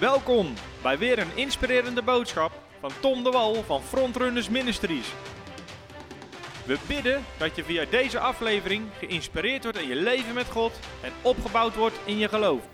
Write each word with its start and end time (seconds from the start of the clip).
Welkom 0.00 0.54
bij 0.82 0.98
weer 0.98 1.18
een 1.18 1.36
inspirerende 1.36 2.02
boodschap 2.02 2.52
van 2.80 2.90
Tom 3.00 3.24
de 3.24 3.30
Wal 3.30 3.54
van 3.54 3.82
Frontrunners 3.82 4.48
Ministries. 4.48 5.12
We 6.66 6.84
bidden 6.88 7.24
dat 7.38 7.56
je 7.56 7.64
via 7.64 7.84
deze 7.84 8.18
aflevering 8.18 8.92
geïnspireerd 8.92 9.62
wordt 9.62 9.78
in 9.78 9.88
je 9.88 9.94
leven 9.94 10.34
met 10.34 10.50
God 10.50 10.72
en 11.02 11.12
opgebouwd 11.22 11.74
wordt 11.74 12.00
in 12.06 12.16
je 12.16 12.28
geloof. 12.28 12.68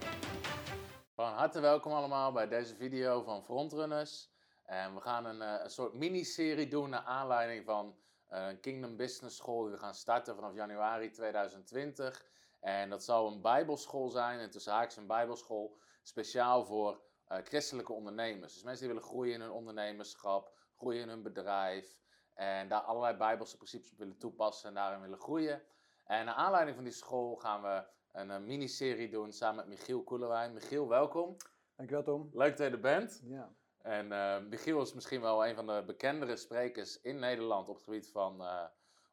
Van 1.14 1.32
harte 1.32 1.60
welkom 1.60 1.92
allemaal 1.92 2.32
bij 2.32 2.48
deze 2.48 2.77
video 2.77 3.23
van 3.23 3.45
Frontrunners. 3.45 4.30
En 4.64 4.95
we 4.95 5.00
gaan 5.00 5.25
een, 5.25 5.43
eh, 5.43 5.62
een 5.62 5.70
soort 5.70 5.95
miniserie 5.95 6.68
doen 6.68 6.91
naar 6.91 7.04
aanleiding 7.04 7.64
van 7.64 7.95
eh, 8.29 8.46
een 8.48 8.61
Kingdom 8.61 8.96
Business 8.96 9.36
School 9.36 9.62
die 9.62 9.72
we 9.72 9.79
gaan 9.79 9.95
starten 9.95 10.34
vanaf 10.34 10.54
januari 10.54 11.11
2020. 11.11 12.25
En 12.61 12.91
dat 12.91 13.04
zal 13.04 13.27
een 13.27 13.41
bijbelschool 13.41 14.09
zijn, 14.09 14.38
en 14.38 14.50
tussen 14.50 14.72
haakjes 14.72 14.97
een 14.97 15.06
bijbelschool, 15.06 15.77
speciaal 16.02 16.64
voor 16.64 17.00
eh, 17.27 17.38
christelijke 17.45 17.92
ondernemers. 17.92 18.52
Dus 18.52 18.62
mensen 18.62 18.87
die 18.87 18.95
willen 18.95 19.09
groeien 19.09 19.34
in 19.34 19.41
hun 19.41 19.51
ondernemerschap, 19.51 20.52
groeien 20.77 21.01
in 21.01 21.09
hun 21.09 21.23
bedrijf. 21.23 21.97
En 22.34 22.69
daar 22.69 22.80
allerlei 22.80 23.16
bijbelse 23.16 23.56
principes 23.56 23.92
op 23.92 23.98
willen 23.98 24.19
toepassen 24.19 24.69
en 24.69 24.74
daarin 24.74 25.00
willen 25.00 25.19
groeien. 25.19 25.62
En 26.05 26.24
naar 26.24 26.34
aanleiding 26.34 26.77
van 26.77 26.84
die 26.84 26.92
school 26.92 27.37
gaan 27.37 27.62
we 27.62 27.84
een, 28.12 28.30
eh, 28.30 28.38
miniserie 28.38 29.09
doen 29.09 29.33
samen 29.33 29.56
met 29.56 29.78
Michiel 29.78 30.02
Koelewijn. 30.02 30.52
Michiel, 30.52 30.88
welkom. 30.88 31.37
Dankjewel 31.77 32.05
Tom. 32.05 32.30
Leuk 32.33 32.56
dat 32.56 32.66
je 32.66 32.73
er 32.73 32.80
bent. 32.80 33.20
Ja. 33.25 33.55
En 33.78 34.12
eh, 34.12 34.38
Michiel 34.38 34.80
is 34.80 34.95
misschien 34.95 35.20
wel 35.20 35.47
een 35.47 35.55
van 35.55 35.66
de 35.66 35.83
bekendere 35.86 36.36
sprekers 36.36 37.00
in 37.00 37.19
Nederland 37.19 37.69
op 37.69 37.75
het 37.75 37.84
gebied 37.84 38.11
van 38.11 38.45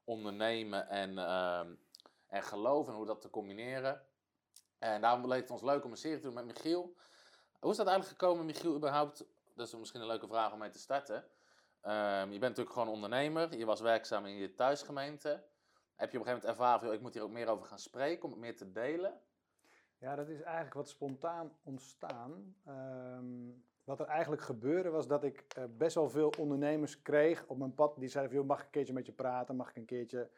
ondernemen 0.04 0.88
en, 0.88 1.18
ehm, 1.18 1.74
en 2.28 2.44
geloof 2.44 2.88
en 2.88 2.94
hoe 2.94 3.06
dat 3.06 3.22
te 3.22 3.30
combineren. 3.30 4.06
En 4.80 5.02
daarom 5.02 5.28
leek 5.28 5.42
het 5.42 5.52
ons 5.52 5.62
leuk 5.62 5.84
om 5.84 5.92
een 5.92 5.98
serie 5.98 6.18
te 6.18 6.24
doen 6.24 6.34
met 6.34 6.46
Michiel. 6.46 6.96
Hoe 7.62 7.72
is 7.72 7.78
dat 7.78 7.88
eigenlijk 7.88 8.20
gekomen, 8.20 8.46
Michiel, 8.46 8.76
überhaupt? 8.76 9.26
Dat 9.56 9.68
is 9.68 9.76
misschien 9.76 10.02
een 10.02 10.08
leuke 10.08 10.28
vraag 10.28 10.54
om 10.54 10.60
mee 10.60 10.70
te 10.70 10.80
starten. 10.80 11.26
Ehm, 11.82 12.24
je 12.32 12.40
bent 12.40 12.42
natuurlijk 12.42 12.76
gewoon 12.76 12.88
ondernemer. 12.88 13.58
Je 13.58 13.66
was 13.66 13.82
werkzaam 13.82 14.26
in 14.26 14.36
je 14.36 14.56
thuisgemeente. 14.56 15.30
Heb 15.96 16.12
je 16.12 16.18
op 16.20 16.26
een 16.26 16.32
gegeven 16.32 16.32
moment 16.32 16.46
ervaren, 16.46 16.86
"Joh, 16.86 16.94
ik 16.94 17.02
moet 17.02 17.14
hier 17.14 17.24
ook 17.24 17.32
meer 17.32 17.48
over 17.48 17.66
gaan 17.66 17.80
spreken, 17.80 18.24
om 18.24 18.30
het 18.30 18.40
meer 18.40 18.58
te 18.58 18.72
delen? 18.72 19.22
ja, 20.02 20.16
dat 20.16 20.30
is 20.30 20.42
eigenlijk 20.42 20.74
wat 20.74 20.90
spontaan 20.90 21.52
ontstaan. 21.64 22.56
Ehm, 22.66 23.50
wat 23.84 24.00
er 24.00 24.06
eigenlijk 24.06 24.42
gebeurde 24.42 24.90
was 24.90 25.08
dat 25.08 25.24
ik 25.24 25.46
eh, 25.48 25.64
best 25.78 25.96
wel 25.96 26.10
veel 26.10 26.34
ondernemers 26.40 27.02
kreeg 27.02 27.46
op 27.48 27.58
mijn 27.58 27.74
pad. 27.74 27.96
Die 28.00 28.10
zeiden 28.10 28.32
van, 28.32 28.42
joh, 28.42 28.50
mag 28.50 28.60
ik 28.60 28.66
een 28.66 28.72
keertje 28.72 28.94
met 28.94 29.06
je 29.06 29.12
praten? 29.12 29.56
Mag 29.56 29.70
ik 29.70 29.76
een 29.76 29.86
keertje 29.86 30.30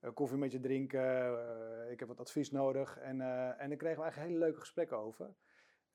eh, 0.00 0.10
koffie 0.14 0.38
met 0.38 0.52
je 0.52 0.60
drinken? 0.60 1.00
Eh, 1.00 1.90
ik 1.90 1.98
heb 1.98 2.08
wat 2.08 2.20
advies 2.20 2.50
nodig. 2.50 2.98
En, 2.98 3.20
en 3.58 3.68
daar 3.68 3.76
kregen 3.76 3.96
we 3.96 4.02
eigenlijk 4.02 4.16
hele 4.16 4.38
leuke 4.38 4.60
gesprekken 4.60 4.96
over. 4.96 5.34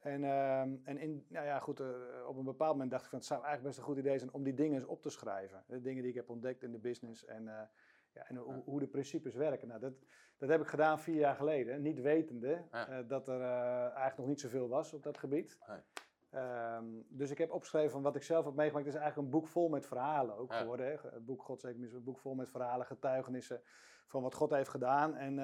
En, 0.02 0.24
ehm, 0.24 0.76
en 0.84 0.98
in, 0.98 1.26
nou 1.30 1.46
ja, 1.46 1.60
goed, 1.60 1.80
eh, 1.80 1.88
op 2.28 2.38
een 2.38 2.44
bepaald 2.44 2.72
moment 2.72 2.92
dacht 2.92 3.04
ik 3.04 3.10
van, 3.10 3.18
het 3.18 3.28
zou 3.28 3.44
eigenlijk 3.44 3.68
best 3.68 3.80
een 3.80 3.94
goed 3.94 3.98
idee 4.04 4.18
zijn 4.18 4.34
om 4.34 4.44
die 4.44 4.54
dingen 4.54 4.74
eens 4.76 4.86
op 4.86 5.02
te 5.02 5.10
schrijven. 5.10 5.64
De 5.68 5.82
dingen 5.82 6.02
die 6.02 6.12
ik 6.12 6.18
heb 6.18 6.30
ontdekt 6.30 6.64
in 6.64 6.72
de 6.72 6.80
business 6.80 7.26
en, 7.26 7.48
eh, 7.48 7.62
ja, 8.14 8.28
en 8.28 8.36
hoe, 8.36 8.62
hoe 8.66 8.80
de 8.80 8.88
principes 8.88 9.36
werken. 9.36 9.68
Nou, 9.68 9.80
dat, 9.80 9.94
dat 10.38 10.50
heb 10.50 10.62
ik 10.62 10.68
gedaan 10.68 11.00
vier 11.00 11.16
jaar 11.16 11.36
geleden, 11.36 11.82
niet 11.82 12.00
wetende 12.02 12.64
Ja. 12.72 12.88
eh, 12.88 13.08
dat 13.08 13.28
er 13.28 13.42
eigenlijk 13.42 14.18
nog 14.18 14.28
niet 14.28 14.40
zoveel 14.40 14.68
was 14.68 14.94
op 14.94 15.04
dat 15.04 15.18
gebied. 15.18 15.58
Nee. 15.68 15.80
Ehm, 16.30 16.86
dus 17.08 17.32
ik 17.32 17.38
heb 17.38 17.52
opgeschreven 17.52 17.92
van 17.92 18.02
wat 18.02 18.16
ik 18.16 18.24
zelf 18.24 18.46
heb 18.46 18.54
meegemaakt. 18.54 18.86
Het 18.86 18.96
is 18.96 19.02
eigenlijk 19.02 19.32
een 19.34 19.40
boek 19.40 19.48
vol 19.50 19.70
met 19.70 19.86
verhalen 19.88 20.36
ook 20.36 20.52
Ja. 20.52 20.58
geworden. 20.58 20.86
Hè? 20.86 20.92
Het 21.10 21.26
boek 21.26 21.44
God 21.44 21.64
een 21.64 22.02
boek 22.04 22.20
vol 22.20 22.36
met 22.36 22.50
verhalen, 22.50 22.86
getuigenissen 22.86 23.62
van 24.08 24.22
wat 24.22 24.34
God 24.36 24.50
heeft 24.50 24.70
gedaan. 24.70 25.16
En 25.16 25.40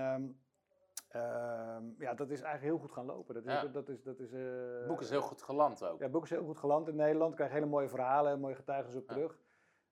ehm, 1.17 1.83
ja, 1.97 2.13
dat 2.13 2.29
is 2.29 2.41
eigenlijk 2.41 2.73
heel 2.73 2.77
goed 2.87 2.91
gaan 2.91 3.05
lopen. 3.05 3.33
Dat 3.33 3.45
is, 3.45 3.51
Ja. 3.51 3.65
dat 3.65 3.89
is, 3.89 4.03
dat 4.03 4.19
is, 4.19 4.31
eh, 4.33 4.39
Het 4.77 4.87
boek 4.87 5.01
is 5.01 5.09
heel 5.09 5.21
goed 5.21 5.41
geland 5.41 5.83
ook. 5.83 5.97
ja, 5.97 6.03
het 6.03 6.11
boek 6.11 6.23
is 6.23 6.29
heel 6.29 6.45
goed 6.45 6.57
geland 6.57 6.87
in 6.87 6.95
Nederland. 6.95 7.35
Krijg 7.35 7.51
hele 7.51 7.65
mooie 7.65 7.89
verhalen, 7.89 8.39
mooie 8.39 8.55
getuigenissen 8.55 9.02
op 9.02 9.08
Ja. 9.09 9.14
terug. 9.15 9.39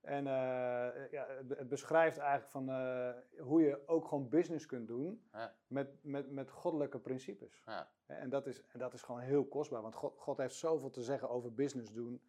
En 0.02 0.28
eh, 0.28 1.12
ja, 1.12 1.26
het, 1.28 1.48
be- 1.48 1.56
het 1.56 1.68
beschrijft 1.70 2.18
eigenlijk 2.18 2.50
van, 2.52 2.70
eh, 2.70 3.10
hoe 3.40 3.62
je 3.62 3.88
ook 3.88 4.08
gewoon 4.08 4.30
business 4.30 4.66
kunt 4.66 4.88
doen 4.88 5.28
Ja. 5.32 5.56
met, 5.68 5.90
met, 6.02 6.32
met 6.32 6.50
goddelijke 6.52 7.00
principes. 7.00 7.64
Ja. 7.66 7.90
En 8.06 8.30
dat, 8.30 8.48
is, 8.48 8.64
en 8.68 8.80
dat 8.80 8.94
is 8.94 9.02
gewoon 9.02 9.22
heel 9.22 9.46
kostbaar, 9.46 9.82
want 9.82 9.96
God, 9.96 10.14
God 10.18 10.38
heeft 10.38 10.56
zoveel 10.56 10.90
te 10.90 11.02
zeggen 11.02 11.30
over 11.30 11.54
business 11.54 11.92
doen. 11.92 12.22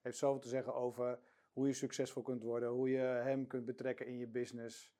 heeft 0.00 0.16
zoveel 0.18 0.40
te 0.40 0.48
zeggen 0.48 0.74
over 0.74 1.18
hoe 1.52 1.66
je 1.66 1.72
succesvol 1.72 2.22
kunt 2.22 2.42
worden, 2.42 2.68
hoe 2.68 2.90
je 2.90 2.98
hem 2.98 3.46
kunt 3.46 3.64
betrekken 3.64 4.06
in 4.06 4.18
je 4.18 4.26
business. 4.26 4.92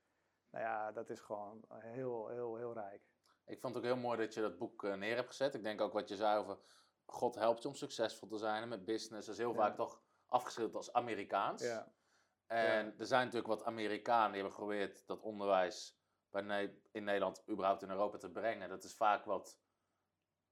Nou 0.50 0.64
ja, 0.64 0.92
dat 0.92 1.10
is 1.10 1.20
gewoon 1.20 1.64
heel, 1.74 2.28
heel, 2.28 2.56
heel 2.56 2.72
rijk. 2.72 3.02
Ik 3.46 3.60
vond 3.60 3.74
het 3.74 3.84
ook 3.84 3.90
heel 3.90 4.00
mooi 4.02 4.18
dat 4.18 4.34
je 4.34 4.40
dat 4.40 4.58
boek 4.58 4.84
eh, 4.84 4.94
neer 4.94 5.14
hebt 5.16 5.28
gezet. 5.28 5.54
Ik 5.54 5.62
denk 5.62 5.80
ook 5.80 5.92
wat 5.92 6.08
je 6.08 6.16
zei 6.16 6.38
over 6.38 6.58
God 7.04 7.34
helpt 7.34 7.62
je 7.62 7.68
om 7.68 7.74
succesvol 7.74 8.28
te 8.28 8.38
zijn 8.38 8.62
en 8.62 8.68
met 8.68 8.84
business. 8.84 9.26
Dat 9.26 9.34
is 9.34 9.40
heel 9.40 9.50
Ja. 9.52 9.56
vaak 9.56 9.76
toch 9.76 10.02
afgeschilderd 10.26 10.76
als 10.76 10.92
Amerikaans. 10.92 11.62
Ja, 11.62 11.92
En 12.46 12.84
Ja. 12.86 12.92
er 12.98 13.06
zijn 13.06 13.20
natuurlijk 13.24 13.46
wat 13.54 13.64
Amerikanen 13.64 14.26
die 14.32 14.40
hebben 14.40 14.52
geprobeerd 14.52 15.06
dat 15.06 15.20
onderwijs 15.20 15.96
bij 16.30 16.42
Ne- 16.42 16.78
in 16.90 17.04
Nederland, 17.04 17.42
überhaupt 17.48 17.82
in 17.82 17.90
Europa 17.90 18.18
te 18.18 18.30
brengen. 18.30 18.68
Dat 18.68 18.84
is 18.84 18.94
vaak 18.94 19.24
wat, 19.24 19.58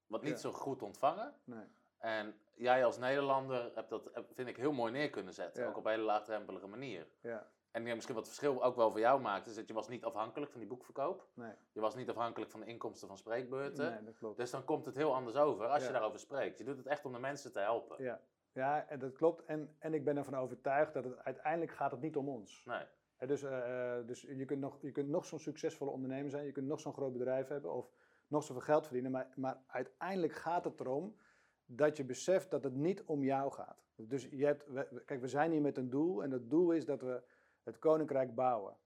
wat 0.06 0.22
niet 0.22 0.40
zo 0.40 0.52
goed 0.52 0.82
ontvangen. 0.82 1.40
nee. 1.44 1.64
En 1.98 2.40
jij 2.54 2.84
als 2.84 2.98
Nederlander 2.98 3.74
hebt 3.74 3.88
dat, 3.90 4.10
heb- 4.12 4.30
vind 4.34 4.48
ik, 4.48 4.56
heel 4.56 4.72
mooi 4.72 4.92
neer 4.92 5.10
kunnen 5.10 5.34
zetten. 5.34 5.68
Ook 5.68 5.76
op 5.76 5.84
een 5.84 5.90
hele 5.90 6.02
laagdrempelige 6.02 6.66
manier. 6.66 7.08
Ja, 7.20 7.50
En 7.70 7.86
ja, 7.86 7.94
misschien 7.94 8.14
wat 8.14 8.26
het 8.26 8.34
verschil 8.34 8.64
ook 8.64 8.76
wel 8.76 8.91
voor 8.91 9.00
jou 9.00 9.20
maakt, 9.20 9.47
is 9.47 9.54
dat 9.54 9.69
je 9.69 9.75
was 9.75 9.88
niet 9.88 10.04
afhankelijk 10.04 10.50
van 10.50 10.60
die 10.60 10.69
boekverkoop. 10.69 11.26
nee. 11.34 11.53
Je 11.72 11.81
was 11.81 11.94
niet 11.94 12.08
afhankelijk 12.08 12.50
van 12.50 12.60
de 12.60 12.66
inkomsten 12.66 13.08
van 13.08 13.16
spreekbeurten. 13.19 13.91
Nee, 13.91 14.04
dat 14.04 14.16
klopt. 14.19 14.36
Dus 14.36 14.50
dan 14.50 14.64
komt 14.64 14.84
het 14.86 14.97
heel 14.97 15.14
anders 15.14 15.36
over 15.36 15.66
als 15.66 15.86
je 15.86 15.92
daarover 15.92 16.19
spreekt. 16.20 16.58
Je 16.58 16.64
doet 16.64 16.76
het 16.76 16.86
echt 16.86 17.04
om 17.04 17.12
de 17.12 17.19
mensen 17.19 17.53
te 17.53 17.58
helpen. 17.58 18.04
Ja, 18.04 18.20
ja 18.53 18.86
en 18.88 18.98
dat 18.98 19.12
klopt. 19.12 19.44
En, 19.44 19.76
en 19.78 19.94
ik 19.94 20.04
ben 20.04 20.16
ervan 20.16 20.34
overtuigd 20.36 20.94
dat 20.94 21.04
het 21.04 21.19
uiteindelijk 21.25 21.72
gaat 21.72 21.91
het 21.91 22.00
niet 22.00 22.16
om 22.16 22.28
ons. 22.28 22.64
Nee. 22.64 22.84
Dus 23.26 23.42
eh, 23.42 23.98
eh, 23.98 24.06
dus 24.06 24.20
je, 24.20 24.44
kunt 24.44 24.60
nog, 24.60 24.78
je 24.82 24.92
kunt 24.92 25.08
nog 25.08 25.25
zo'n 25.25 25.38
succesvolle 25.38 25.91
ondernemer 25.91 26.31
zijn, 26.31 26.44
je 26.47 26.52
kunt 26.52 26.66
nog 26.66 26.81
zo'n 26.81 26.92
groot 26.92 27.12
bedrijf 27.12 27.48
hebben 27.48 27.72
of 27.72 27.91
nog 28.26 28.44
zoveel 28.44 28.62
geld 28.62 28.84
verdienen. 28.84 29.10
Maar, 29.10 29.28
maar 29.37 29.62
uiteindelijk 29.66 30.32
gaat 30.32 30.64
het 30.64 30.81
erom 30.81 31.16
dat 31.64 31.97
je 31.97 32.04
beseft 32.04 32.50
dat 32.50 32.64
het 32.64 32.75
niet 32.75 33.02
om 33.04 33.22
jou 33.25 33.52
gaat. 33.52 33.84
Dus 33.97 34.28
je 34.31 34.44
hebt, 34.44 34.66
we- 34.66 35.02
kijk, 35.04 35.20
we 35.20 35.28
zijn 35.28 35.50
hier 35.50 35.60
met 35.60 35.76
een 35.76 35.91
doel 35.91 36.22
en 36.22 36.31
dat 36.31 36.50
doel 36.50 36.70
is 36.72 36.84
dat 36.84 37.00
we 37.02 37.22
het 37.62 37.78
koninkrijk 37.78 38.34
bouwen. 38.34 38.76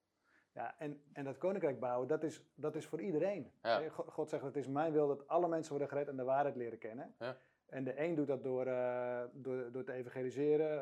Ja, 0.53 0.75
en, 0.79 1.03
en 1.13 1.25
dat 1.25 1.39
koninkrijk 1.39 1.81
bouwen, 1.81 2.09
dat 2.09 2.23
is, 2.23 2.45
dat 2.55 2.75
is 2.75 2.87
voor 2.87 3.01
iedereen. 3.01 3.53
Ja. 3.63 3.89
God, 3.89 4.29
zegt, 4.29 4.43
het 4.43 4.57
is 4.57 4.69
mijn 4.69 4.93
wil 4.93 5.09
dat 5.09 5.29
alle 5.29 5.49
mensen 5.49 5.71
worden 5.71 5.89
gered 5.89 6.09
en 6.09 6.17
de 6.17 6.25
waarheid 6.25 6.57
leren 6.57 6.79
kennen. 6.79 7.15
Ja. 7.19 7.37
En 7.67 7.85
de 7.85 8.01
een 8.01 8.15
doet 8.15 8.27
dat 8.27 8.43
door, 8.43 8.67
eh, 8.67 9.23
door, 9.33 9.73
door 9.73 9.85
te 9.85 9.93
evangeliseren 9.93 10.81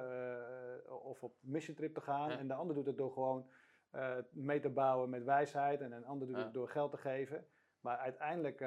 eh, 0.87 0.93
of 1.05 1.23
op 1.23 1.35
mission 1.41 1.77
trip 1.77 1.95
te 1.95 2.01
gaan. 2.01 2.31
Ja. 2.31 2.39
En 2.39 2.49
de 2.49 2.55
ander 2.55 2.75
doet 2.75 2.87
het 2.87 2.97
door 2.97 3.13
gewoon 3.13 3.47
eh, 3.91 4.17
mee 4.31 4.61
te 4.61 4.71
bouwen 4.71 5.11
met 5.11 5.25
wijsheid. 5.25 5.81
En 5.81 5.93
een 5.93 6.07
ander 6.07 6.27
doet 6.27 6.37
het 6.37 6.55
door 6.55 6.69
geld 6.69 6.91
te 6.91 6.97
geven. 6.97 7.47
Maar 7.81 7.97
uiteindelijk, 7.97 8.63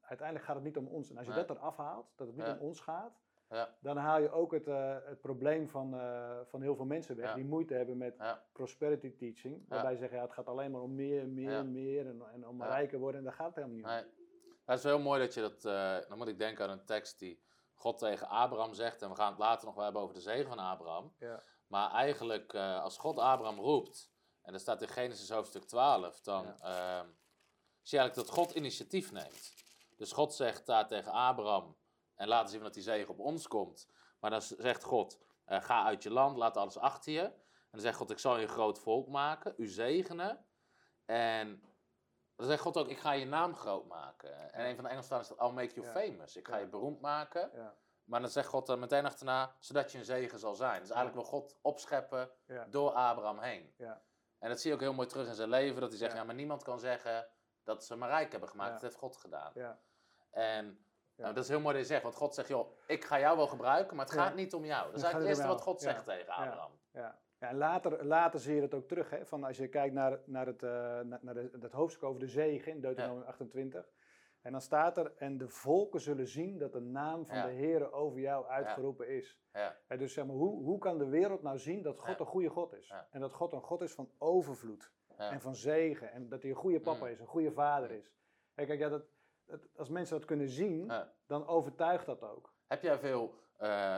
uiteindelijk 0.00 0.44
gaat 0.44 0.54
het 0.54 0.64
niet 0.64 0.76
om 0.76 0.86
ons. 0.86 1.10
En 1.10 1.16
als 1.16 1.26
je 1.26 1.32
dat 1.32 1.50
eraf 1.50 1.76
haalt, 1.76 2.12
dat 2.16 2.26
het 2.26 2.36
niet 2.36 2.48
om 2.48 2.58
ons 2.58 2.80
gaat, 2.80 3.21
Ja. 3.52 3.74
dan 3.80 3.96
haal 3.96 4.20
je 4.20 4.30
ook 4.30 4.52
het, 4.52 4.66
eh, 4.66 4.96
het 5.04 5.20
probleem 5.20 5.68
van, 5.68 5.94
eh, 5.94 6.38
van 6.46 6.62
heel 6.62 6.74
veel 6.76 6.84
mensen 6.84 7.16
weg 7.16 7.28
Ja. 7.28 7.34
die 7.34 7.44
moeite 7.44 7.74
hebben 7.74 7.96
met 7.96 8.14
Ja. 8.18 8.42
prosperity 8.52 9.16
teaching. 9.16 9.64
Waarbij 9.68 9.92
ze 9.92 9.98
zeggen, 9.98 10.16
ja, 10.18 10.24
het 10.24 10.32
gaat 10.32 10.46
alleen 10.46 10.70
maar 10.70 10.80
om 10.80 10.94
meer, 10.94 11.28
meer, 11.28 11.66
meer 11.66 12.06
en, 12.06 12.22
en 12.32 12.48
om 12.48 12.62
rijker 12.62 12.98
worden. 12.98 13.18
En 13.18 13.24
daar 13.24 13.34
gaat 13.34 13.46
het 13.46 13.54
helemaal 13.54 13.76
niet 13.76 13.84
om. 13.86 13.90
Nee. 13.92 14.04
Het 14.64 14.78
is 14.78 14.84
wel 14.84 14.94
heel 14.94 15.02
mooi 15.04 15.20
dat 15.20 15.34
je 15.34 15.40
dat. 15.40 15.64
eh, 15.64 16.08
dan 16.08 16.18
moet 16.18 16.28
ik 16.28 16.38
denken 16.38 16.64
aan 16.64 16.70
een 16.70 16.84
tekst 16.84 17.18
die 17.18 17.42
God 17.74 17.98
tegen 17.98 18.28
Abraham 18.28 18.74
zegt. 18.74 19.02
En 19.02 19.08
we 19.08 19.14
gaan 19.16 19.30
het 19.30 19.38
later 19.38 19.66
nog 19.66 19.74
wel 19.74 19.84
hebben 19.84 20.02
over 20.02 20.14
de 20.14 20.20
zegen 20.20 20.48
van 20.48 20.58
Abraham. 20.58 21.14
Ja. 21.18 21.42
Maar 21.66 21.90
eigenlijk, 21.90 22.54
als 22.54 22.98
God 22.98 23.18
Abraham 23.18 23.58
roept. 23.58 24.10
En 24.42 24.52
dat 24.52 24.60
staat 24.60 24.82
in 24.82 24.88
Genesis 24.88 25.30
hoofdstuk 25.30 25.62
12. 25.64 26.20
Dan 26.20 26.44
ehm, 26.46 27.06
zie 27.82 27.98
je 27.98 27.98
eigenlijk 27.98 28.14
dat 28.14 28.30
God 28.30 28.50
initiatief 28.54 29.12
neemt. 29.12 29.54
Dus 29.96 30.12
God 30.12 30.34
zegt 30.34 30.66
daar 30.66 30.86
tegen 30.88 31.12
Abraham. 31.12 31.76
En 32.22 32.28
laten 32.28 32.48
zien 32.50 32.62
dat 32.62 32.74
die 32.74 32.82
zegen 32.82 33.08
op 33.08 33.18
ons 33.18 33.48
komt. 33.48 33.88
Maar 34.20 34.30
dan 34.30 34.42
zegt 34.42 34.84
God: 34.84 35.18
eh, 35.44 35.62
Ga 35.62 35.84
uit 35.84 36.02
je 36.02 36.10
land, 36.10 36.36
laat 36.36 36.56
alles 36.56 36.78
achter 36.78 37.12
je. 37.12 37.20
En 37.22 37.34
dan 37.70 37.80
zegt 37.80 37.96
God: 37.96 38.10
Ik 38.10 38.18
zal 38.18 38.36
je 38.36 38.42
een 38.42 38.48
groot 38.48 38.78
volk 38.78 39.08
maken, 39.08 39.54
u 39.56 39.66
zegenen. 39.66 40.46
En 41.04 41.62
dan 42.36 42.46
zegt 42.46 42.62
God 42.62 42.76
ook: 42.76 42.88
Ik 42.88 42.98
ga 42.98 43.12
je 43.12 43.24
naam 43.26 43.54
groot 43.54 43.86
maken. 43.86 44.52
En 44.52 44.66
een 44.68 44.74
van 44.74 44.84
de 44.84 44.90
Engelstanen 44.90 45.22
is 45.22 45.28
dat: 45.30 45.40
I'll 45.40 45.54
make 45.54 45.74
you 45.74 45.86
Ja. 45.86 45.92
famous. 45.92 46.36
Ik 46.36 46.48
ga 46.48 46.54
Ja. 46.56 46.60
je 46.60 46.68
beroemd 46.68 47.00
maken. 47.00 47.50
Ja. 47.54 47.74
Maar 48.04 48.20
dan 48.20 48.30
zegt 48.30 48.48
God 48.48 48.68
er 48.68 48.78
meteen 48.78 49.04
achterna: 49.06 49.56
Zodat 49.58 49.92
je 49.92 49.98
een 49.98 50.04
zegen 50.04 50.38
zal 50.38 50.54
zijn. 50.54 50.80
Dus 50.80 50.90
eigenlijk 50.90 51.14
wil 51.28 51.38
God 51.40 51.58
opscheppen 51.62 52.30
door 52.70 52.90
Abraham 52.90 53.38
heen. 53.38 53.74
Ja. 53.76 54.02
En 54.38 54.48
dat 54.48 54.60
zie 54.60 54.68
je 54.70 54.76
ook 54.76 54.82
heel 54.82 54.92
mooi 54.94 55.08
terug 55.08 55.28
in 55.28 55.34
zijn 55.34 55.48
leven. 55.48 55.80
Dat 55.80 55.90
hij 55.90 55.98
zegt: 55.98 56.14
Ja. 56.14 56.24
Maar 56.24 56.34
niemand 56.34 56.62
kan 56.62 56.78
zeggen 56.80 57.28
dat 57.62 57.84
ze 57.84 57.96
me 57.96 58.06
rijk 58.06 58.30
hebben 58.30 58.48
gemaakt. 58.48 58.72
Dat 58.72 58.82
heeft 58.82 58.96
God 58.96 59.16
gedaan. 59.16 59.50
Ja. 59.54 59.80
En. 60.30 60.86
Nou, 61.22 61.34
dat 61.34 61.42
is 61.42 61.48
heel 61.48 61.60
mooi 61.60 61.74
dat 61.74 61.82
je 61.82 61.88
zegt. 61.88 62.02
Want 62.02 62.14
God 62.14 62.34
zegt: 62.34 62.48
Joh, 62.48 62.70
ik 62.86 63.04
ga 63.04 63.18
jou 63.18 63.36
wel 63.36 63.46
gebruiken, 63.46 63.96
maar 63.96 64.04
het 64.04 64.14
gaat 64.14 64.34
niet 64.34 64.54
om 64.54 64.64
jou. 64.64 64.84
Dat 64.86 64.94
is 64.96 65.02
Het 65.02 65.12
eigenlijk 65.12 65.38
het 65.38 65.38
eerste 65.38 65.64
wat. 65.64 65.74
God 65.74 65.80
zegt 65.80 66.04
tegen. 66.04 66.32
Abraham. 66.32 66.70
Ja. 66.92 67.20
Ja, 67.38 67.48
en 67.48 67.56
later, 67.56 68.04
later 68.04 68.40
zie 68.40 68.54
je 68.54 68.60
dat 68.60 68.74
ook 68.74 68.88
terug. 68.88 69.10
Hè? 69.10 69.26
Van 69.26 69.44
als 69.44 69.56
je 69.56 69.68
kijkt 69.68 69.94
naar, 69.94 70.20
naar, 70.24 70.46
het, 70.46 70.62
eh, 70.62 70.70
naar, 71.00 71.18
naar 71.22 71.34
de, 71.34 71.58
dat 71.58 71.72
hoofdstuk 71.72 72.02
over 72.02 72.20
de 72.20 72.26
zegen 72.26 72.72
in 72.72 72.80
Deuteronomium 72.80 73.26
28. 73.26 73.88
En 74.42 74.52
dan 74.52 74.60
staat 74.60 74.96
er, 74.96 75.12
en 75.16 75.38
de 75.38 75.48
volken 75.48 76.00
zullen 76.00 76.26
zien 76.26 76.58
dat 76.58 76.72
de 76.72 76.80
naam 76.80 77.26
van 77.26 77.36
Ja. 77.36 77.46
de 77.46 77.52
Heer 77.52 77.92
over 77.92 78.20
jou 78.20 78.46
uitgeroepen 78.46 79.08
is. 79.08 79.38
Ja. 79.52 79.76
En 79.86 79.98
dus 79.98 80.12
zeg 80.12 80.26
maar, 80.26 80.36
hoe, 80.36 80.62
hoe 80.64 80.78
kan 80.78 80.98
de 80.98 81.06
wereld 81.08 81.42
nou 81.42 81.58
zien 81.58 81.82
dat 81.82 81.98
God 81.98 82.20
een 82.20 82.26
goede 82.26 82.48
God 82.48 82.72
is? 82.72 82.92
En 83.10 83.20
dat 83.20 83.32
God 83.32 83.52
een 83.52 83.62
God 83.62 83.80
is 83.80 83.92
van 83.92 84.10
overvloed 84.18 84.92
en 85.16 85.40
van 85.40 85.54
zegen. 85.54 86.12
En 86.12 86.28
dat 86.28 86.42
hij 86.42 86.50
een 86.50 86.56
goede 86.56 86.80
papa 86.80 87.04
Mm. 87.04 87.10
is, 87.12 87.20
een 87.20 87.26
goede 87.26 87.52
vader 87.52 87.90
is. 87.90 88.12
En 88.54 88.66
kijk, 88.66 88.78
ja, 88.78 88.88
dat, 88.88 89.02
als 89.76 89.88
mensen 89.88 90.16
dat 90.18 90.26
kunnen 90.26 90.48
zien, 90.48 90.84
Ja. 90.86 91.12
dan 91.26 91.46
overtuigt 91.46 92.06
dat 92.06 92.22
ook. 92.22 92.54
Heb 92.66 92.82
jij 92.82 92.98
veel 92.98 93.34
eh, 93.56 93.96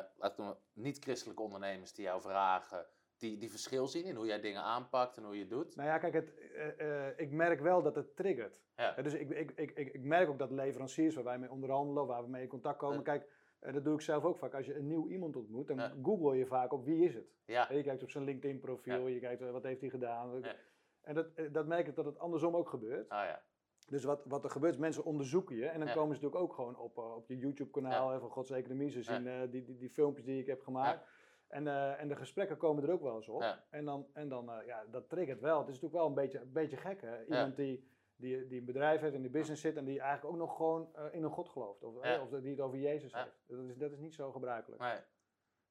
niet-christelijke 0.73 1.43
ondernemers 1.43 1.93
die 1.95 2.05
jou 2.05 2.21
vragen, 2.21 2.87
die, 3.17 3.39
die 3.39 3.51
verschil 3.51 3.87
zien 3.87 4.05
in 4.05 4.15
hoe 4.15 4.27
jij 4.27 4.41
dingen 4.41 4.63
aanpakt 4.63 5.17
en 5.17 5.25
hoe 5.25 5.35
je 5.35 5.41
het 5.41 5.51
doet? 5.51 5.77
Nou 5.77 5.89
ja, 5.89 5.99
kijk, 5.99 6.13
het, 6.13 6.35
eh, 6.35 7.07
eh, 7.09 7.19
ik 7.19 7.31
merk 7.31 7.61
wel 7.61 7.83
dat 7.83 7.95
het 7.95 8.17
triggert. 8.17 8.63
Ja. 8.77 8.93
Dus 9.03 9.15
ik, 9.15 9.31
ik, 9.31 9.51
ik, 9.51 9.71
ik, 9.71 9.93
ik 9.95 10.03
merk 10.03 10.29
ook 10.29 10.39
dat 10.39 10.51
leveranciers 10.51 11.15
waar 11.15 11.25
wij 11.25 11.39
mee 11.39 11.51
onderhandelen, 11.51 12.07
waar 12.07 12.23
we 12.23 12.31
mee 12.31 12.43
in 12.43 12.49
contact 12.49 12.79
komen, 12.79 13.03
kijk, 13.03 13.29
dat 13.61 13.85
doe 13.85 13.95
ik 13.95 14.01
zelf 14.01 14.25
ook 14.25 14.39
vaak. 14.39 14.55
Als 14.55 14.67
je 14.67 14.77
een 14.77 14.87
nieuw 14.87 15.09
iemand 15.09 15.37
ontmoet, 15.37 15.67
dan 15.67 15.93
google 16.03 16.37
je 16.37 16.47
vaak 16.47 16.73
op 16.73 16.85
wie 16.85 17.05
is 17.05 17.15
het. 17.15 17.35
Je 17.47 17.83
kijkt 17.83 18.03
op 18.03 18.11
zijn 18.11 18.25
LinkedIn 18.25 18.59
profiel, 18.61 19.07
je 19.07 19.21
kijkt 19.21 19.51
wat 19.51 19.63
heeft 19.63 19.81
hij 19.81 19.91
gedaan. 19.91 20.41
Ja. 20.41 20.55
En 21.01 21.15
dat, 21.15 21.27
dat 21.53 21.67
merk 21.67 21.87
ik 21.87 21.95
dat 21.95 22.05
het 22.05 22.19
andersom 22.19 22.57
ook 22.57 22.69
gebeurt. 22.69 23.09
ah 23.09 23.25
ja. 23.25 23.43
Dus 23.87 24.05
wat, 24.05 24.25
wat 24.25 24.45
er 24.45 24.51
gebeurt, 24.51 24.79
mensen 24.79 25.05
onderzoeken 25.05 25.57
je. 25.57 25.67
En 25.67 25.79
dan 25.79 25.89
Ja. 25.89 25.95
komen 25.95 26.17
ze 26.17 26.23
natuurlijk 26.23 26.51
ook 26.51 26.55
gewoon 26.55 26.77
op, 26.79 26.99
eh, 26.99 27.15
op 27.17 27.29
je 27.29 27.37
YouTube-kanaal 27.39 28.11
hè, 28.11 28.19
van 28.21 28.31
Gods 28.31 28.51
Economie. 28.51 28.91
Ze 28.91 28.99
Ja. 28.99 29.05
zien 29.05 29.27
eh, 29.27 29.41
die, 29.51 29.65
die, 29.65 29.77
die 29.77 29.91
filmpjes 29.91 30.25
die 30.25 30.41
ik 30.41 30.47
heb 30.47 30.63
gemaakt. 30.63 31.07
En, 31.49 31.67
eh, 31.69 32.01
en 32.01 32.09
de 32.09 32.17
gesprekken 32.17 32.57
komen 32.57 32.83
er 32.83 32.91
ook 32.93 33.03
wel 33.03 33.17
eens 33.17 33.29
op. 33.29 33.41
Ja. 33.41 33.65
En 33.71 33.85
dan, 33.85 34.07
en 34.13 34.29
dan 34.29 34.51
ja, 34.67 34.85
dat 34.91 35.09
triggert 35.09 35.41
wel. 35.41 35.59
Het 35.59 35.69
is 35.69 35.75
natuurlijk 35.75 36.01
wel 36.01 36.07
een 36.09 36.15
beetje, 36.15 36.41
een 36.41 36.53
beetje 36.53 36.77
gek, 36.77 37.01
hè? 37.01 37.25
Iemand 37.25 37.57
die, 37.57 37.89
die, 38.17 38.47
die 38.47 38.59
een 38.59 38.65
bedrijf 38.65 39.01
heeft 39.01 39.15
en 39.15 39.23
die 39.23 39.31
business 39.31 39.63
zit 39.63 39.77
en 39.77 39.85
die 39.85 40.01
eigenlijk 40.01 40.35
ook 40.35 40.41
nog 40.41 40.57
gewoon 40.57 40.97
in 41.13 41.23
een 41.23 41.31
God 41.31 41.49
gelooft. 41.49 41.83
Of, 41.83 42.05
Ja. 42.05 42.21
of 42.23 42.29
die 42.29 42.51
het 42.51 42.61
over 42.61 42.79
Jezus 42.79 43.13
Ja. 43.13 43.23
heeft. 43.23 43.43
Dat 43.47 43.59
is, 43.69 43.77
dat 43.77 43.93
is 43.93 43.99
niet 43.99 44.15
zo 44.15 44.33
gebruikelijk. 44.33 44.83
Nee. 44.83 44.99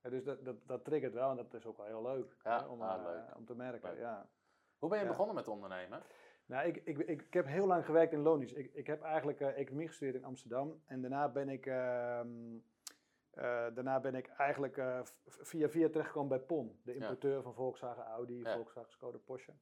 Ja, 0.01 0.09
dus 0.09 0.23
dat, 0.23 0.45
dat, 0.45 0.67
dat 0.67 0.83
triggert 0.85 1.13
wel 1.13 1.29
en 1.29 1.35
dat 1.35 1.53
is 1.53 1.65
ook 1.65 1.77
wel 1.77 1.85
heel 1.85 2.01
leuk 2.01 2.35
Ja, 2.43 2.59
hè, 2.61 2.67
om, 2.67 2.79
leuk. 2.79 3.35
om 3.37 3.45
te 3.45 3.55
merken. 3.55 3.89
Leuk. 3.89 3.99
Ja. 3.99 4.29
Hoe 4.77 4.89
ben 4.89 4.97
je 4.97 5.03
Ja. 5.03 5.09
begonnen 5.09 5.35
met 5.35 5.47
ondernemen? 5.47 6.01
Nou, 6.45 6.67
ik, 6.67 6.75
ik, 6.83 6.97
ik, 6.97 7.21
ik 7.21 7.33
heb 7.33 7.45
heel 7.45 7.67
lang 7.67 7.85
gewerkt 7.85 8.13
in 8.13 8.19
loondienst. 8.21 8.55
Ik, 8.55 8.73
ik 8.73 8.87
heb 8.87 9.01
eigenlijk 9.01 9.39
eh, 9.39 9.57
economie 9.57 9.87
gestudeerd 9.87 10.15
in 10.15 10.23
Amsterdam. 10.23 10.81
En 10.85 11.01
daarna 11.01 11.29
ben 11.29 11.49
ik, 11.49 11.65
ehm, 11.65 12.27
eh, 13.31 13.67
daarna 13.73 13.99
ben 13.99 14.15
ik 14.15 14.27
eigenlijk 14.27 14.77
eh, 14.77 14.99
via 15.25 15.69
via 15.69 15.89
terechtgekomen 15.89 16.29
bij 16.29 16.39
PON. 16.39 16.79
De 16.83 16.93
importeur 16.95 17.41
van 17.41 17.53
Volkswagen, 17.53 18.03
Audi, 18.03 18.39
Ja. 18.39 18.53
Volkswagen, 18.55 18.91
Skoda, 18.91 19.17
Porsche. 19.17 19.53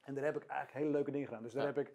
En 0.00 0.14
daar 0.14 0.24
heb 0.24 0.36
ik 0.36 0.46
eigenlijk 0.46 0.78
hele 0.78 0.90
leuke 0.90 1.10
dingen 1.10 1.26
gedaan. 1.26 1.42
Dus 1.42 1.52
daar 1.52 1.62
Ja. 1.62 1.72
heb 1.72 1.86
ik 1.86 1.94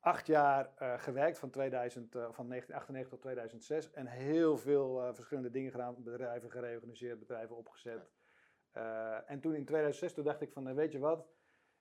acht 0.00 0.26
jaar 0.26 0.70
gewerkt, 0.98 1.38
van, 1.38 1.50
2000, 1.50 2.14
eh, 2.14 2.20
van 2.32 2.46
1998 2.48 3.08
tot 3.08 3.20
2006. 3.20 3.90
En 3.90 4.06
heel 4.06 4.56
veel 4.58 5.14
verschillende 5.14 5.50
dingen 5.50 5.70
gedaan. 5.70 6.02
Bedrijven 6.02 6.50
gereorganiseerd, 6.50 7.18
bedrijven 7.18 7.56
opgezet. 7.56 8.10
En 9.26 9.40
toen 9.40 9.54
in 9.54 9.64
2006, 9.64 10.12
toen 10.14 10.24
dacht 10.24 10.40
ik 10.40 10.52
van, 10.52 10.74
weet 10.74 10.92
je 10.92 10.98
wat? 10.98 11.26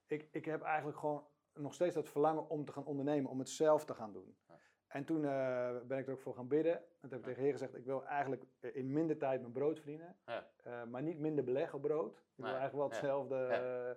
Ik, 0.07 0.27
ik 0.31 0.45
heb 0.45 0.61
eigenlijk 0.61 0.97
gewoon 0.97 1.27
nog 1.59 1.73
steeds 1.73 1.95
dat 1.95 2.09
verlangen 2.09 2.49
om 2.49 2.65
te 2.65 2.71
gaan 2.71 2.85
ondernemen, 2.85 3.31
om 3.31 3.39
het 3.39 3.49
zelf 3.49 3.85
te 3.85 3.93
gaan 3.93 4.13
doen. 4.13 4.35
Ja. 4.47 4.57
En 4.87 5.03
toen 5.05 5.25
eh, 5.25 5.75
ben 5.87 5.97
ik 5.97 6.07
er 6.07 6.13
ook 6.13 6.19
voor 6.19 6.33
gaan 6.35 6.47
bidden. 6.47 6.73
En 6.77 6.83
toen 7.01 7.09
heb 7.09 7.19
ik 7.19 7.25
tegen 7.25 7.41
Heer 7.43 7.51
gezegd, 7.51 7.75
ik 7.75 7.85
wil 7.85 8.05
eigenlijk 8.05 8.43
in 8.59 8.91
minder 8.91 9.17
tijd 9.17 9.41
mijn 9.41 9.53
brood 9.53 9.77
verdienen. 9.79 10.15
Ja. 10.25 10.47
Eh, 10.63 10.83
maar 10.83 11.01
niet 11.01 11.19
minder 11.19 11.43
beleggen 11.43 11.75
op 11.75 11.81
brood. 11.81 12.17
Ik 12.17 12.23
wil 12.35 12.45
eigenlijk 12.45 12.75
wel 12.75 12.89
hetzelfde. 12.89 13.35
eh, 13.35 13.89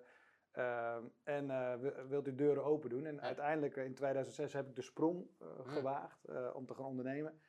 ehm, 0.52 1.04
en 1.22 1.80
wi- 1.80 2.06
wilt 2.08 2.26
u 2.26 2.34
deuren 2.34 2.64
open 2.64 2.90
doen. 2.90 3.06
En 3.06 3.20
uiteindelijk 3.20 3.76
in 3.76 3.94
2006 3.94 4.52
heb 4.52 4.68
ik 4.68 4.76
de 4.76 4.82
sprong 4.82 5.26
Ja. 5.38 5.46
gewaagd 5.64 6.24
om 6.54 6.66
te 6.66 6.74
gaan 6.74 6.84
ondernemen. 6.84 7.40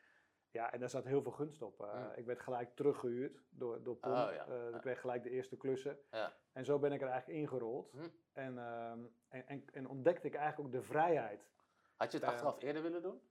Ja, 0.54 0.72
en 0.74 0.80
daar 0.80 0.90
zat 0.90 1.04
heel 1.04 1.22
veel 1.22 1.32
gunst 1.32 1.62
op. 1.62 1.82
Eh, 1.82 1.88
Ja. 1.94 2.14
Ik 2.16 2.26
werd 2.26 2.40
gelijk 2.40 2.76
teruggehuurd 2.76 3.42
door, 3.50 3.84
door 3.84 3.96
PON. 3.96 4.12
Oh, 4.12 4.18
ja. 4.18 4.46
Eh, 4.48 4.70
Ja. 4.70 4.76
Ik 4.76 4.82
kreeg 4.82 5.00
gelijk 5.00 5.24
de 5.24 5.30
eerste 5.30 5.58
klussen. 5.58 5.98
Ja. 6.12 6.34
En 6.52 6.66
zo 6.66 6.80
ben 6.80 6.92
ik 6.92 7.02
er 7.02 7.08
eigenlijk 7.08 7.40
ingerold. 7.40 7.92
Hm. 7.92 8.00
En, 8.34 8.58
ehm, 8.58 9.00
en, 9.30 9.48
en, 9.48 9.64
en 9.74 9.88
ontdekte 9.88 10.28
ik 10.28 10.34
eigenlijk 10.36 10.68
ook 10.68 10.82
de 10.82 10.88
vrijheid. 10.88 11.48
Had 11.96 12.12
je 12.12 12.18
het 12.18 12.26
Eh, 12.28 12.34
achteraf 12.34 12.62
eerder 12.62 12.82
willen 12.82 13.02
doen? 13.02 13.22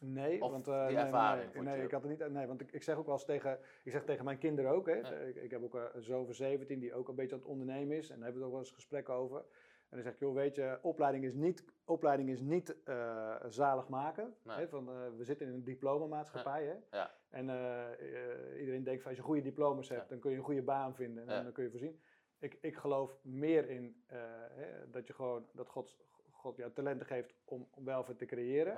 Nee, 0.00 0.42
Of 0.42 0.50
want 0.50 0.64
die 0.64 0.74
nee, 0.74 0.96
ervaring 0.96 1.54
nee, 1.54 1.82
ik 1.82 1.90
had 1.90 2.02
het 2.02 2.10
niet. 2.20 2.28
Nee, 2.32 2.46
want 2.46 2.60
ik, 2.60 2.72
ik 2.72 2.82
zeg 2.82 2.96
ook 2.96 3.04
wel 3.06 3.14
eens 3.14 3.24
tegen, 3.24 3.58
ik 3.84 3.92
zeg 3.92 4.04
tegen 4.04 4.24
mijn 4.24 4.38
kinderen 4.38 4.70
ook. 4.70 4.86
Hè, 4.86 5.26
ik, 5.28 5.36
ik 5.36 5.50
heb 5.50 5.62
ook 5.62 5.74
een 5.74 6.02
zoon 6.02 6.24
van 6.24 6.34
17 6.34 6.78
die 6.78 6.94
ook 6.94 7.08
een 7.08 7.14
beetje 7.14 7.34
aan 7.34 7.40
het 7.40 7.48
ondernemen 7.50 7.96
is. 7.96 8.10
En 8.10 8.14
daar 8.16 8.24
hebben 8.24 8.34
we 8.34 8.38
het 8.38 8.46
ook 8.46 8.50
wel 8.52 8.60
eens 8.60 8.70
gesprekken 8.74 9.14
over. 9.14 9.44
En 9.92 9.98
dan 9.98 10.06
zeg 10.06 10.12
ik, 10.12 10.20
joh, 10.20 10.34
weet 10.34 10.54
je, 10.54 10.78
opleiding 10.82 11.24
is 11.24 11.34
niet, 11.34 11.64
opleiding 11.84 12.28
is 12.30 12.40
niet 12.40 12.82
eh, 12.84 13.36
zalig 13.48 13.88
maken. 13.88 14.34
Nee. 14.42 14.56
Hè, 14.56 14.68
van, 14.68 14.88
eh, 14.88 14.94
we 15.16 15.24
zitten 15.24 15.46
in 15.46 15.52
een 15.52 15.64
diplomamaatschappij. 15.64 16.64
Hè? 16.64 16.96
Ja. 16.96 17.10
En 17.30 17.48
eh, 17.48 18.60
iedereen 18.60 18.84
denkt 18.84 19.00
van 19.02 19.10
als 19.10 19.18
je 19.20 19.24
goede 19.26 19.42
diploma's 19.42 19.88
hebt, 19.88 20.02
Ja. 20.02 20.08
dan 20.08 20.18
kun 20.18 20.30
je 20.30 20.36
een 20.36 20.42
goede 20.42 20.62
baan 20.62 20.94
vinden 20.94 21.28
en 21.28 21.34
Ja. 21.34 21.42
dan 21.42 21.52
kun 21.52 21.64
je 21.64 21.70
voorzien. 21.70 22.00
Ik, 22.38 22.58
ik 22.60 22.76
geloof 22.76 23.18
meer 23.22 23.68
in 23.70 24.02
hè, 24.06 24.90
dat 24.90 25.06
je 25.06 25.12
gewoon 25.12 25.46
dat 25.52 25.68
God, 25.68 25.96
God 26.30 26.56
jou 26.56 26.72
talenten 26.72 27.06
geeft 27.06 27.34
om, 27.44 27.68
om 27.70 27.84
welvaart 27.84 28.18
te 28.18 28.24
creëren. 28.26 28.76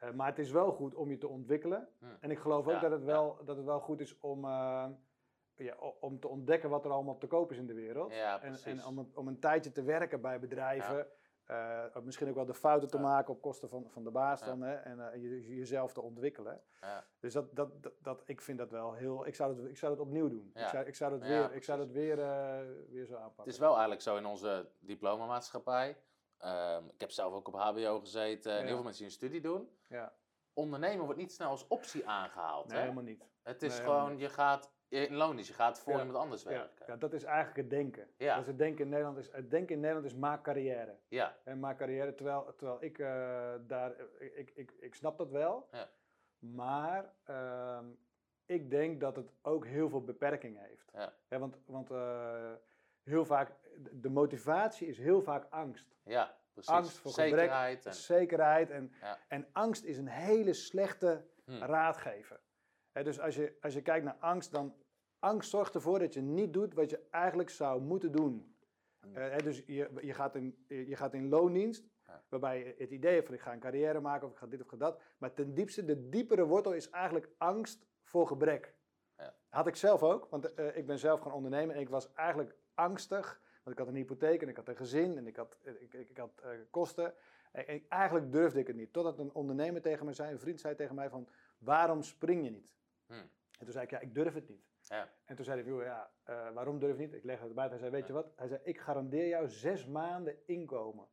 Ja. 0.00 0.12
Maar 0.12 0.26
het 0.28 0.38
is 0.38 0.50
wel 0.50 0.72
goed 0.72 0.94
om 0.94 1.10
je 1.10 1.18
te 1.18 1.28
ontwikkelen. 1.28 1.88
En 2.20 2.30
ik 2.30 2.38
geloof 2.38 2.66
ook 2.66 2.72
Ja, 2.72 2.80
dat, 2.80 2.90
het 2.90 3.04
wel, 3.04 3.38
dat 3.44 3.56
het 3.56 3.64
wel 3.66 3.80
goed 3.80 4.00
is 4.00 4.20
om, 4.20 4.44
ja, 5.58 5.76
om 6.00 6.20
te 6.20 6.28
ontdekken 6.28 6.70
wat 6.70 6.84
er 6.84 6.90
allemaal 6.90 7.18
te 7.18 7.26
koop 7.26 7.50
is 7.50 7.56
in 7.58 7.66
de 7.66 7.74
wereld. 7.74 8.12
Ja, 8.14 8.40
en 8.42 8.54
en 8.64 8.84
om, 8.84 8.98
een- 8.98 9.12
om 9.14 9.28
een 9.28 9.38
tijdje 9.40 9.72
te 9.72 9.82
werken 9.82 10.20
bij 10.20 10.38
bedrijven. 10.40 11.06
eh, 11.44 11.96
misschien 12.02 12.28
ook 12.28 12.34
wel 12.34 12.44
de 12.44 12.54
fouten 12.54 12.88
te 12.88 12.98
maken 12.98 13.34
op 13.34 13.42
kosten 13.42 13.68
van, 13.68 13.90
van 13.90 14.04
de 14.04 14.10
baas 14.10 14.40
dan. 14.44 14.60
Hè, 14.62 14.74
en 14.74 15.12
eh, 15.12 15.22
je, 15.22 15.56
jezelf 15.56 15.92
te 15.92 16.00
ontwikkelen. 16.00 16.60
Ja. 16.80 17.04
Dus 17.20 17.32
dat, 17.32 17.54
dat, 17.56 17.82
dat, 17.82 17.92
dat- 18.02 18.22
ik 18.26 18.40
vind 18.40 18.58
dat 18.58 18.70
wel 18.70 18.92
heel. 18.94 19.26
Ik 19.26 19.34
zou 19.34 19.56
het, 19.60 19.70
ik 19.70 19.76
zou 19.76 19.92
het 19.92 20.00
opnieuw 20.00 20.28
doen. 20.28 20.50
Ik, 20.54 20.68
zou, 20.68 20.86
ik 20.86 20.94
zou 20.94 21.12
het 21.12 21.22
Ja, 21.22 21.28
weer, 21.28 21.52
ik 21.54 21.64
zou 21.64 21.80
het 21.80 21.92
weer, 21.92 22.18
eh, 22.20 22.58
weer 22.88 23.06
zo 23.06 23.14
aanpakken. 23.14 23.44
Het 23.44 23.52
is 23.52 23.58
wel 23.58 23.70
eigenlijk 23.70 24.00
zo 24.02 24.16
in 24.16 24.26
onze 24.26 24.68
diplomamaatschappij. 24.80 25.96
Ehm 26.38 26.84
ik 26.88 27.00
heb 27.00 27.10
zelf 27.10 27.32
ook 27.34 27.48
op 27.48 27.54
HBO 27.54 28.00
gezeten. 28.00 28.52
En 28.52 28.64
heel 28.64 28.74
veel 28.74 28.82
mensen 28.84 29.02
die 29.04 29.12
een 29.12 29.18
studie 29.18 29.40
doen. 29.40 29.68
Ja, 29.88 30.12
Ondernemen 30.52 31.04
wordt 31.04 31.20
niet 31.20 31.32
snel 31.32 31.48
als 31.48 31.66
optie 31.68 32.06
aangehaald. 32.08 32.66
nee, 32.66 32.76
hè? 32.76 32.82
helemaal 32.82 33.02
niet. 33.04 33.24
Het 33.42 33.62
is 33.62 33.76
Nee, 33.76 33.86
gewoon, 33.86 34.18
je 34.18 34.28
gaat 34.28 34.70
in 34.88 35.14
loondienst, 35.14 35.48
je 35.48 35.54
gaat 35.54 35.80
voor 35.80 35.92
Ja. 35.92 35.98
iemand 35.98 36.18
anders 36.18 36.42
werken. 36.42 36.86
ja, 36.86 36.96
dat 36.96 37.12
is 37.12 37.24
eigenlijk 37.24 37.56
het 37.56 37.70
denken. 37.70 38.08
Ja. 38.16 38.32
Dat 38.32 38.40
is 38.42 38.46
het 38.46 38.58
denken 38.58 38.84
in 38.84 38.90
Nederland 38.90 39.18
is, 39.18 39.32
het 39.32 39.50
denken 39.50 39.74
in 39.74 39.80
Nederland 39.80 40.06
is 40.06 40.14
maak 40.14 40.42
carrière. 40.44 40.96
Ja, 41.08 41.36
En 41.44 41.60
maak 41.60 41.78
carrière, 41.78 42.14
terwijl, 42.14 42.54
terwijl 42.56 42.82
ik 42.82 42.98
eh, 42.98 43.54
daar, 43.66 43.92
ik, 44.18 44.32
ik, 44.34 44.50
ik, 44.54 44.72
ik 44.80 44.94
snap 44.94 45.18
dat 45.18 45.30
wel. 45.30 45.68
Ja. 45.72 45.88
Maar 46.38 47.12
ehm, 47.24 47.84
ik 48.46 48.70
denk 48.70 49.00
dat 49.00 49.16
het 49.16 49.30
ook 49.42 49.66
heel 49.66 49.88
veel 49.88 50.04
beperking 50.04 50.58
heeft. 50.60 50.90
Ja. 51.28 51.38
want 51.38 51.58
want 51.66 51.90
eh, 51.90 52.52
heel 53.02 53.24
vaak, 53.24 53.50
de- 53.92 54.08
motivatie 54.10 54.88
is 54.88 54.98
heel 54.98 55.22
vaak 55.22 55.46
angst. 55.50 55.96
ja, 56.02 56.36
precies. 56.52 56.72
Angst 56.72 56.98
voor 56.98 57.10
gebrek, 57.10 57.30
Zekerheid. 57.38 57.86
En, 57.86 57.94
Zekerheid 57.94 58.70
en, 58.70 58.92
Ja. 59.00 59.18
en 59.28 59.46
angst 59.52 59.84
is 59.84 59.98
een 59.98 60.08
hele 60.08 60.52
slechte 60.52 61.24
Hm. 61.44 61.58
raadgever. 61.62 62.40
Dus 63.04 63.20
als 63.20 63.34
je, 63.34 63.56
als 63.60 63.74
je 63.74 63.82
kijkt 63.82 64.04
naar 64.04 64.16
angst, 64.20 64.52
dan 64.52 64.74
angst 65.18 65.50
zorgt 65.50 65.74
ervoor 65.74 65.98
dat 65.98 66.14
je 66.14 66.20
niet 66.20 66.52
doet 66.52 66.74
wat 66.74 66.90
je 66.90 67.00
eigenlijk 67.10 67.50
zou 67.50 67.82
moeten 67.82 68.12
doen. 68.12 68.56
Hm. 69.00 69.16
Eh, 69.16 69.38
dus 69.38 69.62
je, 69.66 69.90
je, 70.00 70.14
gaat 70.14 70.34
in, 70.34 70.64
je 70.66 70.96
gaat 70.96 71.14
in 71.14 71.28
loondienst, 71.28 71.88
Ja. 72.06 72.22
waarbij 72.28 72.58
je 72.58 72.74
het 72.78 72.90
idee 72.90 73.14
hebt 73.14 73.26
van 73.26 73.34
ik 73.34 73.40
ga 73.40 73.52
een 73.52 73.60
carrière 73.60 74.00
maken 74.00 74.26
of 74.26 74.32
ik 74.32 74.38
ga 74.38 74.46
dit 74.46 74.60
of 74.60 74.64
ik 74.64 74.70
ga 74.70 74.76
dat. 74.76 75.00
Maar 75.18 75.34
ten 75.34 75.54
diepste, 75.54 75.84
de 75.84 76.08
diepere 76.08 76.46
wortel 76.46 76.72
is 76.72 76.90
eigenlijk 76.90 77.28
angst 77.38 77.86
voor 78.02 78.26
gebrek. 78.26 78.74
Ja. 79.16 79.34
Had 79.48 79.66
ik 79.66 79.76
zelf 79.76 80.02
ook, 80.02 80.26
want 80.30 80.54
eh, 80.54 80.76
ik 80.76 80.86
ben 80.86 80.98
zelf 80.98 81.20
gaan 81.20 81.32
ondernemen 81.32 81.74
en 81.74 81.80
ik 81.80 81.88
was 81.88 82.12
eigenlijk 82.12 82.54
angstig. 82.74 83.40
Want 83.62 83.78
ik 83.78 83.84
had 83.84 83.88
een 83.94 84.00
hypotheek 84.00 84.42
en 84.42 84.48
ik 84.48 84.56
had 84.56 84.68
een 84.68 84.76
gezin 84.76 85.16
en 85.16 85.26
ik 85.26 85.36
had, 85.36 85.56
eh, 85.64 85.72
ik, 85.82 85.94
ik, 85.94 86.10
ik 86.10 86.16
had 86.16 86.42
kosten. 86.70 87.14
En, 87.52 87.66
en 87.66 87.84
eigenlijk 87.88 88.32
durfde 88.32 88.58
ik 88.58 88.66
het 88.66 88.76
niet. 88.76 88.92
Totdat 88.92 89.18
een 89.18 89.34
ondernemer 89.34 89.82
tegen 89.82 90.06
me 90.06 90.12
zei, 90.12 90.32
een 90.32 90.38
vriend 90.38 90.60
zei 90.60 90.74
tegen 90.74 90.94
mij 90.94 91.08
van, 91.10 91.28
waarom 91.58 92.02
spring 92.02 92.44
je 92.44 92.50
niet? 92.50 92.77
Hm. 93.08 93.14
En 93.58 93.64
toen 93.64 93.72
zei 93.72 93.84
ik, 93.84 93.90
ja, 93.90 93.98
ik 94.00 94.14
durf 94.14 94.34
het 94.34 94.48
niet. 94.48 94.66
Ja. 94.80 95.08
En 95.24 95.36
toen 95.36 95.44
zei 95.44 95.60
hij, 95.62 95.70
joh, 95.70 95.82
ja, 95.82 96.10
eh, 96.24 96.50
waarom 96.50 96.78
durf 96.78 96.96
je 96.96 97.02
niet? 97.02 97.14
Ik 97.14 97.24
leg 97.24 97.40
het 97.40 97.48
erbij. 97.48 97.68
Hij 97.68 97.78
zei, 97.78 97.90
weet 97.90 98.00
Ja. 98.00 98.06
je 98.06 98.12
wat? 98.12 98.32
Hij 98.36 98.48
zei, 98.48 98.60
ik 98.64 98.80
garandeer 98.80 99.28
jou 99.28 99.48
zes 99.48 99.86
maanden 99.86 100.36
inkomen. 100.46 101.06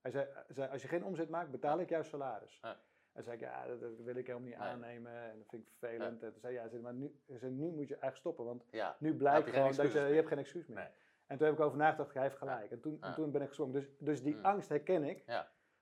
Hij 0.00 0.10
zei, 0.10 0.26
hij 0.32 0.54
zei, 0.54 0.70
als 0.70 0.82
je 0.82 0.88
geen 0.88 1.04
omzet 1.04 1.28
maakt, 1.28 1.50
betaal 1.50 1.80
ik 1.80 1.88
jouw 1.88 2.02
salaris. 2.02 2.58
Ja. 2.62 2.76
En 3.12 3.22
zei 3.22 3.36
ik, 3.36 3.42
ja, 3.42 3.66
dat, 3.66 3.80
dat 3.80 3.96
wil 4.00 4.16
ik 4.16 4.26
helemaal 4.26 4.48
niet 4.48 4.58
Nee. 4.58 4.68
aannemen. 4.68 5.12
En 5.12 5.38
dat 5.38 5.48
vind 5.48 5.62
ik 5.62 5.68
vervelend. 5.78 6.22
En 6.22 6.30
toen 6.32 6.40
zei 6.40 6.56
hij, 6.56 6.68
ja, 6.72 6.80
maar 6.80 6.94
nu, 6.94 7.20
zei, 7.26 7.52
nu 7.52 7.70
moet 7.70 7.88
je 7.88 7.94
eigenlijk 7.94 8.16
stoppen. 8.16 8.44
Want 8.44 8.64
nu 8.98 9.16
blijkt 9.16 9.50
gewoon 9.50 9.74
dat 9.74 9.92
je, 9.92 9.98
je 10.00 10.14
hebt 10.14 10.28
geen 10.28 10.38
excuus 10.38 10.66
meer. 10.66 10.76
Nee. 10.76 10.88
En 11.26 11.36
toen 11.36 11.46
heb 11.46 11.56
ik 11.56 11.62
over 11.62 11.78
nagedacht, 11.78 12.14
hij 12.14 12.22
heeft 12.22 12.36
gelijk. 12.36 12.70
En, 12.70 12.80
toen, 12.80 13.02
en 13.02 13.14
toen 13.14 13.30
ben 13.30 13.42
ik 13.42 13.48
gezwongen. 13.48 13.72
Dus, 13.74 13.88
dus 13.98 14.22
die 14.22 14.34
Mm. 14.34 14.44
angst 14.44 14.68
herken 14.68 15.02
ik. 15.04 15.24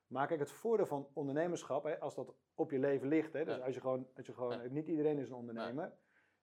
Maar 0.07 0.27
kijk, 0.27 0.39
het 0.39 0.51
voordeel 0.51 0.85
van 0.85 1.07
ondernemerschap, 1.13 1.83
hè, 1.83 1.99
als 1.99 2.15
dat 2.15 2.33
op 2.55 2.71
je 2.71 2.79
leven 2.79 3.07
ligt, 3.07 3.33
hè, 3.33 3.45
dus 3.45 3.61
als 3.61 3.75
je 3.75 3.81
gewoon, 3.81 4.07
als 4.15 4.25
je 4.25 4.33
gewoon 4.33 4.73
niet 4.73 4.87
iedereen 4.87 5.17
is 5.17 5.29
een 5.29 5.35
ondernemer. 5.35 5.93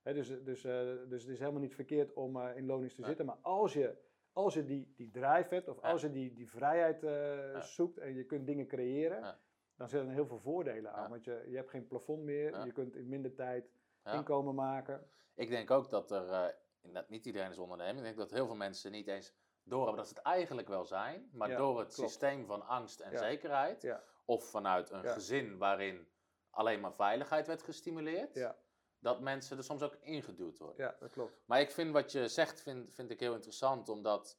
Hè, 0.02 0.14
dus, 0.14 0.28
dus, 0.28 0.64
eh, 0.64 0.80
dus 1.09 1.23
het 1.23 1.30
is 1.30 1.38
helemaal 1.38 1.61
niet 1.61 1.75
verkeerd 1.75 2.12
om 2.12 2.37
eh, 2.40 2.56
in 2.56 2.66
loondienst 2.66 2.97
te 2.97 3.04
zitten. 3.04 3.26
Maar 3.26 3.38
als 3.40 3.73
je, 3.73 3.97
als 4.33 4.54
je 4.54 4.64
die, 4.64 4.92
die 4.97 5.11
drive 5.11 5.54
hebt, 5.54 5.68
of 5.68 5.80
als 5.80 6.00
je 6.00 6.11
die, 6.11 6.33
die 6.33 6.50
vrijheid 6.50 7.02
eh, 7.02 7.61
zoekt 7.61 7.99
en 7.99 8.14
je 8.14 8.25
kunt 8.25 8.47
dingen 8.47 8.66
creëren, 8.66 9.38
dan 9.76 9.88
zitten 9.88 10.09
er 10.09 10.14
heel 10.14 10.26
veel 10.26 10.38
voordelen 10.38 10.92
aan. 10.92 11.11
Want 11.11 11.25
je, 11.25 11.44
je 11.49 11.56
hebt 11.56 11.71
geen 11.71 11.87
plafond 11.87 12.23
meer, 12.23 12.64
je 12.64 12.73
kunt 12.73 12.97
in 12.97 13.09
minder 13.09 13.35
tijd 13.35 13.71
inkomen 14.12 14.54
maken. 14.54 15.06
Ik 15.35 15.49
denk 15.49 15.71
ook 15.71 15.90
dat 15.90 16.11
er, 16.11 16.56
inderdaad, 16.80 17.09
niet 17.09 17.26
iedereen 17.26 17.50
is 17.50 17.59
ondernemer, 17.59 17.97
ik 17.97 18.02
denk 18.02 18.16
dat 18.16 18.30
heel 18.30 18.47
veel 18.47 18.56
mensen 18.56 18.92
niet 18.92 19.09
eens 19.09 19.35
doorhebben 19.64 19.97
dat 19.97 20.09
ze 20.09 20.14
het 20.14 20.23
eigenlijk 20.25 20.68
wel 20.68 20.85
zijn, 20.85 21.30
maar 21.33 21.49
Ja, 21.50 21.56
door 21.56 21.78
het 21.78 21.94
klopt. 21.94 22.11
systeem 22.11 22.47
van 22.47 22.66
angst 22.66 23.00
en 23.00 23.11
Ja. 23.12 23.18
zekerheid, 23.18 23.83
Ja. 23.83 24.02
of 24.25 24.44
vanuit 24.50 24.90
een 24.90 25.04
gezin 25.04 25.59
waarin 25.59 26.09
alleen 26.50 26.80
maar 26.80 26.92
veiligheid 26.94 27.47
werd 27.47 27.62
gestimuleerd, 27.62 28.35
Ja, 28.35 28.56
dat 28.99 29.21
mensen 29.21 29.56
er 29.56 29.64
soms 29.64 29.83
ook 29.83 29.94
ingeduwd 30.00 30.59
worden. 30.59 30.85
ja 30.85 30.97
dat 31.00 31.11
klopt. 31.11 31.42
Maar 31.47 31.61
ik 31.61 31.71
vind 31.71 31.92
wat 31.92 32.12
je 32.12 32.28
zegt, 32.28 32.61
vind, 32.61 32.94
vind 32.94 33.11
ik 33.11 33.21
heel 33.21 33.35
interessant, 33.35 33.88
omdat 33.88 34.38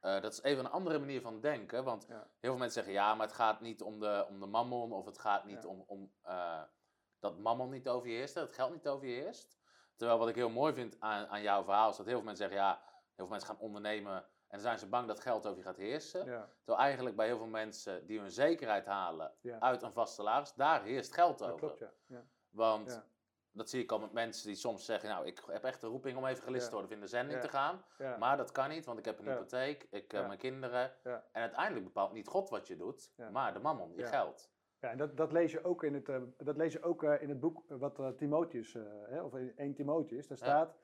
eh, 0.00 0.20
dat 0.20 0.32
is 0.32 0.42
even 0.42 0.64
een 0.64 0.70
andere 0.70 0.98
manier 0.98 1.20
van 1.20 1.40
denken. 1.40 1.84
Want 1.84 2.06
heel 2.16 2.24
veel 2.40 2.56
mensen 2.56 2.72
zeggen, 2.72 2.92
ja, 2.92 3.14
maar 3.14 3.26
het 3.26 3.36
gaat 3.36 3.60
niet 3.60 3.82
om 3.82 4.00
de, 4.00 4.26
om 4.28 4.40
de 4.40 4.46
mammon, 4.46 4.92
of 4.92 5.04
het 5.06 5.18
gaat 5.18 5.44
niet 5.44 5.64
om, 5.64 5.84
om 5.86 6.12
eh, 6.22 6.62
dat 7.18 7.38
mammon 7.38 7.70
niet 7.70 7.88
over 7.88 8.08
je 8.08 8.14
heerst, 8.16 8.34
dat 8.34 8.46
het 8.46 8.54
geld 8.54 8.72
niet 8.72 8.88
over 8.88 9.06
je 9.06 9.14
heerst. 9.20 9.58
Terwijl 9.96 10.18
wat 10.18 10.28
ik 10.28 10.34
heel 10.34 10.50
mooi 10.50 10.72
vind 10.74 11.00
aan, 11.00 11.26
aan 11.26 11.42
jouw 11.42 11.64
verhaal, 11.64 11.90
is 11.90 11.96
dat 11.96 12.06
heel 12.06 12.14
veel 12.16 12.24
mensen 12.24 12.48
zeggen, 12.50 12.66
ja, 12.66 12.80
heel 12.82 13.26
veel 13.26 13.28
mensen 13.28 13.48
gaan 13.48 13.58
ondernemen 13.58 14.26
en 14.48 14.54
dan 14.58 14.60
zijn 14.60 14.78
ze 14.78 14.88
bang 14.88 15.06
dat 15.06 15.20
geld 15.20 15.46
over 15.46 15.58
je 15.58 15.64
gaat 15.64 15.76
heersen. 15.76 16.24
Ja, 16.24 16.48
Terwijl 16.64 16.78
eigenlijk 16.86 17.16
bij 17.16 17.26
heel 17.26 17.36
veel 17.36 17.46
mensen 17.46 18.06
die 18.06 18.20
hun 18.20 18.30
zekerheid 18.30 18.86
halen 18.86 19.32
Ja. 19.40 19.58
uit 19.60 19.82
een 19.82 19.92
vast 19.92 20.14
salaris, 20.14 20.54
daar 20.54 20.82
heerst 20.82 21.14
geld 21.14 21.38
dat 21.38 21.48
over. 21.48 21.58
klopt, 21.66 21.78
ja. 21.78 21.92
ja. 22.06 22.24
Want 22.50 23.02
dat 23.52 23.68
zie 23.70 23.82
ik 23.82 23.92
al 23.92 23.98
met 23.98 24.12
mensen 24.12 24.46
die 24.46 24.56
soms 24.56 24.84
zeggen, 24.84 25.08
nou, 25.08 25.26
ik 25.26 25.42
heb 25.46 25.64
echt 25.64 25.80
de 25.80 25.86
roeping 25.86 26.16
om 26.18 26.26
even 26.26 26.42
gelist 26.42 26.62
Ja. 26.62 26.68
te 26.68 26.74
worden, 26.74 26.90
of 26.90 26.96
in 26.96 27.02
de 27.02 27.10
zending 27.10 27.40
te 27.40 27.48
gaan. 27.48 27.84
Maar 28.18 28.36
dat 28.36 28.52
kan 28.52 28.68
niet, 28.68 28.84
want 28.84 28.98
ik 28.98 29.04
heb 29.04 29.18
een 29.18 29.24
hypotheek, 29.28 29.82
ik 29.90 30.10
heb 30.10 30.20
Ja. 30.20 30.26
mijn 30.26 30.38
kinderen. 30.38 30.92
En 31.02 31.20
uiteindelijk 31.32 31.84
bepaalt 31.84 32.12
niet 32.12 32.26
God 32.28 32.48
wat 32.48 32.66
je 32.66 32.76
doet, 32.76 33.12
maar 33.32 33.52
de 33.52 33.58
mammon, 33.60 33.94
je 33.94 34.04
geld. 34.04 34.50
Ja, 34.80 34.90
en 34.90 34.98
dat, 34.98 35.16
dat 35.16 35.32
lees 35.32 35.52
je 35.52 35.64
ook 35.64 35.82
in 35.82 35.94
het, 35.94 36.08
eh, 36.08 36.22
dat 36.36 36.56
lees 36.56 36.72
je 36.72 36.82
ook, 36.82 37.02
eh, 37.02 37.22
in 37.22 37.28
het 37.28 37.40
boek 37.40 37.64
eh, 37.68 37.76
wat 37.76 37.98
eh, 37.98 38.08
Timotheus, 38.08 38.74
eh, 38.74 38.82
hè, 39.06 39.22
of 39.22 39.34
in 39.34 39.52
1 39.56 39.74
Timotheus, 39.74 40.26
daar 40.26 40.36
staat 40.36 40.74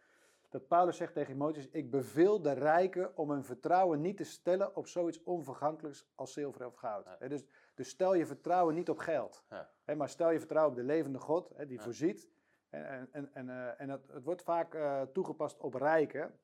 dat 0.55 0.69
Paulus 0.69 0.97
zegt 0.97 1.13
tegen 1.13 1.33
Timotheus, 1.33 1.69
ik 1.71 1.91
beveel 1.91 2.43
de 2.43 2.53
rijken 2.53 3.17
om 3.17 3.31
hun 3.31 3.45
vertrouwen 3.45 4.01
niet 4.01 4.17
te 4.17 4.25
stellen 4.25 4.77
op 4.77 4.87
zoiets 4.87 5.23
onvergankelijks 5.23 6.07
als 6.15 6.33
zilver 6.33 6.67
of 6.67 6.75
goud. 6.75 7.05
Ja. 7.21 7.29
Dus, 7.29 7.45
dus 7.75 7.89
stel 7.89 8.15
je 8.15 8.27
vertrouwen 8.27 8.75
niet 8.75 8.89
op 8.89 8.99
geld, 8.99 9.45
Ja. 9.49 9.95
maar 9.95 10.09
stel 10.09 10.31
je 10.31 10.39
vertrouwen 10.39 10.73
op 10.73 10.79
de 10.79 10.85
levende 10.87 11.19
God, 11.19 11.53
die 11.67 11.77
Ja. 11.77 11.83
voorziet. 11.83 12.29
En, 12.71 12.87
en, 12.87 13.09
en, 13.13 13.31
en, 13.35 13.49
eh, 13.49 13.81
en 13.81 13.89
het, 13.89 14.09
het 14.13 14.25
wordt 14.25 14.43
vaak 14.43 14.75
eh, 14.75 15.03
toegepast 15.03 15.61
op 15.61 15.75
rijken, 15.75 16.39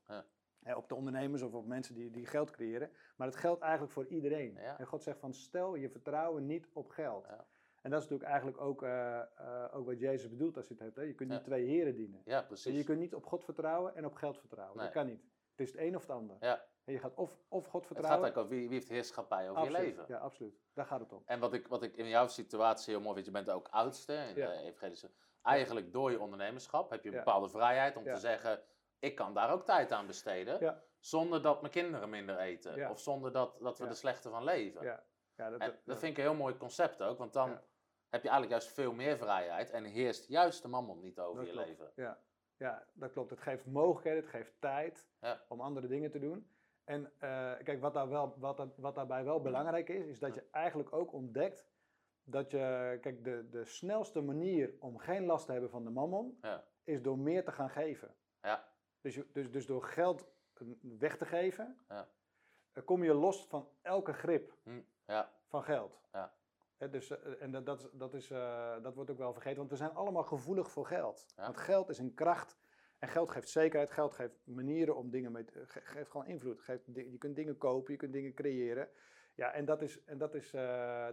op 0.77 0.89
de 0.89 0.95
ondernemers 0.95 1.43
of 1.43 1.53
op 1.55 1.67
mensen 1.67 1.95
die, 1.95 2.11
die 2.11 2.27
geld 2.27 2.51
creëren. 2.51 2.91
Maar 3.17 3.27
het 3.27 3.37
geldt 3.37 3.63
eigenlijk 3.63 3.93
voor 3.93 4.07
iedereen. 4.07 4.57
En 4.57 4.87
God 4.87 5.03
zegt 5.03 5.19
van 5.19 5.33
stel 5.35 5.75
je 5.75 5.91
vertrouwen 5.91 6.47
niet 6.47 6.69
op 6.73 6.89
geld. 6.89 7.27
Ja. 7.83 7.87
En 7.87 7.91
dat 7.91 8.03
is 8.03 8.09
natuurlijk 8.09 8.31
eigenlijk 8.31 8.61
ook, 8.61 8.83
eh, 8.83 9.19
eh, 9.21 9.77
ook 9.77 9.87
wat 9.87 9.99
Jezus 9.99 10.29
bedoelt 10.31 10.57
als 10.57 10.67
je 10.69 10.75
het 10.75 10.83
hebt. 10.83 10.97
Hè? 10.97 11.03
Je 11.03 11.15
kunt 11.15 11.29
niet 11.29 11.39
Ja. 11.39 11.45
twee 11.45 11.65
heren 11.67 11.95
dienen. 11.95 12.23
Ja, 12.25 12.41
En 12.41 12.47
precies. 12.47 12.77
je 12.77 12.85
kunt 12.85 12.99
niet 12.99 13.15
op 13.15 13.27
God 13.27 13.45
vertrouwen 13.45 13.95
en 13.97 14.05
op 14.07 14.15
geld 14.15 14.39
vertrouwen. 14.39 14.77
Nee. 14.77 14.85
Dat 14.87 14.95
kan 14.95 15.07
niet. 15.07 15.23
Het 15.51 15.69
is 15.69 15.73
het 15.73 15.81
een 15.81 15.95
of 15.97 16.03
het 16.03 16.11
ander. 16.11 16.37
Ja. 16.41 16.65
En 16.85 16.93
je 16.93 16.99
gaat 16.99 17.15
of, 17.15 17.31
of 17.49 17.65
God 17.65 17.65
Het 17.65 17.73
gaat 17.73 17.87
vertrouwen. 17.87 18.23
eigenlijk 18.25 18.37
over 18.37 18.51
wie, 18.51 18.69
wie 18.69 18.79
heeft 18.79 18.89
heerschappij 18.89 19.51
over 19.51 19.63
absoluut. 19.63 19.81
je 19.81 19.87
leven. 19.87 20.05
Ja, 20.09 20.19
absoluut. 20.19 20.61
Daar 20.75 20.87
gaat 20.87 21.01
het 21.01 21.13
om. 21.13 21.23
En 21.27 21.41
wat 21.41 21.53
ik, 21.53 21.67
wat 21.67 21.83
ik 21.83 21.97
in 21.97 22.09
jouw 22.09 22.27
situatie 22.27 22.93
heel 22.95 23.03
mooi 23.03 23.15
vind, 23.15 23.27
je 23.27 23.33
bent 23.33 23.51
ook 23.51 23.69
oudste 23.71 24.13
in 24.15 24.35
Ja. 24.37 24.47
de 24.51 24.63
evangelische. 24.63 25.11
Eigenlijk 25.43 25.93
door 25.93 26.11
je 26.11 26.21
ondernemerschap 26.21 26.91
heb 26.91 27.03
je 27.03 27.09
een 27.09 27.15
Ja. 27.15 27.23
bepaalde 27.25 27.49
vrijheid 27.49 27.97
om 27.97 28.05
Ja. 28.05 28.15
te 28.15 28.21
zeggen, 28.21 28.61
ik 28.99 29.15
kan 29.15 29.35
daar 29.35 29.53
ook 29.53 29.65
tijd 29.65 29.93
aan 29.93 30.07
besteden. 30.07 30.61
Ja. 30.61 30.83
Zonder 30.99 31.43
dat 31.43 31.61
mijn 31.61 31.73
kinderen 31.73 32.11
minder 32.11 32.39
eten. 32.39 32.77
Ja. 32.77 32.91
Of 32.91 33.01
zonder 33.01 33.33
dat, 33.33 33.57
dat 33.61 33.79
we 33.79 33.85
Ja. 33.85 33.91
er 33.91 33.97
slechter 33.97 34.31
van 34.31 34.45
leven. 34.45 35.01
Ja. 35.41 35.51
Dat, 35.51 35.61
En 35.61 35.79
dat 35.85 35.99
vind 35.99 36.13
ik 36.13 36.17
een 36.25 36.31
heel 36.31 36.41
mooi 36.41 36.57
concept 36.57 37.03
ook, 37.03 37.19
want 37.19 37.33
dan 37.33 37.51
Ja. 37.51 37.63
heb 38.09 38.23
je 38.23 38.29
eigenlijk 38.29 38.51
juist 38.61 38.75
veel 38.75 38.93
meer 38.93 39.17
vrijheid 39.19 39.71
en 39.71 39.85
heerst 39.85 40.29
juist 40.29 40.63
de 40.63 40.69
mammon 40.69 41.01
niet 41.01 41.19
over 41.21 41.37
Dat 41.37 41.47
je 41.47 41.53
klopt. 41.53 41.69
leven. 41.69 41.93
Ja. 41.95 42.19
ja, 42.57 42.87
dat 42.93 43.13
klopt. 43.13 43.31
Het 43.31 43.41
geeft 43.41 43.67
mogelijkheden, 43.67 44.21
het 44.21 44.31
geeft 44.31 44.61
tijd 44.61 45.09
Ja. 45.21 45.45
om 45.49 45.61
andere 45.61 45.87
dingen 45.87 46.11
te 46.11 46.19
doen. 46.19 46.51
En 46.85 47.13
eh, 47.19 47.53
kijk, 47.63 47.81
wat, 47.81 47.95
daar 47.95 48.09
wel, 48.09 48.35
wat, 48.39 48.57
dat- 48.57 48.77
wat 48.77 48.95
daarbij 48.95 49.25
wel 49.25 49.41
belangrijk 49.41 49.89
is, 49.89 50.07
is 50.07 50.19
dat 50.19 50.35
je 50.35 50.45
eigenlijk 50.51 50.93
ook 50.93 51.13
ontdekt 51.13 51.69
dat 52.25 52.51
je, 52.51 52.99
kijk, 53.01 53.25
de, 53.25 53.49
de 53.51 53.65
snelste 53.65 54.21
manier 54.21 54.75
om 54.81 54.99
geen 54.99 55.25
last 55.25 55.47
te 55.47 55.53
hebben 55.53 55.71
van 55.71 55.85
de 55.85 55.91
mammon, 55.91 56.39
Ja. 56.43 56.65
is 56.85 57.03
door 57.03 57.19
meer 57.19 57.45
te 57.45 57.53
gaan 57.53 57.71
geven. 57.71 58.15
Ja. 58.43 58.69
Dus, 59.01 59.21
dus, 59.33 59.51
dus 59.51 59.67
door 59.67 59.83
geld 59.85 60.29
eh, 60.55 60.67
weg 60.81 61.17
te 61.17 61.25
geven, 61.27 61.79
Ja. 61.89 62.09
eh, 62.73 62.85
kom 62.85 63.05
je 63.05 63.15
los 63.15 63.47
van 63.47 63.69
elke 63.83 64.13
grip 64.13 64.53
Hm, 64.63 64.81
ja, 65.11 65.33
van 65.47 65.63
geld. 65.63 66.01
Ja. 66.13 66.35
Dus, 66.91 67.11
eh, 67.11 67.43
en 67.43 67.51
dat, 67.51 67.67
dat, 67.67 67.91
dat, 67.93 68.15
is, 68.15 68.31
eh, 68.31 68.83
dat 68.83 68.95
wordt 68.95 69.11
ook 69.11 69.19
wel 69.19 69.33
vergeten, 69.33 69.59
want 69.59 69.71
we 69.71 69.77
zijn 69.77 69.95
allemaal 69.95 70.23
gevoelig 70.25 70.71
voor 70.71 70.87
geld. 70.87 71.27
Ja. 71.37 71.43
Want 71.43 71.57
geld 71.57 71.89
is 71.89 71.99
een 71.99 72.15
kracht 72.15 72.57
en 72.99 73.09
geld 73.09 73.31
geeft 73.31 73.49
zekerheid, 73.49 73.91
geld 73.91 74.13
geeft 74.13 74.35
manieren 74.45 74.97
om 74.97 75.11
dingen 75.11 75.33
mee 75.33 75.45
te, 75.45 75.67
ge- 75.67 75.81
geeft 75.81 76.11
gewoon 76.11 76.27
invloed. 76.27 76.61
Geeft, 76.63 76.85
je 76.95 77.19
kunt 77.19 77.37
dingen 77.37 77.59
kopen, 77.59 77.93
je 77.93 77.99
kunt 77.99 78.13
dingen 78.13 78.35
creëren. 78.35 78.89
Ja, 79.35 79.53
en 79.53 79.65
dat 79.65 79.83
is, 79.83 80.05
en 80.05 80.19
dat 80.19 80.35
is 80.35 80.53
eh, 80.53 80.61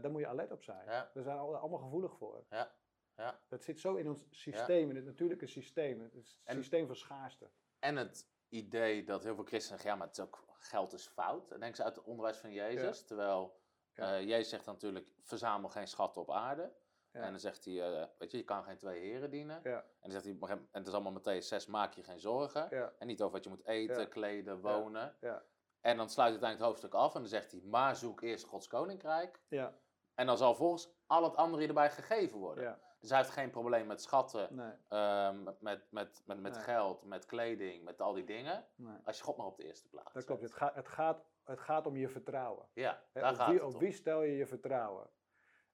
daar 0.02 0.12
moet 0.12 0.22
je 0.22 0.28
alert 0.28 0.52
op 0.52 0.64
zijn. 0.64 0.86
Ja. 0.86 1.10
Daar 1.14 1.24
zijn 1.24 1.36
we 1.36 1.42
alle- 1.42 1.58
allemaal 1.58 1.80
gevoelig 1.80 2.18
voor. 2.18 2.46
ja, 2.50 2.72
ja. 3.16 3.40
Dat 3.48 3.64
zit 3.64 3.80
zo 3.80 3.96
in 3.96 4.08
ons 4.08 4.28
systeem, 4.30 4.90
in 4.90 4.96
het 4.96 5.06
natuurlijke 5.06 5.48
systeem, 5.48 6.00
het 6.02 6.40
En- 6.44 6.56
systeem 6.56 6.86
van 6.88 6.96
schaarste. 6.96 7.50
En 7.80 7.96
het 7.96 8.30
idee 8.50 9.04
dat 9.04 9.24
heel 9.24 9.36
veel 9.36 9.44
christenen 9.44 9.80
zeggen, 9.80 9.90
ja, 9.90 9.96
maar 9.96 10.08
het 10.08 10.18
is 10.18 10.24
ook, 10.24 10.46
geld 10.60 10.94
is 10.94 11.08
fout. 11.08 11.50
Dat 11.50 11.60
denken 11.60 11.78
ze 11.78 11.84
uit 11.84 11.96
het 11.96 12.06
onderwijs 12.06 12.38
van 12.38 12.52
Jezus. 12.52 13.06
Terwijl 13.06 13.57
Ja. 13.98 14.16
eh, 14.16 14.28
Jezus 14.28 14.50
zegt 14.50 14.66
natuurlijk, 14.66 15.08
verzamel 15.24 15.70
geen 15.70 15.88
schatten 15.88 16.22
op 16.22 16.32
aarde. 16.32 16.74
Ja. 17.12 17.22
En 17.24 17.32
dan 17.32 17.40
zegt 17.40 17.66
hij, 17.66 17.82
eh, 18.02 18.08
weet 18.18 18.32
je, 18.32 18.38
je 18.38 18.44
kan 18.44 18.64
geen 18.64 18.78
twee 18.78 19.00
heren 19.00 19.30
dienen. 19.30 19.60
Ja, 19.64 19.78
En 19.78 20.10
dan 20.10 20.12
zegt 20.12 20.24
hij, 20.24 20.38
en 20.50 20.68
het 20.72 20.88
is 20.88 20.94
allemaal 20.94 21.14
Matthäus 21.22 21.44
6, 21.46 21.66
maak 21.66 21.94
je 21.94 22.04
geen 22.04 22.20
zorgen. 22.20 22.68
ja, 22.70 22.94
En 23.00 23.08
niet 23.08 23.22
over 23.22 23.34
wat 23.34 23.44
je 23.44 23.50
moet 23.50 23.66
eten, 23.66 24.10
kleden, 24.10 24.62
wonen. 24.62 25.16
ja, 25.22 25.44
En 25.82 25.98
dan 25.98 26.10
sluit 26.10 26.30
uiteindelijk 26.32 26.58
het 26.60 26.68
hoofdstuk 26.68 26.94
af 26.94 27.14
en 27.16 27.20
dan 27.22 27.30
zegt 27.30 27.52
hij, 27.52 27.62
maar 27.62 27.96
zoek 27.96 28.22
eerst 28.22 28.46
Gods 28.46 28.68
koninkrijk. 28.68 29.42
ja, 29.48 29.74
En 30.16 30.26
dan 30.26 30.38
zal 30.38 30.56
volgens 30.56 30.90
al 31.08 31.24
het 31.24 31.36
andere 31.36 31.68
erbij 31.68 31.92
gegeven 31.92 32.40
worden. 32.40 32.80
Dus 33.00 33.10
hij 33.10 33.18
heeft 33.20 33.32
geen 33.32 33.50
probleem 33.50 33.88
met 33.88 34.02
schatten, 34.02 34.56
nee, 34.56 34.72
ehm, 34.88 35.44
met, 35.44 35.62
met, 35.62 35.88
met, 35.92 36.22
met, 36.26 36.40
met 36.42 36.54
Nee. 36.54 36.62
geld, 36.64 37.04
met 37.06 37.26
kleding, 37.26 37.84
met 37.84 38.02
al 38.02 38.14
die 38.14 38.24
dingen. 38.24 38.68
nee. 38.76 38.98
Als 39.04 39.18
je 39.18 39.24
God 39.24 39.38
maar 39.38 39.46
op 39.46 39.58
de 39.58 39.64
eerste 39.64 39.88
plaats 39.90 40.14
Dat 40.14 40.24
klopt. 40.24 40.42
Het, 40.42 40.54
gaat 40.54 40.76
het, 40.76 40.88
gaat, 40.88 41.26
het 41.48 41.60
gaat 41.60 41.86
om 41.88 41.96
je 41.96 42.10
vertrouwen. 42.10 42.66
Ja, 42.74 43.02
op, 43.14 43.22
gaat 43.22 43.46
wie, 43.50 43.56
het 43.56 43.64
op 43.68 43.74
om. 43.74 43.80
wie 43.80 43.92
stel 43.92 44.24
je 44.24 44.36
je 44.38 44.46
vertrouwen? 44.46 45.08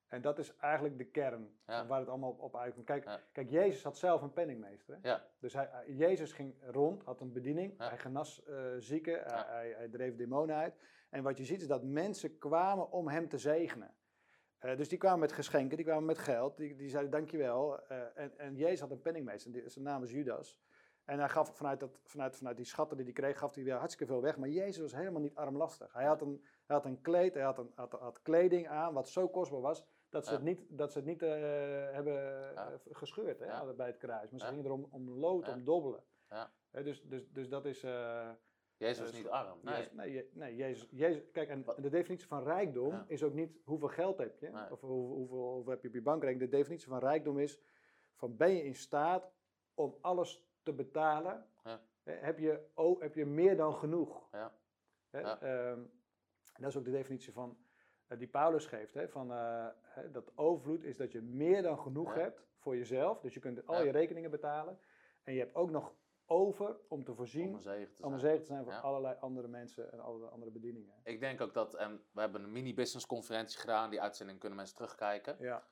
En 0.07 0.21
dat 0.21 0.39
is 0.39 0.55
eigenlijk 0.57 0.97
de 0.97 1.05
kern 1.05 1.57
Ja. 1.67 1.85
waar 1.87 1.99
het 1.99 2.09
allemaal 2.09 2.29
op, 2.29 2.39
op 2.39 2.55
uitkomt. 2.55 2.85
Kijk, 2.85 3.03
Ja. 3.03 3.19
kijk, 3.31 3.49
Jezus 3.49 3.83
had 3.83 3.97
zelf 3.97 4.21
een 4.21 4.33
penningmeester. 4.33 4.97
Hè? 5.01 5.09
Ja, 5.09 5.23
Dus 5.39 5.53
hij, 5.53 5.69
Jezus 5.87 6.31
ging 6.33 6.55
rond, 6.61 7.03
had 7.03 7.21
een 7.21 7.31
bediening, 7.33 7.77
hij 7.77 7.97
genas 7.97 8.43
eh, 8.43 8.55
zieken, 8.77 9.23
hij, 9.23 9.43
hij, 9.47 9.73
hij 9.77 9.87
dreef 9.89 10.15
demonen 10.15 10.55
uit. 10.55 10.75
En 11.09 11.23
wat 11.23 11.37
je 11.37 11.45
ziet 11.45 11.61
is 11.61 11.67
dat 11.67 11.83
mensen 11.83 12.37
kwamen 12.37 12.91
om 12.91 13.07
hem 13.07 13.29
te 13.29 13.37
zegenen. 13.37 13.93
Eh, 14.57 14.77
dus 14.77 14.89
die 14.89 14.97
kwamen 14.97 15.19
met 15.19 15.31
geschenken, 15.31 15.77
die 15.77 15.85
kwamen 15.85 16.05
met 16.05 16.17
geld, 16.17 16.57
die, 16.57 16.75
die 16.75 16.89
zeiden 16.89 17.11
dankjewel. 17.11 17.79
Eh 17.87 18.01
en, 18.15 18.37
en 18.37 18.55
Jezus 18.55 18.79
had 18.79 18.91
een 18.91 19.01
penningmeester, 19.01 19.51
die, 19.51 19.69
zijn 19.69 19.85
naam 19.85 20.03
is 20.03 20.11
Judas. 20.11 20.59
En 21.05 21.19
hij 21.19 21.29
gaf 21.29 21.55
vanuit, 21.55 21.79
dat, 21.79 21.99
vanuit, 22.03 22.35
vanuit 22.35 22.57
die 22.57 22.65
schatten 22.65 22.97
die 22.97 23.05
hij 23.05 23.13
kreeg, 23.15 23.37
gaf 23.37 23.55
hij 23.55 23.63
weer 23.63 23.73
hartstikke 23.75 24.13
veel 24.13 24.21
weg. 24.21 24.37
Maar 24.37 24.49
Jezus 24.49 24.81
was 24.81 24.95
helemaal 24.95 25.21
niet 25.21 25.35
armlastig. 25.35 25.93
Hij 25.93 26.05
had 26.05 26.21
een, 26.21 26.43
hij 26.65 26.75
had 26.75 26.85
een 26.85 27.01
kleed, 27.01 27.33
hij 27.33 27.43
had, 27.43 27.57
een, 27.57 27.71
had, 27.75 27.91
had 27.91 28.21
kleding 28.21 28.67
aan, 28.67 28.93
wat 28.93 29.09
zo 29.09 29.27
kostbaar 29.29 29.61
was, 29.61 29.85
dat 30.09 30.25
ze 30.25 30.31
Ja. 30.31 30.37
het 30.37 30.45
niet, 30.45 30.65
dat 30.69 30.91
ze 30.91 30.97
het 30.97 31.07
niet 31.07 31.21
eh, 31.21 31.29
hebben 31.91 32.13
Ja. 32.53 32.71
eh, 32.71 32.77
gescheurd 32.91 33.39
hè, 33.39 33.45
Ja. 33.45 33.73
bij 33.73 33.87
het 33.87 33.97
kruis. 33.97 34.29
Maar 34.31 34.39
ze 34.39 34.45
gingen 34.45 34.65
erom 34.65 34.87
om 34.91 35.09
lood, 35.09 35.49
om 35.49 35.63
dobbelen. 35.63 36.03
Ja. 36.29 36.51
Hè, 36.71 36.83
dus, 36.83 37.01
dus, 37.01 37.29
dus 37.31 37.49
dat 37.49 37.65
is... 37.65 37.83
eh, 37.83 38.29
Jezus 38.77 38.99
was 38.99 39.13
niet 39.13 39.27
arm. 39.27 39.59
Nee. 39.61 39.73
Jezus- 39.75 39.91
nee, 39.93 40.29
nee 40.33 40.55
Jezus, 40.55 40.87
Jezus, 40.91 41.31
kijk, 41.31 41.49
en 41.49 41.65
de 41.77 41.89
definitie 41.89 42.27
van 42.27 42.43
rijkdom 42.43 42.89
Ja. 42.91 43.05
is 43.07 43.23
ook 43.23 43.33
niet 43.33 43.57
hoeveel 43.63 43.87
geld 43.87 44.17
heb 44.17 44.39
je, 44.39 44.49
Nee. 44.49 44.71
of 44.71 44.79
hoeveel, 44.81 45.15
hoeveel, 45.15 45.53
hoeveel 45.53 45.71
heb 45.71 45.81
je 45.81 45.87
op 45.87 45.93
je 45.93 46.01
bankrekening. 46.01 46.51
De 46.51 46.57
definitie 46.57 46.87
van 46.87 46.99
rijkdom 46.99 47.39
is 47.39 47.61
van 48.15 48.37
ben 48.37 48.51
je 48.51 48.63
in 48.63 48.75
staat 48.75 49.31
om 49.73 49.97
alles 50.01 50.45
te 50.63 50.73
betalen, 50.73 51.45
Ja. 51.63 51.81
heb, 52.03 52.39
je, 52.39 52.65
oh, 52.73 53.01
heb 53.01 53.15
je 53.15 53.25
meer 53.25 53.57
dan 53.57 53.73
genoeg. 53.73 54.27
Ja. 54.31 54.53
Hè, 55.09 55.19
ehm, 55.21 55.81
dat 56.57 56.69
is 56.69 56.77
ook 56.77 56.85
de 56.85 56.91
definitie 56.91 57.33
van, 57.33 57.57
eh, 58.07 58.17
die 58.17 58.27
Paulus 58.27 58.65
geeft, 58.65 58.93
hè, 58.93 59.09
van, 59.09 59.31
eh, 59.31 59.67
hè, 59.81 60.11
dat 60.11 60.31
overvloed 60.37 60.83
is 60.83 60.97
dat 60.97 61.11
je 61.11 61.21
meer 61.21 61.61
dan 61.61 61.79
genoeg 61.79 62.13
hebt 62.13 62.45
voor 62.57 62.75
jezelf, 62.77 63.19
dus 63.19 63.33
je 63.33 63.39
kunt 63.39 63.67
al 63.67 63.83
je 63.83 63.91
rekeningen 63.91 64.31
betalen 64.31 64.79
en 65.23 65.33
je 65.33 65.39
hebt 65.39 65.55
ook 65.55 65.69
nog 65.69 65.93
over 66.25 66.77
om 66.87 67.03
te 67.03 67.13
voorzien 67.15 67.47
Om 67.47 67.53
een 67.53 67.59
zegen 67.61 67.93
te 67.93 67.95
zijn. 68.07 68.19
zegen 68.19 68.39
te 68.39 68.45
zijn 68.45 68.63
voor 68.63 68.73
Ja. 68.73 68.79
allerlei 68.79 69.17
andere 69.19 69.47
mensen 69.47 69.91
en 69.91 69.99
alle 69.99 70.27
andere 70.27 70.51
bedieningen. 70.51 70.93
Ik 71.03 71.19
denk 71.19 71.41
ook 71.41 71.53
dat, 71.53 71.73
en 71.73 72.03
we 72.11 72.19
hebben 72.21 72.43
een 72.43 72.51
mini-business 72.51 73.05
conferentie 73.05 73.59
gedaan, 73.59 73.89
die 73.89 74.01
uitzending 74.01 74.39
kunnen 74.39 74.57
mensen 74.57 74.75
terugkijken. 74.75 75.35
Ja, 75.39 75.63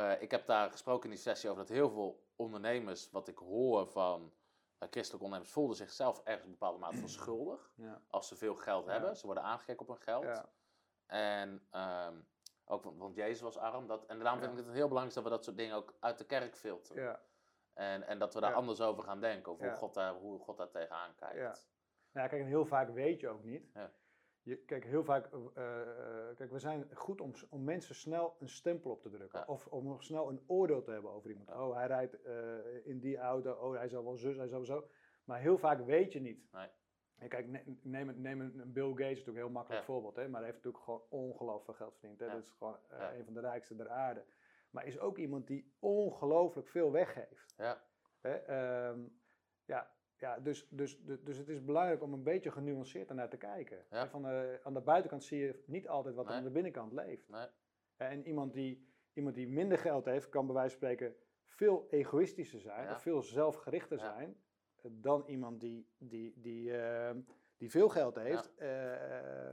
Eh, 0.00 0.22
ik 0.22 0.30
heb 0.30 0.46
daar 0.46 0.70
gesproken 0.70 1.04
in 1.04 1.10
die 1.14 1.24
sessie 1.24 1.50
over 1.50 1.62
dat 1.66 1.76
heel 1.76 1.90
veel 1.90 2.24
ondernemers, 2.36 3.10
wat 3.10 3.28
ik 3.28 3.38
hoor 3.38 3.86
van 3.86 4.32
eh, 4.78 4.88
christelijke 4.90 5.24
ondernemers, 5.24 5.52
voelden 5.52 5.76
zichzelf 5.76 6.20
ergens 6.24 6.44
een 6.44 6.50
bepaalde 6.50 6.78
mate 6.78 6.96
van 6.96 7.08
schuldig. 7.18 7.72
ja, 7.76 8.00
Als 8.08 8.28
ze 8.28 8.36
veel 8.36 8.54
geld 8.54 8.84
Ja. 8.86 8.92
hebben, 8.92 9.16
ze 9.16 9.26
worden 9.26 9.44
aangekeken 9.44 9.80
op 9.80 9.88
hun 9.88 10.00
geld. 10.02 10.24
ja, 10.24 10.48
En 11.06 11.66
ehm, 11.70 12.20
Ook, 12.66 12.84
want, 12.84 12.98
want 12.98 13.16
Jezus 13.16 13.40
was 13.40 13.56
arm. 13.56 13.86
Dat, 13.86 14.06
en 14.06 14.18
daarom 14.18 14.40
vind 14.40 14.58
ik 14.58 14.64
het 14.64 14.74
heel 14.74 14.88
belangrijk 14.88 15.14
dat 15.14 15.24
we 15.24 15.30
dat 15.30 15.44
soort 15.44 15.56
dingen 15.56 15.76
ook 15.76 15.94
uit 16.00 16.18
de 16.18 16.24
kerk 16.24 16.56
filteren. 16.56 17.02
Ja. 17.02 17.20
En, 17.72 18.02
en 18.06 18.18
dat 18.18 18.34
we 18.34 18.40
daar 18.40 18.54
anders 18.54 18.80
over 18.80 19.02
gaan 19.02 19.20
denken. 19.20 19.52
Of 19.52 19.60
Ja. 19.60 19.66
hoe, 19.68 19.76
God 19.76 19.94
daar, 19.94 20.14
hoe 20.14 20.38
God 20.40 20.56
daar 20.56 20.70
tegenaan 20.70 21.14
kijkt. 21.14 21.36
Ja. 21.38 21.54
Nou, 22.12 22.28
kijk, 22.28 22.40
en 22.42 22.46
heel 22.48 22.64
vaak 22.66 22.90
weet 22.90 23.20
je 23.20 23.28
ook 23.28 23.42
niet. 23.44 23.72
Je, 24.44 24.56
kijk, 24.56 24.84
heel 24.84 25.04
vaak, 25.04 25.26
eh, 25.32 25.40
eh, 25.54 26.36
kijk, 26.36 26.50
we 26.50 26.58
zijn 26.58 26.88
goed 26.94 27.20
om, 27.20 27.32
om 27.50 27.64
mensen 27.64 27.94
snel 27.94 28.36
een 28.38 28.48
stempel 28.48 28.90
op 28.90 29.02
te 29.02 29.10
drukken. 29.10 29.38
Ja. 29.38 29.44
Of 29.46 29.66
om 29.66 29.84
nog 29.86 30.02
snel 30.02 30.28
een 30.28 30.42
oordeel 30.46 30.82
te 30.82 30.90
hebben 30.90 31.10
over 31.10 31.30
iemand. 31.30 31.48
Ja. 31.48 31.66
Oh, 31.66 31.74
hij 31.74 31.86
rijdt 31.86 32.22
eh, 32.22 32.86
in 32.86 32.98
die 32.98 33.18
auto. 33.18 33.52
Oh, 33.52 33.74
hij 33.76 33.88
zal 33.88 34.04
wel 34.04 34.16
zus, 34.16 34.36
hij 34.36 34.48
zal 34.48 34.64
zo. 34.64 34.88
Maar 35.24 35.40
heel 35.40 35.58
vaak 35.58 35.84
weet 35.84 36.12
je 36.12 36.20
niet. 36.20 36.52
Nee. 36.52 36.68
En 37.18 37.28
kijk, 37.28 37.46
ne- 37.48 37.76
neem, 37.82 38.08
een- 38.08 38.20
neem 38.20 38.40
een 38.40 38.58
een 38.58 38.72
Bill 38.72 38.90
Gates, 38.90 39.00
is 39.10 39.18
natuurlijk 39.18 39.26
een 39.36 39.42
heel 39.44 39.50
makkelijk 39.50 39.80
Ja. 39.80 39.86
voorbeeld. 39.92 40.16
Hè? 40.16 40.28
Maar 40.28 40.40
hij 40.42 40.50
heeft 40.50 40.64
natuurlijk 40.64 40.84
gewoon 40.84 41.02
ongelooflijk 41.08 41.64
veel 41.64 41.74
geld 41.86 41.98
verdiend. 41.98 42.20
Hè? 42.20 42.28
Dat 42.28 42.42
is 42.42 42.50
gewoon 42.50 42.78
een 42.88 43.24
van 43.24 43.34
de 43.34 43.40
rijkste 43.40 43.76
der 43.76 43.88
aarde. 43.88 44.24
Maar 44.70 44.86
is 44.86 44.98
ook 44.98 45.18
iemand 45.18 45.46
die 45.46 45.74
ongelooflijk 45.78 46.68
veel 46.68 46.92
weggeeft. 46.92 47.54
Ja. 47.56 47.82
Hè? 48.20 48.34
Ehm, 48.34 49.00
ja, 49.64 49.93
ja 50.16 50.38
dus, 50.38 50.66
dus, 50.70 50.98
dus, 51.04 51.20
dus 51.22 51.38
het 51.38 51.48
is 51.48 51.64
belangrijk 51.64 52.02
om 52.02 52.12
een 52.12 52.22
beetje 52.22 52.50
genuanceerd 52.50 53.08
ernaar 53.08 53.28
te 53.28 53.36
kijken. 53.36 53.84
Ja. 53.90 54.08
Van 54.08 54.22
de, 54.22 54.60
aan 54.62 54.74
de 54.74 54.80
buitenkant 54.80 55.24
zie 55.24 55.38
je 55.38 55.62
niet 55.66 55.88
altijd 55.88 56.14
wat 56.14 56.26
er 56.26 56.32
aan 56.32 56.44
de 56.44 56.50
binnenkant 56.50 56.92
leeft. 56.92 57.28
Nee. 57.28 57.46
En 57.96 58.26
iemand 58.26 58.52
die, 58.52 58.88
iemand 59.12 59.34
die 59.34 59.48
minder 59.48 59.78
geld 59.78 60.04
heeft, 60.04 60.28
kan 60.28 60.46
bij 60.46 60.54
wijze 60.54 60.76
van 60.78 60.88
spreken 60.88 61.16
veel 61.44 61.86
egoïstischer 61.90 62.60
zijn, 62.60 62.84
Ja. 62.86 62.92
of 62.92 63.02
veel 63.02 63.22
zelfgerichter 63.22 63.98
zijn, 63.98 64.40
eh, 64.82 64.90
dan 64.94 65.24
iemand 65.26 65.60
die, 65.60 65.88
die, 65.98 66.32
die, 66.40 66.76
ehm, 66.78 67.20
die 67.56 67.70
veel 67.70 67.88
geld 67.88 68.14
heeft, 68.14 68.54
eh, 68.54 68.68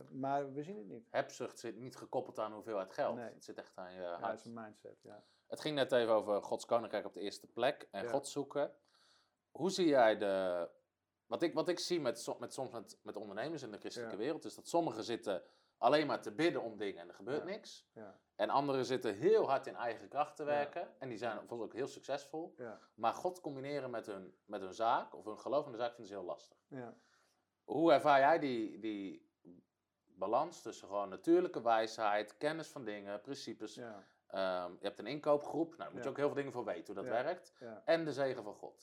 maar 0.10 0.54
we 0.54 0.64
zien 0.64 0.78
het 0.78 0.88
niet. 0.88 1.08
Hebzucht 1.10 1.60
zit 1.60 1.76
niet 1.76 1.96
gekoppeld 1.96 2.40
aan 2.40 2.54
hoeveelheid 2.54 2.92
geld. 2.94 3.16
Nee. 3.16 3.34
Het 3.34 3.44
zit 3.44 3.58
echt 3.58 3.78
aan 3.78 3.94
je 3.94 4.02
Ja, 4.02 4.20
hart. 4.20 4.40
is 4.40 4.46
een 4.46 4.54
mindset. 4.54 5.00
Ja. 5.02 5.24
Het 5.48 5.62
ging 5.62 5.76
net 5.76 5.92
even 5.92 6.14
over 6.14 6.44
Gods 6.44 6.66
koninkrijk 6.66 7.06
op 7.06 7.14
de 7.14 7.20
eerste 7.20 7.48
plek 7.48 7.88
en. 7.92 8.10
God 8.10 8.28
zoeken. 8.28 8.72
Hoe 9.52 9.70
zie 9.70 9.88
jij 9.88 10.18
de. 10.18 10.68
Wat 11.26 11.42
ik, 11.42 11.54
wat 11.54 11.68
ik 11.68 11.80
zie 11.80 12.00
met, 12.02 12.36
met, 12.40 12.54
soms 12.54 12.72
met, 12.72 13.00
met 13.04 13.16
ondernemers 13.16 13.62
in 13.62 13.72
de 13.72 13.78
christelijke 13.78 14.16
Ja. 14.16 14.22
wereld, 14.22 14.46
is 14.46 14.56
dat 14.56 14.68
sommigen 14.68 15.04
zitten 15.04 15.44
alleen 15.78 16.08
maar 16.08 16.22
te 16.22 16.32
bidden 16.32 16.62
om 16.62 16.78
dingen 16.78 17.02
en 17.02 17.08
er 17.08 17.14
gebeurt 17.14 17.40
Ja. 17.40 17.50
niks. 17.50 17.88
Ja. 17.94 18.20
En 18.36 18.50
anderen 18.50 18.86
zitten 18.86 19.16
heel 19.16 19.48
hard 19.50 19.68
in 19.68 19.76
eigen 19.76 20.08
kracht 20.08 20.36
te 20.36 20.44
werken. 20.44 20.96
En 21.00 21.10
die 21.10 21.18
zijn 21.18 21.38
volgens 21.48 21.62
ook 21.62 21.74
heel 21.74 21.88
succesvol. 21.88 22.54
Ja. 22.58 22.80
Maar 22.94 23.14
God 23.14 23.42
combineren 23.42 23.90
met 23.90 24.06
hun, 24.06 24.36
met 24.46 24.62
hun 24.62 24.74
zaak 24.74 25.16
of 25.16 25.26
hun 25.26 25.40
geloof 25.40 25.66
in 25.66 25.72
de 25.72 25.78
zaak 25.78 25.90
vinden 25.94 26.08
ze 26.08 26.14
heel 26.14 26.24
lastig. 26.26 26.58
Ja. 26.68 26.94
Hoe 27.64 27.92
ervaar 27.92 28.20
jij 28.20 28.40
die, 28.40 28.80
die 28.80 29.30
balans 30.06 30.62
tussen 30.62 30.88
gewoon 30.88 31.10
natuurlijke 31.10 31.62
wijsheid, 31.62 32.38
kennis 32.38 32.68
van 32.68 32.84
dingen, 32.86 33.22
principes? 33.22 33.76
Ja. 33.76 34.08
Ehm, 34.28 34.72
je 34.72 34.86
hebt 34.86 35.00
een 35.00 35.08
inkoopgroep, 35.08 35.68
nou, 35.70 35.78
daar 35.80 35.88
moet 35.92 35.98
je 35.98 36.04
Ja. 36.04 36.10
ook 36.10 36.18
heel 36.18 36.28
veel 36.28 36.36
dingen 36.36 36.52
voor 36.52 36.66
weten 36.66 36.86
hoe 36.94 37.04
dat 37.04 37.14
Ja. 37.14 37.24
werkt. 37.24 37.54
En 37.86 38.06
de 38.06 38.14
zegen 38.14 38.44
van 38.44 38.56
God. 38.56 38.82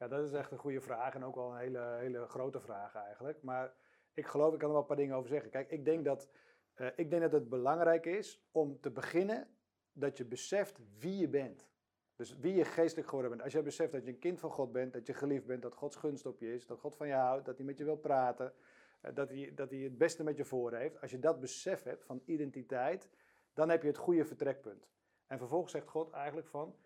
Ja. 0.00 0.08
dat 0.08 0.24
is 0.24 0.32
echt 0.32 0.50
een 0.50 0.58
goede 0.58 0.80
vraag 0.80 1.14
en 1.14 1.24
ook 1.24 1.34
wel 1.34 1.50
een 1.50 1.58
hele, 1.58 1.96
hele 1.98 2.26
grote 2.26 2.60
vraag 2.60 2.94
eigenlijk. 2.94 3.42
Maar 3.42 3.74
ik 4.14 4.26
geloof, 4.26 4.52
ik 4.52 4.58
kan 4.58 4.68
er 4.68 4.74
wel 4.74 4.82
een 4.82 4.88
paar 4.88 4.96
dingen 4.96 5.16
over 5.16 5.28
zeggen. 5.28 5.50
Kijk, 5.50 5.70
ik 5.70 5.84
denk 5.84 6.04
dat, 6.04 6.28
eh, 6.74 6.86
ik 6.96 7.10
denk 7.10 7.22
dat 7.22 7.32
het 7.32 7.48
belangrijk 7.48 8.06
is 8.06 8.48
om 8.50 8.80
te 8.80 8.90
beginnen 8.90 9.48
dat 9.92 10.16
je 10.16 10.24
beseft 10.24 10.78
wie 10.98 11.16
je 11.16 11.28
bent. 11.28 11.68
Dus 12.16 12.38
wie 12.38 12.54
je 12.54 12.64
geestelijk 12.64 13.08
geworden 13.08 13.30
bent. 13.30 13.42
Als 13.42 13.52
je 13.52 13.62
beseft 13.62 13.92
dat 13.92 14.04
je 14.04 14.10
een 14.10 14.18
kind 14.18 14.40
van 14.40 14.50
God 14.50 14.72
bent, 14.72 14.92
dat 14.92 15.06
je 15.06 15.14
geliefd 15.14 15.46
bent, 15.46 15.62
dat 15.62 15.74
Gods 15.74 15.96
gunst 15.96 16.26
op 16.26 16.40
je 16.40 16.54
is, 16.54 16.66
dat 16.66 16.80
God 16.80 16.96
van 16.96 17.06
je 17.06 17.14
houdt, 17.14 17.44
dat 17.44 17.56
hij 17.56 17.66
met 17.66 17.78
je 17.78 17.84
wil 17.84 17.96
praten, 17.96 18.52
eh, 19.00 19.14
dat 19.14 19.28
hij, 19.28 19.52
dat 19.54 19.70
hij 19.70 19.78
het 19.78 19.98
beste 19.98 20.22
met 20.22 20.36
je 20.36 20.44
voor 20.44 20.74
heeft. 20.74 21.00
Als 21.00 21.10
je 21.10 21.18
dat 21.18 21.40
besef 21.40 21.82
hebt 21.82 22.04
van 22.04 22.22
identiteit, 22.24 23.08
dan 23.52 23.68
heb 23.68 23.82
je 23.82 23.88
het 23.88 23.96
goede 23.96 24.24
vertrekpunt. 24.24 24.88
En 25.26 25.38
vervolgens 25.38 25.72
zegt 25.72 25.88
God 25.88 26.10
eigenlijk 26.10 26.46
van, 26.46 26.76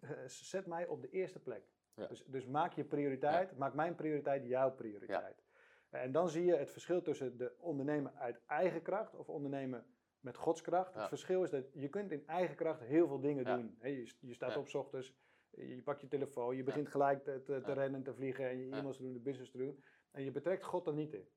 eh, 0.00 0.10
zet 0.26 0.66
mij 0.66 0.86
op 0.86 1.00
de 1.00 1.10
eerste 1.10 1.40
plek. 1.40 1.73
Ja. 1.94 2.06
Dus, 2.06 2.24
dus 2.26 2.46
maak 2.46 2.72
je 2.72 2.84
prioriteit, 2.84 3.56
maak 3.56 3.74
mijn 3.74 3.94
prioriteit 3.94 4.44
jouw 4.46 4.72
prioriteit. 4.74 5.42
En 5.90 6.12
dan 6.12 6.28
zie 6.28 6.44
je 6.44 6.56
het 6.56 6.70
verschil 6.70 7.02
tussen 7.02 7.36
de 7.36 7.54
ondernemen 7.58 8.14
uit 8.14 8.40
eigen 8.46 8.82
kracht 8.82 9.14
of 9.14 9.28
ondernemen 9.28 9.86
met 10.20 10.36
Gods 10.36 10.60
kracht. 10.62 10.94
Ja. 10.94 10.98
Het 11.00 11.08
verschil 11.08 11.42
is 11.42 11.50
dat 11.50 11.64
je 11.72 11.88
kunt 11.88 12.12
in 12.12 12.26
eigen 12.26 12.56
kracht 12.56 12.80
heel 12.80 13.06
veel 13.06 13.20
dingen 13.20 13.44
Ja. 13.44 13.56
doen. 13.56 13.78
Je, 13.82 14.12
je 14.20 14.34
staat 14.34 14.52
Ja. 14.52 14.58
op 14.58 14.68
's 14.68 14.74
ochtends, 14.74 15.14
je 15.50 15.82
pakt 15.82 16.00
je 16.00 16.08
telefoon, 16.08 16.56
je 16.56 16.62
begint 16.62 16.88
gelijk 16.88 17.24
te, 17.24 17.42
te, 17.42 17.60
te 17.60 17.68
Ja. 17.70 17.72
rennen, 17.74 18.02
te 18.02 18.14
vliegen 18.14 18.48
en 18.48 18.58
je 18.58 18.68
Ja. 18.68 18.76
e-mails 18.78 18.96
te 18.96 19.02
doen, 19.02 19.12
de 19.12 19.18
business 19.20 19.50
te 19.50 19.58
doen. 19.58 19.84
En 20.10 20.22
je 20.22 20.30
betrekt 20.30 20.64
God 20.64 20.86
er 20.86 20.94
niet 20.94 21.12
in. 21.12 21.28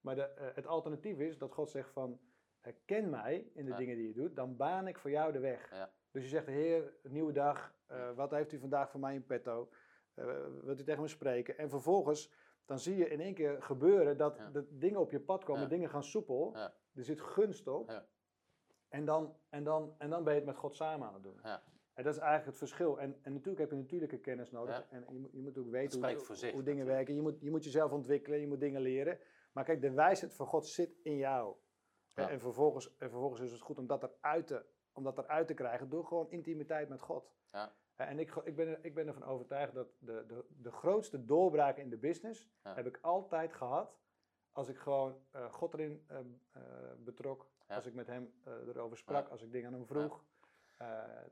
Maar 0.00 0.14
de, 0.14 0.22
eh, 0.22 0.54
het 0.54 0.66
alternatief 0.66 1.18
is 1.18 1.38
dat 1.38 1.52
God 1.52 1.70
zegt 1.70 1.90
van, 1.90 2.20
eh, 2.60 2.72
ken 2.84 3.10
mij 3.10 3.50
in 3.54 3.64
de 3.64 3.70
Ja. 3.70 3.76
dingen 3.76 3.96
die 3.96 4.06
je 4.06 4.14
doet, 4.14 4.36
dan 4.36 4.56
baan 4.56 4.86
ik 4.88 4.98
voor 4.98 5.10
jou 5.10 5.32
de 5.32 5.38
weg. 5.40 5.90
Dus 6.12 6.22
je 6.22 6.28
zegt, 6.28 6.46
Heer, 6.46 6.92
nieuwe 7.02 7.32
dag, 7.32 7.74
eh, 7.86 8.10
wat 8.14 8.30
heeft 8.30 8.52
u 8.52 8.58
vandaag 8.58 8.90
voor 8.90 9.00
mij 9.00 9.14
in 9.14 9.26
petto? 9.26 9.68
Eh, 10.14 10.26
wilt 10.62 10.80
u 10.80 10.84
tegen 10.84 11.02
me 11.02 11.08
spreken? 11.08 11.58
En 11.58 11.70
vervolgens, 11.70 12.32
dan 12.64 12.78
zie 12.78 12.96
je 12.96 13.08
in 13.08 13.20
één 13.20 13.34
keer 13.34 13.62
gebeuren 13.62 14.16
dat 14.16 14.36
Ja. 14.36 14.50
de 14.50 14.76
dingen 14.78 15.00
op 15.00 15.10
je 15.10 15.20
pad 15.20 15.44
komen, 15.44 15.62
Ja. 15.62 15.68
dingen 15.68 15.88
gaan 15.90 16.02
soepel. 16.04 16.50
Ja. 16.56 16.74
Er 16.94 17.04
zit 17.04 17.20
gunst 17.20 17.68
op. 17.68 17.90
Ja. 17.90 18.06
En, 18.88 19.04
dan, 19.04 19.36
en, 19.48 19.64
dan, 19.64 19.94
en 19.98 20.10
dan 20.10 20.24
ben 20.24 20.32
je 20.32 20.38
het 20.38 20.48
met 20.48 20.56
God 20.58 20.74
samen 20.74 21.06
aan 21.08 21.14
het 21.14 21.22
doen. 21.22 21.40
Ja. 21.42 21.62
En 21.94 22.04
dat 22.04 22.14
is 22.14 22.20
eigenlijk 22.20 22.48
het 22.48 22.58
verschil. 22.58 23.00
En, 23.00 23.18
en 23.22 23.32
natuurlijk 23.32 23.60
heb 23.60 23.70
je 23.70 23.76
natuurlijke 23.76 24.18
kennis 24.18 24.50
nodig. 24.50 24.86
En 24.90 25.04
je 25.08 25.18
moet, 25.18 25.32
je 25.32 25.42
moet 25.42 25.58
ook 25.58 25.70
weten 25.70 26.10
hoe, 26.10 26.18
voor 26.18 26.36
zich 26.36 26.52
hoe 26.52 26.62
dingen 26.62 26.78
natuurlijk. 26.78 26.96
werken. 26.96 27.14
Je 27.14 27.20
moet, 27.20 27.40
je 27.40 27.50
moet 27.50 27.64
jezelf 27.64 27.92
ontwikkelen, 27.92 28.40
je 28.40 28.46
moet 28.46 28.60
dingen 28.60 28.80
leren. 28.80 29.18
Maar 29.52 29.64
kijk, 29.64 29.80
de 29.80 29.90
wijsheid 29.90 30.34
van 30.34 30.46
God 30.46 30.66
zit 30.66 30.96
in 31.02 31.16
jou. 31.16 31.54
Ja. 32.14 32.30
En, 32.30 32.40
vervolgens, 32.40 32.96
en 32.96 33.10
vervolgens 33.10 33.40
is 33.40 33.52
het 33.52 33.60
goed 33.60 33.78
om 33.78 33.86
dat 33.86 34.02
eruit 34.02 34.46
te, 34.46 34.64
om 34.92 35.02
dat 35.04 35.18
eruit 35.18 35.46
te 35.46 35.54
krijgen 35.54 35.88
door 35.88 36.04
gewoon 36.06 36.30
intimiteit 36.30 36.88
met 36.88 37.00
God. 37.00 37.32
Ja. 37.52 37.72
En 37.96 38.18
ik, 38.18 38.34
ik, 38.44 38.56
ben, 38.56 38.84
ik 38.84 38.94
ben 38.94 39.06
ervan 39.06 39.24
overtuigd 39.24 39.74
dat 39.74 39.88
de, 39.98 40.24
de, 40.26 40.44
de 40.48 40.70
grootste 40.72 41.24
doorbraak 41.24 41.76
in 41.76 41.90
de 41.90 41.96
business 41.98 42.48
Ja. 42.62 42.74
heb 42.74 42.86
ik 42.86 42.98
altijd 43.02 43.52
gehad 43.52 43.98
als 44.52 44.68
ik 44.68 44.78
gewoon 44.78 45.14
eh, 45.30 45.52
God 45.52 45.74
erin 45.74 46.04
eh, 46.08 46.18
eh, 46.52 46.62
betrok. 46.98 47.50
Ja. 47.68 47.74
Als 47.74 47.86
ik 47.86 47.94
met 47.94 48.06
hem 48.06 48.32
eh, 48.44 48.52
erover 48.68 48.96
sprak, 48.96 49.28
als 49.28 49.42
ik 49.42 49.52
dingen 49.52 49.66
aan 49.66 49.72
hem 49.74 49.86
vroeg. 49.86 50.24
Eh, 50.78 50.86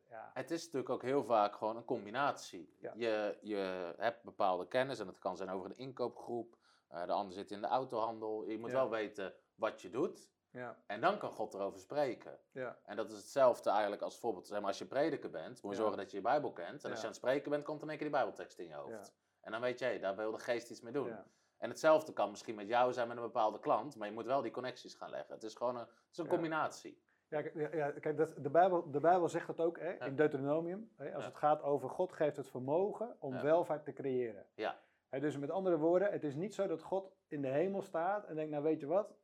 ja. 0.09 0.31
Het 0.35 0.51
is 0.51 0.63
natuurlijk 0.65 0.91
ook 0.91 1.03
heel 1.03 1.25
vaak 1.25 1.55
gewoon 1.55 1.77
een 1.77 1.85
combinatie. 1.85 2.75
Je, 2.97 3.39
je 3.41 3.93
hebt 3.97 4.23
bepaalde 4.23 4.69
kennis 4.69 4.99
en 4.99 5.07
dat 5.07 5.19
kan 5.19 5.37
zijn 5.37 5.51
over 5.51 5.71
een 5.71 5.77
inkoopgroep. 5.77 6.57
eh, 6.89 7.07
de 7.07 7.13
ander 7.13 7.35
zit 7.35 7.51
in 7.51 7.61
de 7.61 7.67
autohandel. 7.67 8.45
Je 8.49 8.59
moet 8.59 8.71
wel 8.71 8.91
weten 8.91 9.35
wat 9.55 9.83
je 9.83 9.91
doet. 9.91 10.29
Ja, 10.53 10.77
En 10.87 11.01
dan 11.01 11.19
kan 11.19 11.31
God 11.31 11.55
erover 11.55 11.81
spreken. 11.81 12.39
ja, 12.53 12.77
En 12.85 12.97
dat 12.97 13.11
is 13.11 13.17
hetzelfde 13.17 13.71
eigenlijk 13.71 14.03
als 14.03 14.19
voorbeeld. 14.19 14.47
Zeg 14.47 14.59
maar, 14.59 14.69
als 14.69 14.79
je 14.79 14.87
prediker 14.87 15.31
bent, 15.31 15.63
moet 15.63 15.63
je 15.63 15.69
Ja. 15.69 15.75
zorgen 15.83 15.97
dat 15.99 16.11
je 16.11 16.17
je 16.17 16.23
Bijbel 16.23 16.53
kent. 16.53 16.85
En 16.85 16.91
als 16.91 16.99
je 17.01 17.05
aan 17.07 17.13
het 17.13 17.21
spreken 17.21 17.51
bent, 17.51 17.65
komt 17.65 17.83
in 17.83 17.89
één 17.89 17.97
keer 17.99 18.07
die 18.07 18.17
Bijbeltekst 18.17 18.59
in 18.59 18.67
je 18.67 18.75
hoofd. 18.75 19.15
En 19.41 19.53
dan 19.53 19.61
weet 19.61 19.79
je, 19.79 19.85
hé, 19.85 19.99
daar 19.99 20.17
wil 20.17 20.31
de 20.31 20.39
geest 20.39 20.71
iets 20.71 20.81
mee 20.81 20.93
doen. 20.93 21.17
En 21.59 21.69
hetzelfde 21.69 22.13
kan 22.13 22.31
misschien 22.31 22.55
met 22.55 22.69
jou 22.69 22.93
zijn 22.93 23.09
met 23.09 23.17
een 23.17 23.23
bepaalde 23.23 23.59
klant, 23.59 23.97
maar 23.97 24.09
je 24.09 24.15
moet 24.15 24.27
wel 24.27 24.43
die 24.43 24.51
connecties 24.51 24.95
gaan 24.95 25.11
leggen. 25.11 25.35
Het 25.35 25.43
is 25.45 25.55
gewoon 25.55 25.75
een, 25.77 25.81
het 25.87 26.09
is 26.13 26.19
een 26.19 26.27
combinatie. 26.29 27.03
Ja, 27.29 27.43
ja, 27.55 27.91
kijk, 27.91 28.17
dat, 28.17 28.35
de, 28.37 28.51
Bijbel, 28.51 28.91
de 28.91 29.01
Bijbel 29.01 29.29
zegt 29.29 29.47
dat 29.47 29.61
ook 29.61 29.79
hè, 29.79 30.05
in 30.05 30.17
Deuteronomium. 30.17 30.93
Hè, 30.97 31.15
als 31.15 31.25
het 31.25 31.37
gaat 31.37 31.63
over 31.63 31.89
God 31.91 32.13
geeft 32.13 32.37
het 32.37 32.49
vermogen 32.49 33.17
om 33.19 33.41
welvaart 33.41 33.85
te 33.85 33.93
creëren. 33.93 34.47
Ja. 34.55 34.81
Hè, 35.09 35.21
dus 35.21 35.37
met 35.39 35.51
andere 35.51 35.79
woorden, 35.79 36.13
het 36.13 36.25
is 36.25 36.35
niet 36.35 36.55
zo 36.55 36.67
dat 36.67 36.83
God 36.83 37.13
in 37.29 37.43
de 37.43 37.49
hemel 37.49 37.83
staat 37.83 38.25
en 38.25 38.35
denkt, 38.35 38.51
nou 38.51 38.63
weet 38.63 38.81
je 38.81 38.87
wat, 38.87 39.15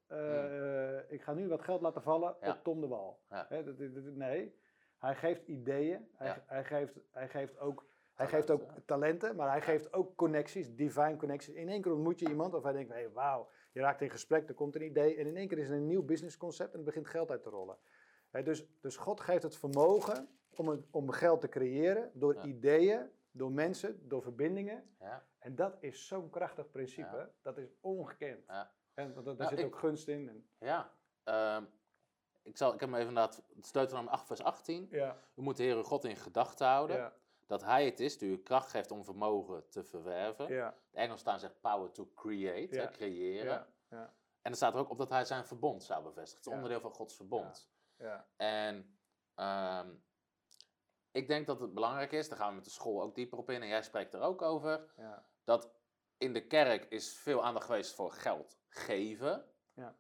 ik 1.09 1.23
ga 1.23 1.33
nu 1.35 1.49
wat 1.49 1.63
geld 1.63 1.81
laten 1.81 2.03
vallen 2.03 2.37
op 2.41 2.61
Tom 2.63 2.81
de 2.81 2.87
Wal. 2.89 3.21
Dat, 3.29 3.65
dat- 3.79 4.05
nee, 4.05 4.55
hij 4.99 5.15
geeft 5.15 5.43
ideeën, 5.47 6.09
hij, 6.15 6.43
hij, 6.47 6.65
geeft, 6.65 6.99
hij 7.11 7.29
geeft 7.29 7.59
ook... 7.59 7.87
Hij 8.15 8.27
Talenten. 8.27 8.57
geeft 8.59 8.63
ook 8.79 8.85
talenten, 8.87 9.37
maar 9.37 9.51
hij 9.51 9.61
geeft 9.61 9.93
ook 9.93 10.17
connecties, 10.17 10.75
divine 10.75 11.17
connecties. 11.17 11.55
In 11.55 11.69
één 11.69 11.83
keer 11.83 11.93
ontmoet 11.93 12.19
je 12.19 12.29
iemand 12.29 12.55
of 12.55 12.63
hij 12.63 12.73
denkt, 12.73 12.93
hey, 12.93 13.11
wauw, 13.11 13.49
je 13.73 13.81
raakt 13.81 14.01
in 14.01 14.11
gesprek, 14.11 14.49
er 14.49 14.55
komt 14.55 14.75
een 14.75 14.83
idee. 14.85 15.17
En 15.17 15.27
in 15.27 15.37
één 15.37 15.49
keer 15.49 15.59
is 15.59 15.69
er 15.69 15.77
een 15.77 15.87
nieuw 15.87 16.03
businessconcept 16.03 16.73
en 16.73 16.79
er 16.79 16.85
begint 16.85 17.07
geld 17.07 17.31
uit 17.31 17.43
te 17.43 17.49
rollen. 17.51 17.77
Dus, 18.45 18.67
dus 18.81 18.97
God 18.97 19.21
geeft 19.21 19.43
het 19.43 19.57
vermogen 19.57 20.29
om, 20.57 20.85
om 20.91 21.11
geld 21.11 21.41
te 21.41 21.49
creëren 21.49 22.11
door 22.15 22.35
Ja. 22.35 22.43
ideeën, 22.45 23.11
door 23.31 23.53
mensen, 23.53 24.09
door 24.09 24.23
verbindingen. 24.23 24.95
Ja. 25.01 25.25
En 25.39 25.55
dat 25.55 25.77
is 25.81 26.07
zo'n 26.07 26.31
krachtig 26.31 26.71
principe, 26.71 27.17
Ja. 27.17 27.31
dat 27.43 27.59
is 27.59 27.75
ongekend. 27.81 28.45
Ja. 28.97 29.03
En 29.03 29.15
daar 29.15 29.25
Nou, 29.37 29.49
zit 29.49 29.59
ik- 29.59 29.65
ook 29.65 29.79
gunst 29.79 30.09
in. 30.09 30.29
En, 30.29 30.49
Ja. 30.59 30.93
Ehm, 31.25 31.65
ik, 32.43 32.57
zal, 32.57 32.75
ik 32.75 32.81
heb 32.81 32.89
hem 32.89 32.99
even 32.99 33.09
inderdaad, 33.09 33.37
het 33.55 33.73
Deuteronomium 33.73 34.13
8 34.15 34.27
vers 34.27 34.43
18. 34.43 34.89
ja, 34.91 35.17
U 35.35 35.43
moet 35.43 35.57
de 35.57 35.63
Heer 35.63 35.77
uw 35.77 35.83
God 35.83 36.05
in 36.05 36.17
gedachten 36.17 36.67
houden. 36.67 36.97
ja, 36.97 37.13
Dat 37.47 37.63
Hij 37.63 37.85
het 37.85 38.01
is 38.01 38.19
die 38.19 38.31
u 38.31 38.39
kracht 38.43 38.71
geeft 38.71 38.91
om 38.91 39.05
vermogen 39.05 39.69
te 39.69 39.85
verwerven. 39.85 40.49
ja, 40.49 40.75
De 40.91 40.99
Engels 40.99 41.21
staan 41.21 41.39
zegt 41.39 41.61
power 41.61 41.91
to 41.93 42.11
create, 42.15 42.75
Ja. 42.75 42.81
hè, 42.83 42.91
creëren. 42.91 43.45
ja, 43.53 43.69
ja, 43.91 44.15
En 44.43 44.51
er 44.51 44.57
staat 44.57 44.75
er 44.75 44.79
ook 44.81 44.91
op 44.91 44.99
dat 44.99 45.09
hij 45.11 45.25
zijn 45.25 45.45
verbond 45.45 45.85
zou 45.85 46.03
bevestigen. 46.03 46.37
Het 46.37 46.47
is 46.47 46.53
Ja. 46.53 46.55
onderdeel 46.55 46.81
van 46.81 46.91
Gods 46.91 47.17
verbond. 47.17 47.69
ja, 47.97 48.27
En 48.37 48.99
ehm, 49.35 49.95
ik 51.11 51.29
denk 51.29 51.47
dat 51.47 51.61
het 51.61 51.75
belangrijk 51.75 52.13
is, 52.13 52.29
daar 52.29 52.39
gaan 52.39 52.49
we 52.49 52.55
met 52.55 52.65
de 52.65 52.71
school 52.71 53.03
ook 53.03 53.15
dieper 53.15 53.39
op 53.39 53.51
in, 53.51 53.63
en 53.63 53.69
jij 53.69 53.83
spreekt 53.83 54.15
er 54.15 54.21
ook 54.21 54.43
over, 54.43 54.93
ja, 54.97 55.27
dat 55.45 55.71
in 56.19 56.33
de 56.33 56.47
kerk 56.47 56.85
is 56.85 57.15
veel 57.19 57.45
aandacht 57.45 57.67
geweest 57.67 57.95
voor 57.95 58.13
geld 58.13 58.59
geven. 58.69 59.45
Ja. 59.75 59.97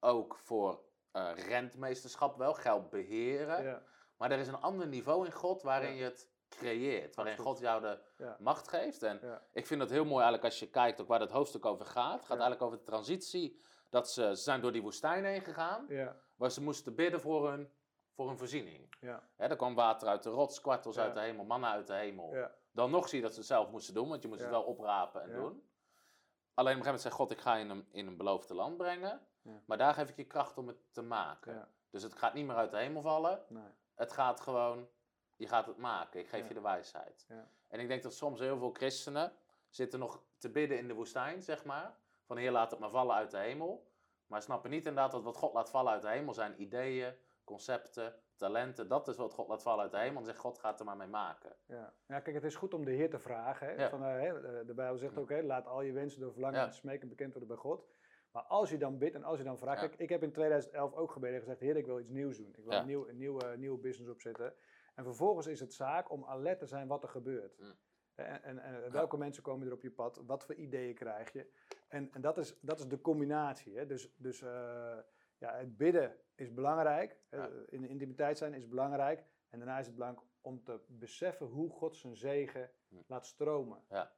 Ook 0.00 0.34
voor 0.36 0.84
eh, 1.10 1.30
rentmeesterschap 1.34 2.36
wel, 2.36 2.54
geld 2.54 2.90
beheren. 2.90 3.62
Ja, 3.64 3.82
Maar 4.16 4.30
er 4.30 4.38
is 4.38 4.48
een 4.48 4.60
ander 4.60 4.86
niveau 4.86 5.24
in 5.26 5.32
God 5.32 5.62
waarin 5.62 5.94
je 5.94 6.04
het 6.04 6.30
creëert. 6.48 7.14
Waarin. 7.14 7.36
God 7.36 7.58
jou 7.58 7.80
de 7.82 7.98
macht 8.38 8.68
geeft. 8.68 9.02
En 9.02 9.40
ik 9.52 9.66
vind 9.66 9.80
dat 9.80 9.90
heel 9.90 10.04
mooi 10.04 10.22
eigenlijk 10.22 10.44
als 10.44 10.58
je 10.58 10.70
kijkt 10.70 11.00
ook 11.00 11.08
waar 11.08 11.20
het 11.20 11.30
hoofdstuk 11.30 11.64
over 11.64 11.86
gaat. 11.86 12.12
Het 12.12 12.20
gaat 12.26 12.28
eigenlijk 12.30 12.62
over 12.62 12.78
de 12.78 12.84
transitie. 12.84 13.60
Dat 13.90 14.10
ze, 14.10 14.22
ze 14.22 14.42
zijn 14.42 14.60
door 14.60 14.72
die 14.72 14.82
woestijn 14.82 15.24
heen 15.24 15.40
gegaan. 15.42 15.86
ja, 15.88 16.16
Waar 16.36 16.50
ze 16.50 16.62
moesten 16.62 16.94
bidden 16.94 17.20
voor 17.20 17.50
hun, 17.50 17.72
voor 18.14 18.26
hun 18.28 18.38
voorziening. 18.38 18.94
ja, 19.00 19.28
Hè, 19.36 19.46
er 19.46 19.56
kwam 19.56 19.74
water 19.74 20.08
uit 20.08 20.22
de 20.22 20.30
rots, 20.30 20.60
kwartels 20.60 20.98
uit 20.98 21.14
de 21.14 21.20
hemel, 21.20 21.44
manna 21.44 21.72
uit 21.72 21.86
de 21.86 21.94
hemel. 21.94 22.34
ja, 22.34 22.54
Dan 22.78 22.90
nog 22.90 23.08
zie 23.08 23.18
je 23.18 23.24
dat 23.24 23.32
ze 23.32 23.38
het 23.38 23.48
zelf 23.48 23.70
moesten 23.70 23.94
doen, 23.94 24.08
want 24.08 24.22
je 24.22 24.28
moest 24.28 24.40
het 24.40 24.50
wel 24.50 24.62
oprapen 24.62 25.22
en 25.22 25.32
doen. 25.32 25.62
Alleen 26.54 26.76
op 26.76 26.84
een 26.84 26.84
gegeven 26.84 26.84
moment 26.84 27.00
zei 27.00 27.14
God, 27.14 27.30
ik 27.30 27.40
ga 27.40 27.54
je 27.54 27.64
in 27.64 27.70
een, 27.70 27.86
in 27.90 28.06
een 28.06 28.16
beloofde 28.16 28.54
land 28.54 28.76
brengen. 28.76 29.26
Maar 29.64 29.78
daar 29.78 29.94
geef 29.94 30.08
ik 30.08 30.16
je 30.16 30.24
kracht 30.26 30.58
om 30.58 30.66
het 30.68 30.76
te 30.92 31.02
maken. 31.02 31.68
Dus 31.90 32.02
het 32.02 32.14
gaat 32.14 32.34
niet 32.34 32.46
meer 32.46 32.56
uit 32.56 32.70
de 32.70 32.76
hemel 32.76 33.02
vallen. 33.02 33.44
nee, 33.48 33.62
Het 33.94 34.12
gaat 34.12 34.40
gewoon, 34.40 34.88
je 35.36 35.48
gaat 35.48 35.66
het 35.66 35.76
maken. 35.76 36.20
Ik 36.20 36.28
geef 36.28 36.48
je 36.48 36.54
de 36.54 36.60
wijsheid. 36.60 37.26
Ja. 37.28 37.48
En 37.68 37.80
ik 37.80 37.88
denk 37.88 38.02
dat 38.02 38.14
soms 38.14 38.40
heel 38.40 38.58
veel 38.58 38.72
christenen 38.72 39.32
zitten 39.68 39.98
nog 39.98 40.22
te 40.36 40.50
bidden 40.50 40.78
in 40.78 40.88
de 40.88 40.94
woestijn, 40.94 41.42
zeg 41.42 41.64
maar. 41.64 41.96
Van 42.24 42.36
Heer, 42.36 42.50
laat 42.50 42.70
het 42.70 42.80
maar 42.80 42.90
vallen 42.90 43.14
uit 43.16 43.30
de 43.30 43.38
hemel. 43.38 43.90
Maar 44.26 44.42
snappen 44.42 44.70
niet 44.70 44.86
inderdaad 44.86 45.12
dat 45.12 45.22
wat 45.22 45.36
God 45.36 45.52
laat 45.52 45.70
vallen 45.70 45.92
uit 45.92 46.02
de 46.02 46.08
hemel 46.08 46.34
zijn 46.34 46.60
ideeën, 46.60 47.14
concepten, 47.44 48.20
talenten. 48.38 48.88
Dat 48.88 49.08
is 49.08 49.16
wat 49.16 49.32
God 49.32 49.48
laat 49.48 49.62
vallen 49.62 49.82
uit 49.82 49.92
de 49.92 49.98
hemel. 49.98 50.18
En 50.18 50.24
zegt 50.24 50.38
God 50.38 50.58
gaat 50.58 50.80
er 50.80 50.86
maar 50.86 50.96
mee 50.96 51.08
maken. 51.08 51.56
ja. 51.66 51.94
Ja, 52.06 52.20
kijk, 52.20 52.36
het 52.36 52.44
is 52.44 52.54
goed 52.54 52.74
om 52.74 52.84
de 52.84 52.90
Heer 52.90 53.10
te 53.10 53.18
vragen. 53.18 53.66
Hè? 53.66 53.72
Ja. 53.72 53.88
Van, 53.88 54.04
eh, 54.04 54.20
hè, 54.20 54.64
de 54.64 54.74
Bijbel 54.74 54.98
zegt 54.98 55.18
ook, 55.18 55.28
hè, 55.28 55.42
laat 55.42 55.66
al 55.66 55.82
je 55.82 55.92
wensen 55.92 56.20
door 56.20 56.32
verlangen 56.32 56.60
en 56.60 56.72
smeken 56.72 57.08
bekend 57.08 57.30
worden 57.30 57.48
bij 57.48 57.58
God. 57.58 57.86
Maar 58.32 58.42
als 58.42 58.70
je 58.70 58.78
dan 58.78 58.98
bidt 58.98 59.14
en 59.14 59.24
als 59.24 59.38
je 59.38 59.44
dan 59.44 59.58
vraagt... 59.58 59.80
Kijk, 59.80 59.94
ik 59.94 60.08
heb 60.08 60.22
in 60.22 60.32
2011 60.32 60.94
ook 60.94 61.10
gebeden 61.10 61.34
en 61.34 61.40
gezegd, 61.40 61.60
Heer, 61.60 61.76
ik 61.76 61.86
wil 61.86 61.98
iets 61.98 62.10
nieuws 62.10 62.36
doen. 62.36 62.54
Ik 62.56 62.64
wil 62.64 62.72
een, 62.72 62.86
nieuw, 62.86 63.08
een 63.08 63.16
nieuwe, 63.16 63.56
nieuwe 63.56 63.78
business 63.78 64.10
opzetten. 64.10 64.54
En 64.94 65.04
vervolgens 65.04 65.46
is 65.46 65.60
het 65.60 65.74
zaak 65.74 66.10
om 66.10 66.24
alert 66.24 66.58
te 66.58 66.66
zijn 66.66 66.86
wat 66.86 67.02
er 67.02 67.08
gebeurt. 67.08 67.58
Mm. 67.58 67.74
En, 68.14 68.42
en, 68.42 68.58
en 68.58 68.92
welke 68.92 69.16
mensen 69.16 69.42
komen 69.42 69.66
er 69.66 69.72
op 69.72 69.82
je 69.82 69.90
pad? 69.90 70.22
Wat 70.26 70.44
voor 70.44 70.54
ideeën 70.54 70.94
krijg 70.94 71.32
je? 71.32 71.46
En, 71.88 72.12
en 72.12 72.20
dat, 72.20 72.38
is, 72.38 72.58
dat 72.60 72.78
is 72.78 72.88
de 72.88 73.00
combinatie. 73.00 73.76
Hè? 73.76 73.86
Dus, 73.86 74.14
dus 74.16 74.42
eh, 74.42 74.98
ja, 75.38 75.56
het 75.56 75.76
bidden 75.76 76.16
is 76.34 76.54
belangrijk. 76.54 77.16
Ja. 77.30 77.50
In 77.66 77.80
de 77.80 77.88
intimiteit 77.88 78.38
zijn 78.38 78.54
is 78.54 78.68
belangrijk. 78.68 79.24
En 79.48 79.58
daarna 79.58 79.78
is 79.78 79.86
het 79.86 79.94
belangrijk 79.94 80.26
om 80.40 80.64
te 80.64 80.80
beseffen 80.86 81.46
hoe 81.46 81.70
God 81.70 81.96
zijn 81.96 82.16
zegen 82.16 82.70
Hm. 82.88 82.96
laat 83.06 83.26
stromen. 83.26 83.82
Ja. 83.88 84.12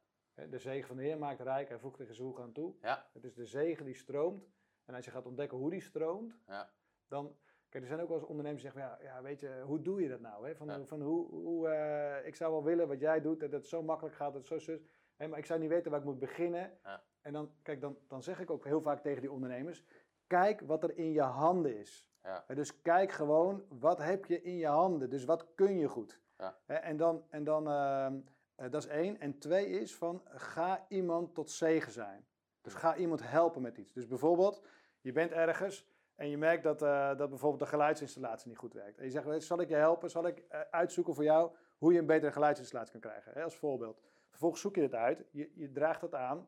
De 0.49 0.57
zegen 0.59 0.87
van 0.87 0.97
de 0.97 1.03
Heer 1.03 1.17
maakt 1.17 1.39
rijk. 1.39 1.69
Hij 1.69 1.79
voegt 1.79 1.97
zijn 1.97 2.17
hoek 2.27 2.39
aan 2.39 2.51
toe. 2.51 2.75
Ja. 2.81 3.09
Het 3.13 3.23
is 3.23 3.33
de 3.33 3.45
zegen 3.45 3.85
die 3.85 3.93
stroomt. 3.95 4.49
En 4.85 4.95
als 4.95 5.05
je 5.05 5.11
gaat 5.11 5.25
ontdekken 5.25 5.57
hoe 5.57 5.69
die 5.69 5.81
stroomt, 5.81 6.39
Ja. 6.47 6.71
dan... 7.07 7.35
Kijk, 7.69 7.83
er 7.83 7.89
zijn 7.89 8.01
ook 8.01 8.07
wel 8.07 8.17
eens 8.17 8.27
ondernemers 8.27 8.61
die 8.63 8.71
zeggen, 8.71 8.91
ja, 8.91 9.11
ja, 9.13 9.21
weet 9.21 9.39
je, 9.39 9.61
hoe 9.65 9.81
doe 9.81 10.01
je 10.01 10.09
dat 10.09 10.19
nou? 10.19 10.47
Hè? 10.47 10.55
Van, 10.55 10.67
Ja. 10.67 10.85
van 10.85 11.01
hoe, 11.01 11.27
hoe, 11.29 11.67
eh, 11.67 12.27
ik 12.27 12.35
zou 12.35 12.51
wel 12.51 12.63
willen 12.63 12.87
wat 12.87 12.99
jij 12.99 13.21
doet, 13.21 13.39
dat 13.39 13.51
het 13.51 13.67
zo 13.67 13.83
makkelijk 13.83 14.15
gaat, 14.15 14.33
dat 14.33 14.37
het 14.41 14.47
zo 14.47 14.57
zus. 14.59 14.81
Hè, 15.15 15.27
maar 15.27 15.37
ik 15.39 15.45
zou 15.45 15.59
niet 15.59 15.69
weten 15.69 15.91
waar 15.91 15.99
ik 15.99 16.05
moet 16.05 16.19
beginnen. 16.19 16.77
Ja. 16.83 17.03
En 17.21 17.33
dan, 17.33 17.51
kijk, 17.61 17.81
dan, 17.81 17.97
dan 18.07 18.23
zeg 18.23 18.39
ik 18.39 18.49
ook 18.49 18.65
heel 18.65 18.81
vaak 18.81 19.01
tegen 19.01 19.21
die 19.21 19.31
ondernemers, 19.31 19.83
kijk 20.31 20.61
wat 20.61 20.83
er 20.83 20.97
in 20.97 21.11
je 21.11 21.21
handen 21.21 21.77
is. 21.77 22.09
Ja. 22.23 22.43
Dus 22.53 22.81
kijk 22.81 23.11
gewoon, 23.11 23.63
wat 23.69 23.97
heb 23.97 24.25
je 24.25 24.41
in 24.41 24.57
je 24.57 24.67
handen? 24.67 25.09
Dus 25.09 25.25
wat 25.25 25.47
kun 25.55 25.77
je 25.77 25.87
goed? 25.87 26.19
Ja. 26.37 26.57
En 26.65 26.97
dan, 26.97 27.23
en 27.29 27.43
dan 27.43 27.67
ehm, 27.67 28.19
eh, 28.55 28.69
dat 28.69 28.83
is 28.83 28.89
één. 28.89 29.19
En 29.19 29.39
twee 29.39 29.67
is 29.67 29.95
van, 29.95 30.21
ga 30.25 30.85
iemand 30.87 31.33
tot 31.33 31.51
zegen 31.51 31.91
zijn. 31.91 32.25
Dus 32.61 32.73
ga 32.73 32.95
iemand 32.95 33.29
helpen 33.29 33.61
met 33.61 33.77
iets. 33.77 33.93
Dus 33.93 34.07
bijvoorbeeld, 34.07 34.61
je 35.01 35.11
bent 35.11 35.31
ergens 35.31 35.87
en 36.15 36.29
je 36.29 36.37
merkt 36.37 36.63
dat, 36.63 36.81
eh, 36.81 37.17
dat 37.17 37.29
bijvoorbeeld 37.29 37.61
de 37.61 37.69
geluidsinstallatie 37.69 38.47
niet 38.47 38.57
goed 38.57 38.73
werkt. 38.73 38.97
En 38.97 39.05
je 39.05 39.11
zegt, 39.11 39.43
zal 39.43 39.61
ik 39.61 39.69
je 39.69 39.75
helpen? 39.75 40.09
Zal 40.09 40.27
ik 40.27 40.37
eh, 40.37 40.59
uitzoeken 40.71 41.13
voor 41.13 41.23
jou 41.23 41.51
hoe 41.77 41.93
je 41.93 41.99
een 41.99 42.05
betere 42.05 42.31
geluidsinstallatie 42.31 42.99
kan 42.99 43.11
krijgen? 43.11 43.31
Hè, 43.33 43.43
als 43.43 43.55
voorbeeld. 43.55 44.01
Vervolgens 44.29 44.61
zoek 44.61 44.75
je 44.75 44.81
het 44.81 44.93
uit, 44.93 45.25
je, 45.31 45.51
je 45.55 45.71
draagt 45.71 46.01
het 46.01 46.13
aan. 46.13 46.47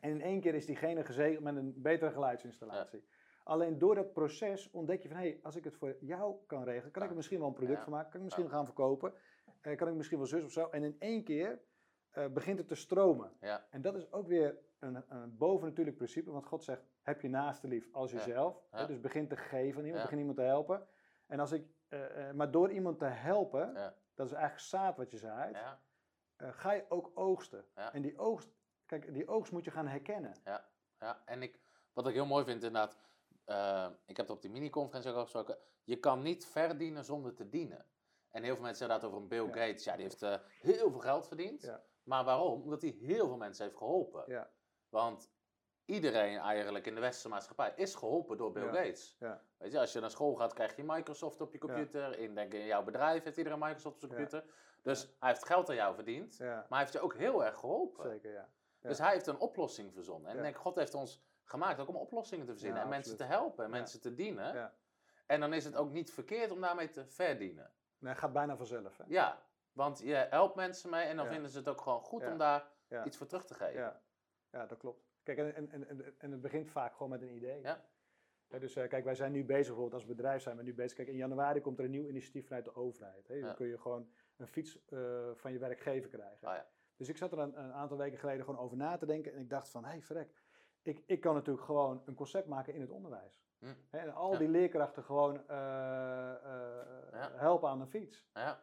En 0.00 0.10
in 0.10 0.20
één 0.22 0.40
keer 0.40 0.54
is 0.54 0.66
diegene 0.66 1.04
gezegend 1.04 1.40
met 1.44 1.56
een 1.56 1.74
betere 1.76 2.10
geluidsinstallatie. 2.10 3.04
Alleen 3.44 3.78
door 3.78 3.94
dat 3.94 4.12
proces 4.12 4.70
ontdek 4.70 5.02
je 5.02 5.08
van, 5.08 5.16
hé, 5.16 5.28
hey, 5.28 5.40
als 5.42 5.56
ik 5.56 5.64
het 5.64 5.76
voor 5.76 5.96
jou 6.00 6.36
kan 6.46 6.62
regelen, 6.64 6.92
kan 6.92 7.02
ik 7.02 7.08
er 7.10 7.16
misschien 7.16 7.38
wel 7.38 7.48
een 7.48 7.54
product 7.54 7.78
Ja. 7.78 7.84
van 7.84 7.92
maken, 7.92 8.10
kan 8.10 8.18
ik 8.20 8.24
misschien 8.24 8.48
gaan 8.50 8.64
verkopen, 8.64 9.12
eh, 9.60 9.76
kan 9.76 9.88
ik 9.88 9.94
misschien 9.94 10.18
wel 10.18 10.26
zus 10.26 10.44
of 10.44 10.50
zo. 10.52 10.68
En 10.68 10.82
in 10.82 10.96
één 10.98 11.24
keer 11.24 11.60
eh, 12.10 12.26
begint 12.28 12.58
het 12.58 12.68
te 12.68 12.74
stromen. 12.74 13.32
En 13.70 13.82
dat 13.82 13.94
is 13.94 14.12
ook 14.12 14.26
weer 14.26 14.58
een, 14.78 15.04
een 15.08 15.36
bovennatuurlijk 15.36 15.96
principe, 15.96 16.30
want 16.30 16.46
God 16.46 16.64
zegt, 16.64 16.82
heb 17.02 17.20
je 17.20 17.28
naaste 17.28 17.68
lief 17.68 17.88
als 17.92 18.10
jezelf. 18.12 18.62
Hè, 18.70 18.86
dus 18.86 19.00
begin 19.00 19.28
te 19.28 19.36
geven 19.36 19.78
aan 19.80 19.84
iemand, 19.86 20.02
begin 20.02 20.18
iemand 20.18 20.36
te 20.36 20.42
helpen. 20.44 20.86
En 21.26 21.40
als 21.40 21.52
ik, 21.52 21.66
eh, 21.88 22.30
maar 22.30 22.50
door 22.50 22.70
iemand 22.70 22.98
te 22.98 23.04
helpen, 23.04 23.74
dat 24.14 24.26
is 24.26 24.32
eigenlijk 24.32 24.64
zaad 24.64 24.96
wat 24.96 25.10
je 25.10 25.16
zaait, 25.18 25.56
Ja. 25.56 25.80
ga 26.52 26.72
je 26.72 26.84
ook 26.88 27.10
oogsten. 27.14 27.64
En 27.92 28.02
die 28.02 28.18
oogst, 28.18 28.50
kijk, 28.90 29.14
die 29.14 29.28
oogst 29.28 29.52
moet 29.52 29.64
je 29.64 29.70
gaan 29.70 29.86
herkennen. 29.86 30.34
Ja, 30.98 31.22
en 31.24 31.42
ik, 31.42 31.60
wat 31.92 32.06
ik 32.06 32.14
heel 32.14 32.26
mooi 32.26 32.44
vind 32.44 32.62
inderdaad, 32.62 32.96
eh, 33.44 33.88
ik 34.06 34.16
heb 34.16 34.26
het 34.26 34.36
op 34.36 34.42
die 34.42 34.50
mini-conferentie 34.50 35.10
ook 35.10 35.16
al 35.16 35.22
gesproken, 35.22 35.58
je 35.84 35.96
kan 35.96 36.22
niet 36.22 36.46
verdienen 36.46 37.04
zonder 37.04 37.34
te 37.34 37.48
dienen. 37.48 37.86
En 38.30 38.42
heel 38.42 38.54
veel 38.54 38.62
mensen 38.64 38.86
zeggen 38.86 39.00
dat 39.00 39.08
over 39.10 39.22
een 39.22 39.28
Bill 39.28 39.46
Ja. 39.46 39.66
Gates, 39.66 39.84
ja 39.84 39.94
die 39.94 40.02
heeft 40.02 40.22
eh, 40.22 40.34
heel 40.60 40.90
veel 40.90 41.00
geld 41.00 41.26
verdiend. 41.26 41.62
Ja. 41.62 41.82
Maar 42.02 42.24
waarom? 42.24 42.62
Omdat 42.62 42.82
hij 42.82 42.90
heel 42.90 43.26
veel 43.26 43.36
mensen 43.36 43.64
heeft 43.64 43.76
geholpen. 43.76 44.24
Ja. 44.26 44.50
Want 44.88 45.30
iedereen 45.84 46.38
eigenlijk 46.38 46.86
in 46.86 46.94
de 46.94 47.00
westerse 47.00 47.28
maatschappij 47.28 47.72
is 47.76 47.94
geholpen 47.94 48.36
door 48.36 48.52
Bill 48.52 48.64
Ja. 48.64 48.72
Gates. 48.72 49.16
Ja. 49.18 49.42
Weet 49.56 49.72
je, 49.72 49.78
als 49.80 49.92
je 49.92 50.00
naar 50.00 50.10
school 50.10 50.34
gaat, 50.34 50.52
krijg 50.52 50.76
je 50.76 50.84
Microsoft 50.84 51.40
op 51.40 51.52
je 51.52 51.58
computer. 51.58 52.18
In, 52.18 52.34
denk, 52.34 52.52
in 52.54 52.64
jouw 52.66 52.82
bedrijf 52.84 53.24
heeft 53.24 53.36
iedereen 53.36 53.58
Microsoft 53.58 53.94
op 53.94 54.00
zijn 54.10 54.12
Ja. 54.12 54.16
computer. 54.28 54.54
Dus 54.82 55.16
hij 55.18 55.28
heeft 55.28 55.44
geld 55.46 55.68
aan 55.68 55.74
jou 55.74 55.94
verdiend, 55.94 56.36
Ja, 56.36 56.46
maar 56.54 56.66
hij 56.68 56.78
heeft 56.78 56.92
je 56.92 57.00
ook 57.00 57.14
heel 57.14 57.44
erg 57.44 57.58
geholpen. 57.58 58.10
zeker, 58.10 58.32
ja. 58.32 58.48
Dus 58.80 58.98
hij 58.98 59.12
heeft 59.12 59.26
een 59.26 59.38
oplossing 59.38 59.92
verzonnen. 59.92 60.30
En 60.30 60.36
ik 60.36 60.42
denk, 60.42 60.56
God 60.56 60.76
heeft 60.76 60.94
ons 60.94 61.22
gemaakt 61.44 61.80
ook 61.80 61.88
om 61.88 61.96
oplossingen 61.96 62.46
te 62.46 62.52
verzinnen. 62.52 62.82
En 62.82 62.88
mensen 62.88 63.16
te 63.16 63.24
helpen 63.24 63.64
en 63.64 63.70
mensen 63.70 64.00
te 64.00 64.14
dienen. 64.14 64.54
Ja. 64.54 64.74
En 65.26 65.40
dan 65.40 65.52
is 65.52 65.64
het 65.64 65.76
ook 65.76 65.90
niet 65.90 66.12
verkeerd 66.12 66.50
om 66.50 66.60
daarmee 66.60 66.88
te 66.90 67.06
verdienen. 67.06 67.72
Nee, 67.98 68.10
het 68.10 68.20
gaat 68.20 68.32
bijna 68.32 68.56
vanzelf. 68.56 68.96
Hè? 68.96 69.04
Ja, 69.08 69.42
want 69.72 69.98
je 69.98 70.14
helpt 70.14 70.54
mensen 70.54 70.90
mee 70.90 71.04
en 71.04 71.16
dan 71.16 71.26
vinden 71.26 71.50
ze 71.50 71.58
het 71.58 71.68
ook 71.68 71.80
gewoon 71.80 72.00
goed 72.00 72.26
om 72.26 72.38
daar 72.38 72.68
iets 73.04 73.16
voor 73.16 73.26
terug 73.26 73.44
te 73.44 73.54
geven. 73.54 73.80
Ja, 73.80 74.00
ja 74.50 74.66
dat 74.66 74.78
klopt. 74.78 75.04
Kijk, 75.22 75.38
en, 75.38 75.54
en, 75.54 75.88
en, 75.88 76.14
en- 76.18 76.30
het 76.30 76.40
begint 76.40 76.70
vaak 76.70 76.92
gewoon 76.92 77.08
met 77.10 77.22
een 77.22 77.34
idee. 77.34 77.60
Ja. 77.60 77.84
Dus 78.58 78.76
eh, 78.76 78.88
kijk, 78.88 79.04
wij 79.04 79.14
zijn 79.14 79.32
nu 79.32 79.44
bezig, 79.44 79.66
bijvoorbeeld 79.66 79.94
als 79.94 80.06
bedrijf 80.06 80.42
zijn 80.42 80.56
we 80.56 80.62
nu 80.62 80.74
bezig. 80.74 80.96
Kijk, 80.96 81.08
in 81.08 81.16
januari 81.16 81.60
komt 81.60 81.78
er 81.78 81.84
een 81.84 81.90
nieuw 81.90 82.06
initiatief 82.08 82.46
vanuit 82.46 82.64
de 82.64 82.74
overheid. 82.74 83.28
Hè. 83.28 83.40
Dan 83.40 83.48
Ja. 83.48 83.54
kun 83.54 83.66
je 83.66 83.78
gewoon 83.78 84.10
een 84.36 84.46
fiets 84.48 84.84
eh, 84.88 85.30
van 85.34 85.52
je 85.52 85.58
werkgever 85.58 86.10
krijgen. 86.10 86.48
Ah, 86.48 86.54
ja. 86.56 86.68
Dus 87.00 87.08
ik 87.08 87.16
zat 87.16 87.32
er 87.32 87.38
een, 87.38 87.58
een 87.64 87.72
aantal 87.72 87.96
weken 87.96 88.18
geleden 88.18 88.44
gewoon 88.44 88.60
over 88.60 88.76
na 88.76 88.96
te 88.96 89.06
denken. 89.06 89.32
En 89.34 89.40
ik 89.40 89.50
dacht 89.50 89.68
van, 89.68 89.84
hé 89.84 89.90
hey, 89.90 90.02
verrek, 90.02 90.32
ik, 90.82 91.02
ik 91.06 91.20
kan 91.20 91.34
natuurlijk 91.34 91.64
gewoon 91.64 92.02
een 92.06 92.14
concept 92.14 92.46
maken 92.46 92.74
in 92.74 92.80
het 92.80 92.90
onderwijs. 92.90 93.42
Hm. 93.58 93.66
En 93.90 94.14
al 94.14 94.32
Ja. 94.32 94.38
die 94.38 94.48
leerkrachten 94.48 95.02
gewoon 95.04 95.48
eh, 95.48 95.56
eh, 96.34 97.12
Ja. 97.12 97.30
helpen 97.34 97.68
aan 97.68 97.80
een 97.80 97.88
fiets. 97.88 98.28
Ja. 98.32 98.62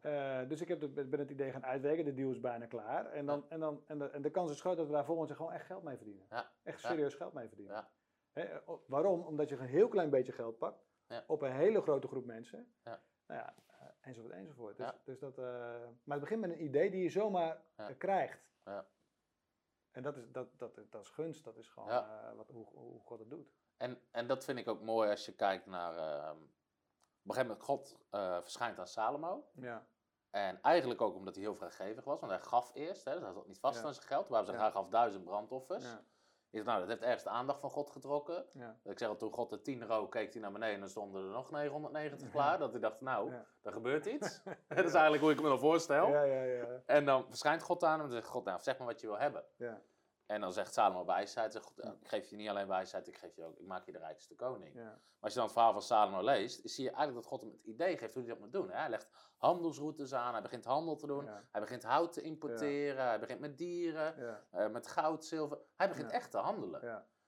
Eh, 0.00 0.48
dus 0.48 0.60
ik 0.60 0.68
heb 0.68 0.80
het, 0.80 1.10
ben 1.10 1.18
het 1.18 1.30
idee 1.30 1.50
gaan 1.52 1.64
uitwerken, 1.64 2.04
de 2.04 2.14
deal 2.14 2.30
is 2.30 2.40
bijna 2.40 2.66
klaar. 2.66 3.06
En, 3.06 3.26
dan, 3.26 3.44
en, 3.48 3.60
dan, 3.60 3.82
en, 3.86 3.98
de, 3.98 4.10
en 4.10 4.22
de 4.22 4.30
kans 4.30 4.50
is 4.50 4.60
groot 4.60 4.76
dat 4.76 4.86
we 4.86 4.92
daar 4.92 5.04
volgend 5.04 5.28
jaar 5.28 5.36
gewoon 5.36 5.52
echt 5.52 5.66
geld 5.66 5.82
mee 5.82 5.96
verdienen. 5.96 6.26
Ja. 6.30 6.50
Echt 6.62 6.80
serieus 6.80 7.14
geld 7.14 7.32
mee 7.32 7.48
verdienen. 7.48 7.74
Ja. 7.74 7.90
Hè, 8.32 8.56
o- 8.64 8.84
waarom? 8.86 9.20
Omdat 9.20 9.48
je 9.48 9.56
een 9.56 9.66
heel 9.66 9.88
klein 9.88 10.10
beetje 10.10 10.32
geld 10.32 10.58
pakt 10.58 10.84
op 11.26 11.42
een 11.42 11.52
hele 11.52 11.80
grote 11.80 12.06
groep 12.08 12.24
mensen. 12.24 12.74
Ja. 12.84 13.02
Nou 13.26 13.40
ja, 13.40 13.54
enzovoort, 14.04 14.32
enzovoort. 14.32 14.76
Dus, 14.76 14.86
Ja. 14.86 14.98
dus 15.04 15.18
dat, 15.18 15.38
eh, 15.38 15.44
maar 16.04 16.16
het 16.16 16.20
begint 16.20 16.40
met 16.40 16.50
een 16.50 16.64
idee 16.64 16.90
die 16.90 17.02
je 17.02 17.08
zomaar 17.10 17.62
Ja. 17.76 17.88
eh, 17.88 17.98
krijgt. 17.98 18.48
Ja. 18.64 18.86
En 19.90 20.02
dat 20.02 20.16
is, 20.16 20.30
dat, 20.32 20.58
dat, 20.58 20.80
dat 20.90 21.02
is 21.02 21.08
gunst, 21.08 21.44
dat 21.44 21.56
is 21.56 21.68
gewoon 21.68 21.88
eh, 21.88 22.32
wat, 22.36 22.48
hoe, 22.48 22.66
hoe 22.66 23.00
God 23.00 23.18
het 23.18 23.30
doet. 23.30 23.52
En, 23.76 24.00
en 24.10 24.26
dat 24.26 24.44
vind 24.44 24.58
ik 24.58 24.68
ook 24.68 24.80
mooi 24.82 25.10
als 25.10 25.26
je 25.26 25.34
kijkt 25.34 25.66
naar... 25.66 25.96
ehm, 25.96 26.36
op 27.22 27.30
een 27.30 27.34
gegeven 27.34 27.46
moment, 27.46 27.62
God 27.62 27.96
verschijnt 28.42 28.78
aan 28.78 28.86
Salomo. 28.86 29.48
Ja, 29.52 29.86
En 30.30 30.62
eigenlijk 30.62 31.00
ook 31.00 31.14
omdat 31.14 31.34
hij 31.34 31.44
heel 31.44 31.54
vrijgevig 31.54 32.04
was, 32.04 32.20
want 32.20 32.32
hij 32.32 32.40
gaf 32.40 32.70
eerst, 32.74 33.04
hè, 33.04 33.12
dus 33.12 33.22
hij 33.22 33.32
zat 33.32 33.46
niet 33.46 33.58
vast 33.58 33.84
aan 33.84 33.94
zijn 33.94 34.06
geld. 34.06 34.28
Waar 34.28 34.44
ze 34.44 34.52
graag 34.52 34.72
gaf 34.72 34.88
duizend 34.88 35.24
brandoffers. 35.24 35.84
Is, 36.54 36.64
nou, 36.64 36.78
dat 36.80 36.88
heeft 36.88 37.02
ergens 37.02 37.22
de 37.22 37.28
aandacht 37.30 37.60
van 37.60 37.70
God 37.70 37.90
getrokken. 37.90 38.44
ja. 38.52 38.76
Ik 38.84 38.98
zeg 38.98 39.08
al, 39.08 39.16
toen 39.16 39.32
God 39.32 39.50
de 39.50 39.60
10 39.62 39.86
rook, 39.86 40.10
keek 40.10 40.32
hij 40.32 40.42
naar 40.42 40.52
beneden 40.52 40.74
en 40.74 40.80
dan 40.80 40.88
stonden 40.88 41.24
er 41.24 41.30
nog 41.30 41.50
990 41.50 42.26
Ja. 42.26 42.32
klaar. 42.32 42.58
Dat 42.58 42.70
hij 42.72 42.80
dacht, 42.80 43.00
nou, 43.00 43.30
Ja. 43.30 43.44
er 43.62 43.72
gebeurt 43.72 44.06
iets. 44.06 44.40
dat 44.68 44.84
is 44.84 44.92
eigenlijk 44.92 45.22
hoe 45.22 45.32
ik 45.32 45.42
me 45.42 45.48
dan 45.48 45.58
voorstel. 45.58 46.08
Ja, 46.08 46.22
ja, 46.22 46.42
ja. 46.42 46.82
En 46.86 47.04
dan 47.04 47.26
verschijnt 47.28 47.62
God 47.62 47.84
aan 47.84 47.98
hem 47.98 48.06
en 48.08 48.12
zegt 48.14 48.26
God, 48.28 48.44
nou, 48.44 48.60
zeg 48.60 48.78
maar 48.78 48.86
wat 48.86 49.00
je 49.00 49.06
wil 49.06 49.18
hebben. 49.18 49.44
En 50.26 50.40
dan 50.40 50.52
zegt 50.52 50.74
Salomo 50.74 51.04
wijsheid. 51.04 51.52
Zegt 51.52 51.72
ik 52.00 52.08
geef 52.08 52.30
je 52.30 52.36
niet 52.36 52.48
alleen 52.48 52.66
wijsheid, 52.68 53.08
ik, 53.08 53.16
geef 53.16 53.36
je 53.36 53.44
ook, 53.44 53.58
ik 53.58 53.66
maak 53.66 53.86
je 53.86 53.92
de 53.92 53.98
rijkste 53.98 54.34
koning. 54.34 54.74
ja. 54.74 54.82
Maar 54.84 54.98
als 55.20 55.32
je 55.32 55.38
dan 55.38 55.44
het 55.44 55.52
verhaal 55.52 55.72
van 55.72 55.82
Salomo 55.82 56.22
leest, 56.22 56.60
zie 56.70 56.84
je 56.84 56.90
eigenlijk 56.90 57.18
dat 57.18 57.26
God 57.32 57.40
hem 57.40 57.50
het 57.50 57.62
idee 57.64 57.96
geeft 57.98 58.14
hoe 58.14 58.22
hij 58.22 58.32
dat 58.32 58.40
moet 58.40 58.52
doen. 58.52 58.70
hè. 58.70 58.76
Hij 58.76 58.88
legt 58.88 59.08
handelsroutes 59.36 60.14
aan, 60.14 60.32
hij 60.32 60.42
begint 60.42 60.64
handel 60.64 60.96
te 60.96 61.06
doen, 61.06 61.24
Ja. 61.24 61.44
hij 61.52 61.60
begint 61.60 61.82
hout 61.82 62.12
te 62.12 62.20
importeren, 62.20 63.04
hij 63.06 63.18
begint 63.20 63.40
met 63.40 63.58
dieren, 63.58 64.16
eh, 64.50 64.68
met 64.68 64.86
goud, 64.86 65.24
zilver. 65.24 65.58
Hij 65.76 65.88
begint 65.88 66.10
echt 66.10 66.30
te 66.30 66.38
handelen. 66.38 66.84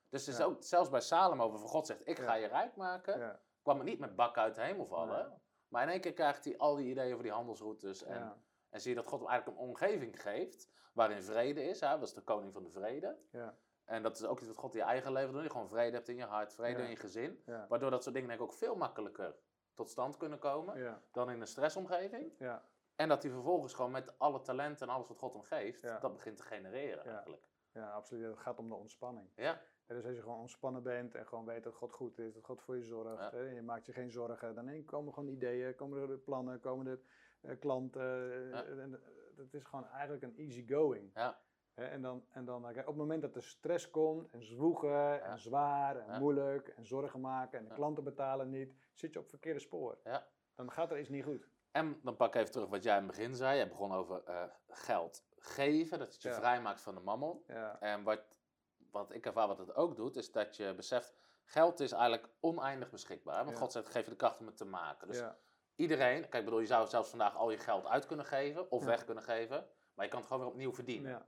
Dus 0.08 0.28
is 0.28 0.40
ook 0.40 0.62
zelfs 0.64 0.90
bij 0.90 1.00
Salomo, 1.00 1.50
waarvan 1.50 1.68
God 1.68 1.86
zegt, 1.86 2.00
ik 2.08 2.18
ga 2.18 2.34
je 2.34 2.46
rijk 2.46 2.76
maken, 2.76 3.20
kwam 3.62 3.76
het 3.78 3.86
niet 3.86 3.98
met 3.98 4.16
bakken 4.16 4.42
uit 4.42 4.54
de 4.54 4.60
hemel 4.62 4.86
vallen. 4.86 5.40
Maar 5.68 5.82
in 5.82 5.88
één 5.88 6.00
keer 6.00 6.12
krijgt 6.12 6.44
hij 6.44 6.58
al 6.58 6.74
die 6.76 6.86
ideeën 6.90 7.10
over 7.12 7.22
die 7.24 7.32
handelsroutes. 7.32 8.02
En, 8.02 8.22
en 8.70 8.80
zie 8.80 8.90
je 8.90 8.96
dat 8.96 9.06
God 9.06 9.20
hem 9.20 9.28
eigenlijk 9.28 9.58
een 9.58 9.64
omgeving 9.66 10.22
geeft 10.22 10.68
waarin 10.96 11.22
vrede 11.22 11.62
is. 11.64 11.80
Hij 11.80 11.98
was 11.98 12.14
de 12.14 12.20
koning 12.22 12.52
van 12.52 12.62
de 12.62 12.70
vrede. 12.70 13.16
ja, 13.30 13.54
En 13.84 14.02
dat 14.02 14.16
is 14.16 14.24
ook 14.24 14.38
iets 14.38 14.48
wat 14.48 14.56
God 14.56 14.74
in 14.74 14.80
je 14.80 14.84
eigen 14.86 15.12
leven 15.12 15.32
doet. 15.32 15.42
Je 15.42 15.50
gewoon 15.50 15.68
vrede 15.68 15.96
hebt 15.96 16.08
in 16.08 16.16
je 16.16 16.24
hart, 16.24 16.54
vrede 16.54 16.78
Ja. 16.78 16.84
in 16.84 16.90
je 16.90 16.96
gezin. 16.96 17.42
ja, 17.46 17.66
Waardoor 17.68 17.90
dat 17.90 18.02
soort 18.02 18.14
dingen 18.14 18.28
denk 18.30 18.40
ik 18.40 18.46
ook 18.46 18.52
veel 18.54 18.76
makkelijker 18.76 19.34
tot 19.74 19.90
stand 19.90 20.16
kunnen 20.16 20.38
komen 20.38 21.02
dan 21.12 21.30
in 21.30 21.40
een 21.40 21.46
stressomgeving. 21.46 22.32
ja, 22.38 22.64
En 22.94 23.08
dat 23.08 23.22
hij 23.22 23.32
vervolgens 23.32 23.74
gewoon 23.74 23.90
met 23.90 24.18
alle 24.18 24.40
talenten 24.40 24.88
en 24.88 24.94
alles 24.94 25.08
wat 25.08 25.18
God 25.18 25.32
hem 25.32 25.42
geeft, 25.42 25.82
dat 26.00 26.12
begint 26.12 26.36
te 26.36 26.42
genereren 26.42 27.04
Ja. 27.04 27.14
eigenlijk. 27.14 27.48
ja, 27.72 27.90
absoluut. 27.92 28.26
Het 28.30 28.38
gaat 28.38 28.58
om 28.58 28.68
de 28.68 28.74
ontspanning. 28.74 29.28
Ja, 29.34 29.60
Ja, 29.88 29.94
dus 29.94 30.04
als 30.04 30.14
je 30.14 30.20
gewoon 30.22 30.38
ontspannen 30.38 30.82
bent 30.82 31.14
en 31.14 31.26
gewoon 31.26 31.44
weet 31.44 31.64
dat 31.64 31.74
God 31.74 31.92
goed 31.92 32.18
is, 32.18 32.34
dat 32.34 32.44
God 32.44 32.62
voor 32.62 32.76
je 32.76 32.82
zorgt, 32.84 33.22
Ja. 33.22 33.30
hè, 33.30 33.48
en 33.48 33.54
je 33.54 33.62
maakt 33.62 33.86
je 33.86 33.92
geen 33.92 34.10
zorgen, 34.10 34.54
dan 34.54 34.68
eh, 34.68 34.84
komen 34.86 35.12
gewoon 35.14 35.28
ideeën, 35.28 35.74
komen 35.74 36.10
er 36.10 36.18
plannen, 36.18 36.60
komen 36.60 36.86
er 36.86 37.00
eh, 37.40 37.58
klanten. 37.58 38.02
eh, 38.32 38.50
Ja. 38.50 38.64
en, 38.64 39.00
het 39.36 39.54
is 39.54 39.64
gewoon 39.64 39.88
eigenlijk 39.88 40.22
een 40.22 40.36
easy 40.36 40.66
going. 40.68 41.10
Ja. 41.14 41.38
En 41.74 42.02
dan, 42.02 42.26
en 42.30 42.44
dan 42.44 42.62
kijk, 42.62 42.78
op 42.78 42.86
het 42.86 42.96
moment 42.96 43.22
dat 43.22 43.36
er 43.36 43.42
stress 43.42 43.90
komt 43.90 44.30
en 44.30 44.42
zwoegen 44.42 45.22
en 45.24 45.38
zwaar 45.38 45.96
en 45.96 46.06
Ja. 46.12 46.18
moeilijk 46.18 46.68
en 46.68 46.86
zorgen 46.86 47.20
maken 47.20 47.58
en 47.58 47.64
de 47.68 47.74
klanten 47.74 48.04
betalen 48.04 48.50
niet, 48.50 48.74
zit 48.92 49.12
je 49.12 49.18
op 49.18 49.24
het 49.24 49.32
verkeerde 49.32 49.60
spoor. 49.60 49.98
Ja. 50.04 50.26
Dan 50.54 50.70
gaat 50.72 50.90
er 50.90 50.98
iets 50.98 51.08
niet 51.08 51.24
goed. 51.24 51.48
En 51.70 52.00
dan 52.02 52.16
pak 52.16 52.28
ik 52.34 52.40
even 52.40 52.52
terug 52.52 52.68
wat 52.68 52.82
jij 52.82 52.96
in 52.98 53.02
het 53.02 53.16
begin 53.16 53.34
zei. 53.34 53.58
Je 53.58 53.68
begon 53.68 53.92
over 53.92 54.24
eh, 54.24 54.42
geld 54.68 55.24
geven, 55.38 55.98
dat 55.98 56.12
het 56.12 56.22
je 56.22 56.32
vrijmaakt 56.32 56.80
van 56.80 56.94
de 56.94 57.00
mammon. 57.00 57.42
Ja, 57.46 57.80
En 57.80 58.02
wat, 58.02 58.22
wat 58.90 59.14
ik 59.14 59.26
ervaar 59.26 59.48
wat 59.48 59.58
het 59.58 59.74
ook 59.74 59.96
doet, 59.96 60.16
is 60.16 60.32
dat 60.32 60.56
je 60.56 60.74
beseft, 60.74 61.14
geld 61.44 61.80
is 61.80 61.92
eigenlijk 61.92 62.28
oneindig 62.40 62.90
beschikbaar. 62.90 63.44
Want. 63.44 63.56
God 63.56 63.72
zegt, 63.72 63.88
geef 63.88 64.04
je 64.04 64.10
de 64.10 64.16
kracht 64.16 64.40
om 64.40 64.46
het 64.46 64.56
te 64.56 64.64
maken. 64.64 65.08
Dus 65.08 65.18
ja, 65.18 65.38
iedereen, 65.76 66.28
kijk, 66.28 66.44
bedoel, 66.44 66.60
je 66.60 66.66
zou 66.66 66.86
zelfs 66.86 67.08
vandaag 67.10 67.36
al 67.36 67.50
je 67.50 67.58
geld 67.58 67.86
uit 67.86 68.06
kunnen 68.06 68.26
geven 68.26 68.70
of 68.70 68.80
Ja. 68.80 68.86
weg 68.86 69.04
kunnen 69.04 69.24
geven. 69.24 69.68
Maar 69.94 70.04
je 70.04 70.10
kan 70.10 70.20
het 70.20 70.28
gewoon 70.28 70.42
weer 70.42 70.52
opnieuw 70.52 70.72
verdienen. 70.74 71.10
ja, 71.10 71.26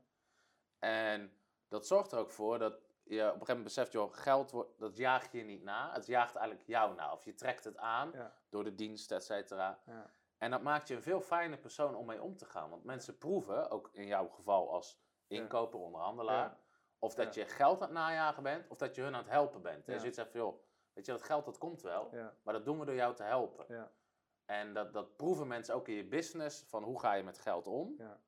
En 0.78 1.32
dat 1.68 1.86
zorgt 1.86 2.12
er 2.12 2.18
ook 2.18 2.30
voor 2.30 2.58
dat 2.58 2.72
je 3.02 3.16
op 3.16 3.24
een 3.24 3.30
gegeven 3.30 3.46
moment 3.46 3.64
beseft, 3.64 3.92
joh, 3.92 4.12
geld 4.14 4.50
wordt, 4.50 4.78
dat 4.78 4.96
jaagt 4.96 5.32
je 5.32 5.42
niet 5.42 5.62
na. 5.62 5.92
Het 5.92 6.06
jaagt 6.06 6.34
eigenlijk 6.36 6.66
jou 6.66 6.94
na. 6.94 7.12
Of 7.12 7.24
je 7.24 7.34
trekt 7.34 7.64
het 7.64 7.76
aan 7.76 8.10
ja, 8.14 8.34
door 8.48 8.64
de 8.64 8.74
dienst, 8.74 9.10
et 9.12 9.24
cetera. 9.24 9.78
ja, 9.86 10.10
En 10.38 10.50
dat 10.50 10.62
maakt 10.62 10.88
je 10.88 10.94
een 10.94 11.02
veel 11.02 11.20
fijner 11.20 11.58
persoon 11.58 11.94
om 11.94 12.06
mee 12.06 12.22
om 12.22 12.36
te 12.36 12.44
gaan. 12.44 12.70
Want 12.70 12.84
mensen 12.84 13.18
proeven, 13.18 13.70
ook 13.70 13.88
in 13.92 14.06
jouw 14.06 14.28
geval 14.28 14.72
als 14.72 15.00
inkoper, 15.26 15.78
onderhandelaar, 15.80 16.56
of 16.98 17.14
dat 17.14 17.34
je 17.34 17.44
geld 17.46 17.76
aan 17.80 17.82
het 17.88 17.90
najagen 17.96 18.42
bent, 18.42 18.68
of 18.68 18.78
dat 18.78 18.94
je 18.94 19.02
hun 19.02 19.14
aan 19.14 19.20
het 19.22 19.30
helpen 19.30 19.62
bent. 19.62 19.88
En 19.88 19.94
Ja. 19.94 20.02
je 20.04 20.12
zegt 20.12 20.30
van, 20.30 20.40
joh, 20.40 20.60
weet 20.92 21.06
je, 21.06 21.12
dat 21.12 21.22
geld 21.22 21.44
dat 21.44 21.58
komt 21.58 21.82
wel, 21.82 22.08
maar 22.42 22.54
dat 22.54 22.64
doen 22.64 22.78
we 22.78 22.84
door 22.84 22.94
jou 22.94 23.14
te 23.14 23.22
helpen. 23.22 23.64
En 24.48 24.72
dat, 24.74 24.92
dat 24.92 25.16
proeven 25.16 25.46
mensen 25.46 25.74
ook 25.74 25.88
in 25.88 25.94
je 25.94 26.04
business, 26.04 26.64
van 26.68 26.82
hoe 26.82 27.00
ga 27.00 27.12
je 27.12 27.22
met 27.22 27.38
geld 27.38 27.66
om? 27.66 27.94
ja, 27.98 28.20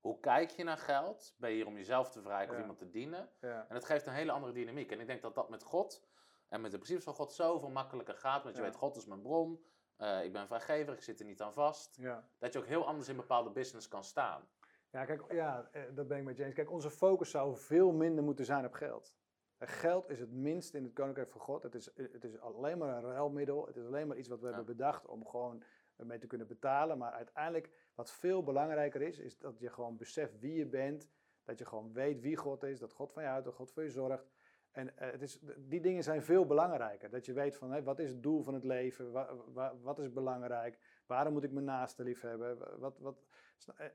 Hoe 0.00 0.20
kijk 0.20 0.50
je 0.50 0.64
naar 0.64 0.78
geld? 0.78 1.34
Ben 1.38 1.50
je 1.50 1.56
hier 1.56 1.66
om 1.66 1.76
jezelf 1.76 2.10
te 2.10 2.20
verrijken 2.22 2.54
of 2.54 2.60
iemand 2.60 2.78
te 2.78 2.90
dienen? 2.90 3.28
ja, 3.40 3.66
En 3.68 3.74
dat 3.74 3.84
geeft 3.84 4.06
een 4.06 4.12
hele 4.12 4.32
andere 4.32 4.52
dynamiek. 4.52 4.92
En 4.92 5.00
ik 5.00 5.06
denk 5.06 5.22
dat 5.22 5.34
dat 5.34 5.48
met 5.48 5.62
God 5.62 6.02
en 6.48 6.60
met 6.60 6.70
de 6.70 6.76
principes 6.76 7.04
van 7.04 7.14
God 7.14 7.32
zoveel 7.32 7.68
makkelijker 7.70 8.14
gaat. 8.14 8.42
Want 8.42 8.56
je 8.56 8.62
weet, 8.62 8.74
God 8.74 8.96
is 8.96 9.04
mijn 9.06 9.20
bron, 9.22 9.64
eh, 9.96 10.24
ik 10.24 10.32
ben 10.32 10.46
vrijgever, 10.46 10.92
ik 10.92 11.02
zit 11.02 11.20
er 11.20 11.26
niet 11.26 11.42
aan 11.42 11.52
vast. 11.52 11.96
ja. 11.96 12.28
Dat 12.38 12.52
je 12.52 12.58
ook 12.58 12.66
heel 12.66 12.86
anders 12.86 13.08
in 13.08 13.16
bepaalde 13.16 13.50
business 13.50 13.88
kan 13.88 14.04
staan. 14.04 14.48
Ja, 14.90 15.04
kijk, 15.04 15.32
ja, 15.32 15.68
eh, 15.72 15.82
dat 15.94 16.08
ben 16.08 16.18
ik 16.18 16.24
met 16.24 16.36
James. 16.36 16.54
Kijk, 16.54 16.70
onze 16.70 16.90
focus 16.90 17.30
zou 17.30 17.56
veel 17.56 17.92
minder 17.92 18.24
moeten 18.24 18.44
zijn 18.44 18.64
op 18.64 18.72
geld. 18.72 19.14
Geld 19.60 20.10
is 20.10 20.20
het 20.20 20.32
minst 20.32 20.74
in 20.74 20.84
het 20.84 20.92
koninkrijk 20.92 21.30
van 21.30 21.40
God. 21.40 21.62
Het 21.62 21.74
is, 21.74 21.90
het 21.94 22.24
is 22.24 22.38
alleen 22.40 22.78
maar 22.78 22.96
een 22.96 23.10
ruilmiddel. 23.10 23.66
Het 23.66 23.76
is 23.76 23.84
alleen 23.86 24.06
maar 24.06 24.16
iets 24.16 24.28
wat 24.28 24.40
we 24.40 24.48
Ja. 24.48 24.54
hebben 24.54 24.76
bedacht 24.76 25.06
om 25.06 25.26
gewoon 25.26 25.62
mee 25.96 26.18
te 26.18 26.26
kunnen 26.26 26.46
betalen. 26.46 26.98
Maar 26.98 27.12
uiteindelijk, 27.12 27.70
wat 27.94 28.10
veel 28.12 28.42
belangrijker 28.42 29.02
is, 29.02 29.18
is 29.18 29.38
dat 29.38 29.58
je 29.58 29.68
gewoon 29.70 29.96
beseft 29.96 30.38
wie 30.38 30.54
je 30.54 30.66
bent. 30.66 31.08
Dat 31.44 31.58
je 31.58 31.64
gewoon 31.66 31.92
weet 31.92 32.20
wie 32.20 32.36
God 32.36 32.62
is. 32.62 32.78
Dat 32.78 32.92
God 32.92 33.12
van 33.12 33.22
je 33.22 33.28
houdt, 33.28 33.44
dat 33.44 33.54
God 33.54 33.72
voor 33.72 33.82
je 33.82 33.90
zorgt. 33.90 34.26
En 34.70 34.96
eh, 34.98 35.10
het 35.10 35.22
is, 35.22 35.40
die 35.58 35.80
dingen 35.80 36.02
zijn 36.02 36.22
veel 36.22 36.46
belangrijker. 36.46 37.10
Dat 37.10 37.26
je 37.26 37.32
weet 37.32 37.56
van 37.56 37.84
wat 37.84 37.98
is 37.98 38.10
het 38.10 38.22
doel 38.22 38.42
van 38.42 38.54
het 38.54 38.64
leven? 38.64 39.12
Wa- 39.12 39.34
wa- 39.52 39.76
wat 39.82 39.98
is 39.98 40.12
belangrijk? 40.12 40.78
Waarom 41.06 41.32
moet 41.32 41.44
ik 41.44 41.52
mijn 41.52 41.64
naaste 41.64 42.02
lief 42.02 42.20
hebben? 42.20 42.78
Wat, 42.80 42.98
wat, 42.98 43.16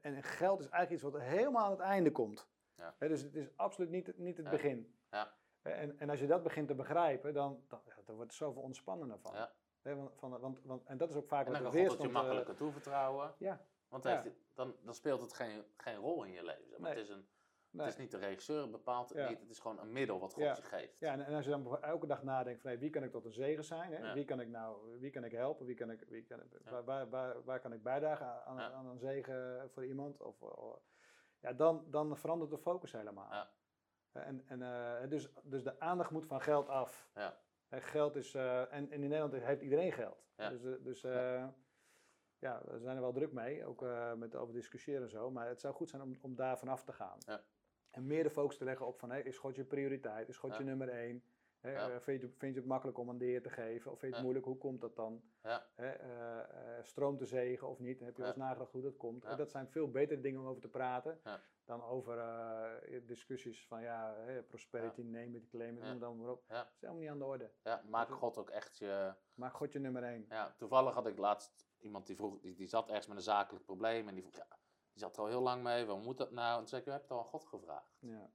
en 0.01 0.23
geld 0.23 0.59
is 0.59 0.69
eigenlijk 0.69 1.03
iets 1.03 1.13
wat 1.13 1.21
helemaal 1.21 1.63
aan 1.65 1.71
het 1.71 1.79
einde 1.79 2.11
komt. 2.11 2.47
Ja. 2.77 2.95
Dus 2.99 3.21
het 3.21 3.35
is 3.35 3.57
absoluut 3.57 3.89
niet, 3.89 4.07
het- 4.07 4.17
niet 4.17 4.37
het 4.37 4.45
Ja. 4.45 4.51
begin. 4.51 4.95
Ja. 5.11 5.33
En, 5.71 5.99
en 5.99 6.09
als 6.09 6.19
je 6.19 6.27
dat 6.27 6.43
begint 6.43 6.67
te 6.67 6.75
begrijpen, 6.75 7.33
dan, 7.33 7.63
dan, 7.67 7.79
wordt 8.05 8.21
het 8.21 8.33
zoveel 8.33 8.61
ontspannender 8.61 9.19
van. 9.19 9.33
Ja. 9.33 9.51
Want, 9.81 10.11
van 10.15 10.39
want, 10.39 10.61
want, 10.63 10.83
en 10.83 10.97
dat 10.97 11.09
is 11.09 11.15
ook 11.15 11.27
vaak 11.27 11.45
En 11.45 11.51
wat 11.51 11.59
de 11.61 11.65
het 11.67 11.73
je 11.73 11.79
weerstand... 11.79 12.09
eh, 12.09 12.15
makkelijker 12.15 12.55
toevertrouwen. 12.55 13.33
ja, 13.37 13.65
Want 13.87 14.03
dan, 14.03 14.11
Ja. 14.11 14.23
dan, 14.53 14.75
dan 14.83 14.93
speelt 14.93 15.21
het 15.21 15.33
geen, 15.33 15.63
geen 15.77 15.95
rol 15.95 16.23
in 16.23 16.31
je 16.31 16.43
leven. 16.43 16.69
zeg 16.69 16.79
Maar 16.79 16.89
Nee. 16.93 16.99
het, 16.99 17.09
is 17.09 17.15
een, 17.15 17.27
nee. 17.69 17.85
het 17.85 17.93
is 17.95 18.01
niet 18.01 18.11
de 18.11 18.17
regisseur 18.17 18.69
bepaalt 18.69 19.09
het 19.09 19.17
Ja. 19.17 19.29
niet. 19.29 19.39
Het 19.39 19.49
is 19.49 19.59
gewoon 19.59 19.79
een 19.79 19.91
middel 19.91 20.19
wat 20.19 20.33
God 20.33 20.43
Ja. 20.43 20.55
je 20.55 20.61
geeft. 20.61 20.99
Ja, 20.99 21.11
en, 21.11 21.25
en 21.25 21.33
als 21.35 21.45
je 21.45 21.51
dan 21.51 21.81
elke 21.81 22.07
dag 22.07 22.23
nadenkt 22.23 22.61
van 22.61 22.69
hey, 22.69 22.79
wie 22.79 22.89
kan 22.89 23.03
ik 23.03 23.11
tot 23.11 23.25
een 23.25 23.33
zegen 23.33 23.63
zijn? 23.63 23.91
Hè? 23.91 23.97
Ja. 24.07 24.13
Wie 24.13 24.25
kan 24.25 24.39
ik 24.39 24.47
nou, 24.47 24.99
wie 24.99 25.09
kan 25.11 25.23
ik 25.23 25.31
helpen? 25.31 25.65
Wie 25.65 25.75
kan 25.75 25.91
ik, 25.91 26.03
wie 26.07 26.23
kan, 26.23 26.41
waar, 26.63 26.83
waar, 26.85 27.09
waar, 27.09 27.43
waar 27.43 27.59
kan 27.59 27.73
ik 27.73 27.83
bijdragen 27.83 28.45
aan, 28.45 28.59
aan 28.59 28.85
een 28.85 28.99
zegen 28.99 29.69
voor 29.71 29.85
iemand? 29.85 30.21
Of, 30.21 30.41
of- 30.41 30.79
ja, 31.39 31.53
dan, 31.53 31.85
dan 31.89 32.17
verandert 32.17 32.51
de 32.51 32.57
focus 32.57 32.91
helemaal. 32.91 33.47
Ja. 34.15 34.21
En, 34.21 34.43
en, 34.47 34.61
eh, 34.61 35.09
dus, 35.09 35.29
dus 35.43 35.63
de 35.63 35.79
aandacht 35.79 36.11
moet 36.11 36.25
van 36.25 36.41
geld 36.41 36.67
af. 36.67 37.09
Ja. 37.15 37.37
Geld 37.69 38.15
is, 38.15 38.33
eh, 38.33 38.61
en, 38.61 38.69
en 38.71 38.91
in 38.91 38.99
Nederland 38.99 39.33
heeft 39.33 39.61
iedereen 39.61 39.91
geld. 39.91 40.25
Ja. 40.35 40.49
Dus, 40.49 40.63
eh, 40.63 40.71
dus 40.83 41.03
eh, 41.03 41.47
ja, 42.39 42.61
we 42.65 42.79
zijn 42.79 42.95
er 42.95 43.01
wel 43.01 43.13
druk 43.13 43.31
mee, 43.31 43.65
ook 43.65 43.83
eh, 43.83 44.13
met 44.13 44.35
over 44.35 44.53
discussiëren 44.53 45.01
en 45.01 45.09
zo. 45.09 45.31
Maar 45.31 45.47
het 45.47 45.61
zou 45.61 45.73
goed 45.73 45.89
zijn 45.89 46.01
om, 46.01 46.17
om 46.21 46.35
daar 46.35 46.57
vanaf 46.57 46.83
te 46.83 46.93
gaan. 46.93 47.17
Ja. 47.25 47.43
En 47.89 48.07
meer 48.07 48.23
de 48.23 48.29
focus 48.29 48.57
te 48.57 48.63
leggen 48.63 48.85
op 48.85 48.99
van, 48.99 49.13
is 49.13 49.37
God 49.37 49.55
je 49.55 49.63
prioriteit? 49.63 50.29
Is 50.29 50.37
God 50.37 50.57
je 50.57 50.63
nummer 50.63 50.89
één? 50.89 51.23
Hè, 51.65 51.71
Ja. 51.71 51.89
eh, 51.89 51.99
vind, 51.99 52.21
je, 52.21 52.27
het- 52.27 52.37
vind 52.37 52.53
je 52.53 52.59
het 52.59 52.69
makkelijk 52.69 52.97
om 52.97 53.09
een 53.09 53.17
de 53.17 53.25
Heer 53.25 53.41
te 53.41 53.49
geven? 53.49 53.91
Of 53.91 53.99
vind 53.99 54.09
je 54.11 54.15
het 54.15 54.23
moeilijk? 54.23 54.45
Hoe 54.45 54.57
komt 54.57 54.81
dat 54.81 54.95
dan? 54.95 55.23
Ja. 55.43 55.65
Hè, 55.75 55.89
eh, 55.89 56.39
eh, 56.77 56.83
stroomt 56.83 57.19
de 57.19 57.25
zegen 57.25 57.67
of 57.67 57.79
niet? 57.79 57.99
Heb 57.99 58.15
je 58.15 58.21
wel 58.21 58.27
eens 58.31 58.39
nagedacht 58.39 58.71
hoe 58.71 58.81
dat 58.81 58.97
komt? 58.97 59.37
Dat 59.37 59.51
zijn 59.51 59.67
veel 59.67 59.91
betere 59.91 60.21
dingen 60.21 60.39
om 60.41 60.47
over 60.47 60.61
te 60.61 60.69
praten 60.69 61.19
dan 61.65 61.83
over 61.83 62.15
discussies 63.05 63.67
van 63.67 63.81
ja, 63.81 64.13
hè, 64.15 64.43
prosperity, 64.43 65.01
claim 65.49 65.75
Ja. 65.77 65.81
noem 65.81 65.89
het 65.91 65.99
dan 65.99 66.17
maar 66.17 66.29
op. 66.29 66.43
Ja. 66.47 66.63
Dat 66.63 66.71
is 66.73 66.81
helemaal 66.81 67.01
niet 67.01 67.09
aan 67.11 67.17
de 67.19 67.25
orde. 67.25 67.51
Ja, 67.63 67.83
maak 67.89 68.09
God 68.09 68.37
ook 68.37 68.49
echt 68.49 68.77
je... 68.77 69.13
Maak 69.33 69.53
God 69.53 69.71
je 69.71 69.79
nummer 69.79 70.03
één. 70.03 70.25
Ja, 70.29 70.53
toevallig 70.57 70.93
had 70.93 71.07
ik 71.07 71.17
laatst 71.17 71.67
iemand 71.79 72.07
die 72.07 72.15
vroeg, 72.15 72.39
die, 72.39 72.55
die 72.55 72.67
zat 72.67 72.87
ergens 72.87 73.07
met 73.07 73.17
een 73.17 73.23
zakelijk 73.23 73.65
probleem 73.65 74.07
en 74.07 74.13
die 74.13 74.23
vroeg, 74.23 74.35
ja, 74.35 74.47
die 74.91 75.01
zat 75.01 75.15
er 75.17 75.21
al 75.23 75.27
heel 75.29 75.41
lang 75.41 75.63
mee, 75.63 75.85
waarom 75.85 76.03
moet 76.03 76.17
dat 76.17 76.31
nou? 76.31 76.51
En 76.51 76.57
toen 76.57 76.67
zei 76.67 76.81
ik, 76.81 76.87
heb 76.87 76.95
je 76.97 77.01
het 77.01 77.11
al 77.11 77.19
aan 77.19 77.25
God 77.25 77.45
gevraagd? 77.45 77.97
Ja. 77.99 78.29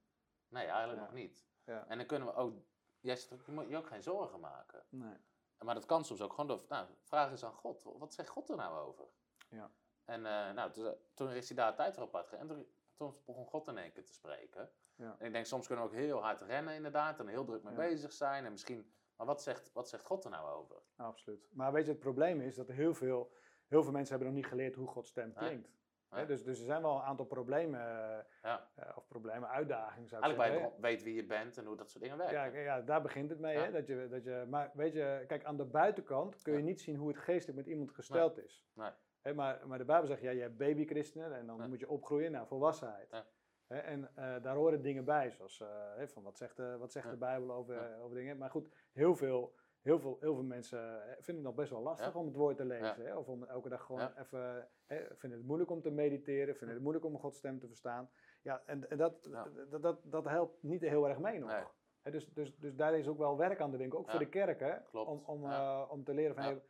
Nee, 0.47 0.65
eigenlijk 0.65 0.99
Ja. 0.99 1.05
nog 1.05 1.13
niet. 1.13 1.45
Ja. 1.65 1.87
En 1.87 1.97
dan 1.97 2.07
kunnen 2.07 2.27
we 2.27 2.33
ook, 2.33 2.53
jij 3.01 3.17
je 3.45 3.51
moet 3.51 3.69
je 3.69 3.77
ook 3.77 3.87
geen 3.87 4.03
zorgen 4.03 4.39
maken. 4.39 4.83
Nee. 4.89 5.17
Maar 5.57 5.75
dat 5.75 5.85
kan 5.85 6.05
soms 6.05 6.21
ook 6.21 6.29
gewoon 6.31 6.47
door, 6.47 6.65
nou, 6.69 6.87
vraag 7.01 7.31
eens 7.31 7.43
aan 7.45 7.53
God, 7.53 7.83
wat 7.83 8.13
zegt 8.13 8.29
God 8.29 8.49
er 8.49 8.55
nou 8.55 8.79
over? 8.87 9.05
Ja. 9.49 9.71
En 10.05 10.25
eh, 10.25 10.51
nou, 10.53 10.71
toen, 10.71 10.95
toen 11.13 11.29
is 11.31 11.47
hij 11.47 11.57
daar 11.57 11.75
tijd 11.75 11.93
voor 11.93 12.03
apart 12.03 12.33
en 12.33 12.47
toen, 12.47 12.67
toen 12.95 13.15
begon 13.25 13.45
God 13.45 13.67
in 13.67 13.77
één 13.77 13.91
keer 13.91 14.05
te 14.05 14.13
spreken. 14.13 14.71
Ja. 14.95 15.15
En 15.19 15.25
ik 15.25 15.33
denk, 15.33 15.45
soms 15.45 15.67
kunnen 15.67 15.85
we 15.85 15.91
ook 15.91 15.97
heel 15.97 16.21
hard 16.21 16.41
rennen 16.41 16.73
inderdaad 16.75 17.19
en 17.19 17.27
heel 17.27 17.45
druk 17.45 17.63
mee 17.63 17.73
Ja. 17.73 17.79
bezig 17.79 18.13
zijn 18.13 18.45
en 18.45 18.51
misschien, 18.51 18.93
maar 19.15 19.25
wat 19.25 19.41
zegt, 19.41 19.71
wat 19.73 19.89
zegt 19.89 20.05
God 20.05 20.23
er 20.23 20.29
nou 20.29 20.49
over? 20.49 20.81
Absoluut. 20.95 21.49
Maar 21.53 21.71
weet 21.71 21.85
je, 21.85 21.91
het 21.91 21.99
probleem 21.99 22.41
is 22.41 22.55
dat 22.55 22.67
heel 22.67 22.93
veel, 22.93 23.33
heel 23.67 23.83
veel 23.83 23.91
mensen 23.91 24.15
hebben 24.15 24.33
nog 24.33 24.41
niet 24.41 24.51
geleerd 24.51 24.75
hoe 24.75 24.87
Gods 24.87 25.09
stem 25.09 25.33
klinkt. 25.33 25.69
Dus, 26.11 26.43
dus 26.43 26.59
er 26.59 26.65
zijn 26.65 26.81
wel 26.81 26.95
een 26.95 27.01
aantal 27.01 27.25
problemen, 27.25 27.79
eh, 27.79 28.23
Ja. 28.41 28.67
eh, 28.75 28.97
of 28.97 29.07
problemen, 29.07 29.49
uitdagingen 29.49 30.07
zou 30.09 30.21
ik 30.21 30.27
Eigenlijk 30.27 30.37
waar 30.37 30.51
je 30.51 30.63
zeggen. 30.63 30.81
weet 30.81 31.03
wie 31.03 31.15
je 31.15 31.25
bent 31.25 31.57
en 31.57 31.65
hoe 31.65 31.75
dat 31.77 31.89
soort 31.91 32.03
dingen 32.03 32.17
werken. 32.17 32.59
Ja, 32.59 32.75
ja, 32.75 32.81
daar 32.81 33.01
begint 33.01 33.29
het 33.29 33.39
mee. 33.39 33.57
Hè? 33.57 33.71
Dat 33.71 33.87
je, 33.87 34.07
dat 34.09 34.23
je, 34.23 34.45
maar 34.49 34.71
weet 34.73 34.93
je, 34.93 35.23
kijk, 35.27 35.43
aan 35.43 35.57
de 35.57 35.65
buitenkant 35.65 36.41
kun 36.41 36.53
je 36.53 36.63
niet 36.63 36.81
zien 36.81 36.95
hoe 36.95 37.07
het 37.07 37.17
geestelijk 37.17 37.57
met 37.57 37.67
iemand 37.67 37.91
gesteld 37.91 38.37
is. 38.37 38.65
Nee. 38.73 38.91
Hè, 39.21 39.33
maar, 39.33 39.67
maar 39.67 39.77
de 39.77 39.85
Bijbel 39.85 40.07
zegt, 40.07 40.21
ja, 40.21 40.31
je 40.31 40.41
hebt 40.41 40.57
babychristenen 40.57 41.33
en 41.35 41.45
dan 41.45 41.69
moet 41.69 41.79
je 41.79 41.89
opgroeien 41.89 42.31
naar 42.31 42.47
volwassenheid. 42.47 43.23
Hè, 43.67 43.77
en 43.77 44.09
eh, 44.15 44.35
daar 44.41 44.55
horen 44.55 44.81
dingen 44.81 45.05
bij, 45.05 45.29
zoals 45.31 45.63
van 46.05 46.23
wat 46.23 46.37
zegt, 46.37 46.55
de, 46.55 46.77
wat 46.77 46.91
zegt 46.91 47.09
de 47.09 47.17
Bijbel 47.17 47.51
over, 47.51 47.97
over 48.01 48.15
dingen. 48.15 48.37
Maar 48.37 48.49
goed, 48.49 48.69
heel 48.91 49.15
veel, 49.15 49.53
heel 49.81 49.99
veel, 49.99 50.17
heel 50.19 50.33
veel 50.33 50.43
mensen 50.43 50.79
eh, 51.03 51.11
vinden 51.13 51.35
het 51.35 51.43
nog 51.43 51.55
best 51.55 51.69
wel 51.71 51.81
lastig 51.81 52.13
Ja. 52.13 52.19
om 52.19 52.25
het 52.25 52.35
woord 52.35 52.57
te 52.57 52.65
lezen. 52.65 53.05
Hè? 53.05 53.15
Of 53.17 53.27
om 53.27 53.43
elke 53.43 53.69
dag 53.69 53.83
gewoon 53.85 54.01
Ja. 54.01 54.17
even, 54.17 54.69
hè, 54.85 55.05
vinden 55.15 55.37
het 55.37 55.47
moeilijk 55.47 55.71
om 55.71 55.81
te 55.81 55.89
mediteren, 55.89 56.55
vinden 56.55 56.75
het 56.75 56.83
moeilijk 56.83 57.05
om 57.05 57.19
Gods 57.19 57.37
stem 57.37 57.59
te 57.59 57.67
verstaan. 57.67 58.09
Ja, 58.41 58.61
en, 58.65 58.89
en 58.89 58.97
dat, 58.97 59.27
Ja. 59.31 59.47
dat, 59.69 59.81
dat, 59.81 59.99
dat 60.03 60.25
helpt 60.25 60.63
niet 60.63 60.81
heel 60.81 61.07
erg 61.07 61.17
mee 61.19 61.39
nog. 61.39 61.49
Nee. 61.49 61.63
Hè, 62.01 62.11
dus, 62.11 62.27
dus, 62.33 62.55
dus 62.57 62.75
daar 62.75 62.97
is 62.97 63.07
ook 63.07 63.17
wel 63.17 63.37
werk 63.37 63.61
aan 63.61 63.71
de 63.71 63.77
winkel, 63.77 63.99
ook 63.99 64.05
Ja, 64.05 64.11
voor 64.11 64.19
de 64.19 64.29
kerken, 64.29 64.83
klopt. 64.89 65.09
om, 65.09 65.23
om, 65.25 65.43
Ja. 65.43 65.81
eh, 65.83 65.91
om 65.91 66.03
te 66.03 66.13
leren 66.13 66.35
van, 66.35 66.43
Ja. 66.43 66.49
hey, 66.49 66.61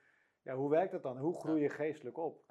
ja, 0.41 0.55
hoe 0.55 0.69
werkt 0.69 0.91
het 0.91 1.03
dan? 1.03 1.17
Hoe 1.17 1.39
groei 1.39 1.61
je 1.61 1.69
geestelijk 1.69 2.17
op? 2.17 2.43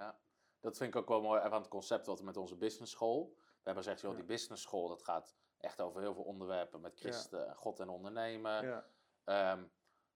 Dat 0.61 0.77
vind 0.77 0.95
ik 0.95 1.01
ook 1.01 1.09
wel 1.09 1.23
mooi 1.23 1.41
aan 1.41 1.53
het 1.53 1.69
concept 1.69 2.07
wat 2.07 2.19
we 2.19 2.25
met 2.25 2.37
onze 2.37 2.57
business 2.57 2.93
school. 2.93 3.33
We 3.37 3.43
hebben 3.63 3.83
gezegd, 3.83 4.01
joh, 4.01 4.11
Ja. 4.11 4.17
die 4.17 4.27
business 4.27 4.63
school, 4.63 4.89
dat 4.89 5.03
gaat 5.03 5.37
echt 5.59 5.81
over 5.81 6.01
heel 6.01 6.15
veel 6.15 6.23
onderwerpen 6.25 6.81
met 6.81 6.99
Christen, 6.99 7.57
God 7.57 7.81
en 7.81 7.89
ondernemen. 7.89 8.65
Ja, 8.67 8.87
Ehm, 9.25 9.65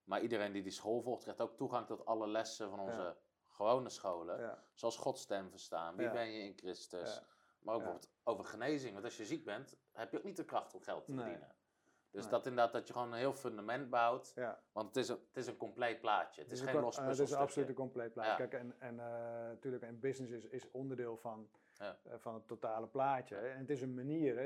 maar 0.05 0.21
iedereen 0.21 0.51
die 0.51 0.63
die 0.63 0.71
school 0.71 1.01
volgt, 1.01 1.21
krijgt 1.23 1.41
ook 1.41 1.57
toegang 1.57 1.87
tot 1.87 2.05
alle 2.05 2.27
lessen 2.27 2.69
van 2.69 2.79
onze 2.79 3.01
Ja. 3.01 3.15
gewone 3.49 3.89
scholen. 3.89 4.39
ja, 4.39 4.63
Zoals 4.73 4.97
Gods 4.97 5.21
stem 5.21 5.49
verstaan, 5.49 5.95
wie 5.95 6.05
Ja. 6.05 6.11
ben 6.11 6.31
je 6.31 6.43
in 6.43 6.53
Christus. 6.57 7.21
Maar 7.59 7.73
ook 7.75 7.81
bijvoorbeeld 7.81 8.11
over 8.23 8.45
genezing. 8.45 8.93
Want 8.93 9.05
als 9.05 9.17
je 9.17 9.25
ziek 9.25 9.45
bent, 9.45 9.77
heb 9.91 10.11
je 10.11 10.17
ook 10.17 10.23
niet 10.23 10.37
de 10.37 10.45
kracht 10.45 10.73
om 10.73 10.81
geld 10.81 11.05
te 11.05 11.11
Nee. 11.11 11.19
verdienen. 11.23 11.55
Dus 12.11 12.21
Nee. 12.23 12.31
dat 12.33 12.45
inderdaad, 12.45 12.73
dat 12.73 12.87
je 12.87 12.93
gewoon 12.93 13.11
een 13.11 13.17
heel 13.17 13.33
fundament 13.33 13.89
bouwt. 13.89 14.33
Want 14.71 14.87
het 14.87 14.97
is 14.97 15.09
een, 15.09 15.19
het 15.27 15.37
is 15.37 15.47
een 15.47 15.57
compleet 15.57 15.99
plaatje. 15.99 16.41
Het 16.41 16.51
is 16.51 16.59
een 16.59 16.67
geen 16.67 16.81
los 16.81 16.83
eh, 16.97 17.01
Het 17.01 17.01
is 17.01 17.07
puzzelstukje. 17.07 17.43
absoluut 17.45 17.69
een 17.69 17.75
compleet 17.75 18.13
plaatje. 18.13 18.47
Kijk, 18.47 18.53
en, 18.63 18.75
en 18.79 18.99
eh, 18.99 19.05
natuurlijk, 19.47 19.83
en 19.83 19.99
business 19.99 20.33
is, 20.33 20.45
is 20.45 20.71
onderdeel 20.71 21.17
van, 21.17 21.49
Ja. 21.73 21.97
eh, 22.03 22.13
van 22.17 22.33
het 22.33 22.47
totale 22.47 22.87
plaatje. 22.87 23.35
En 23.37 23.57
het 23.59 23.69
is 23.69 23.81
een 23.81 23.93
manier, 23.93 24.35
hè. 24.35 24.43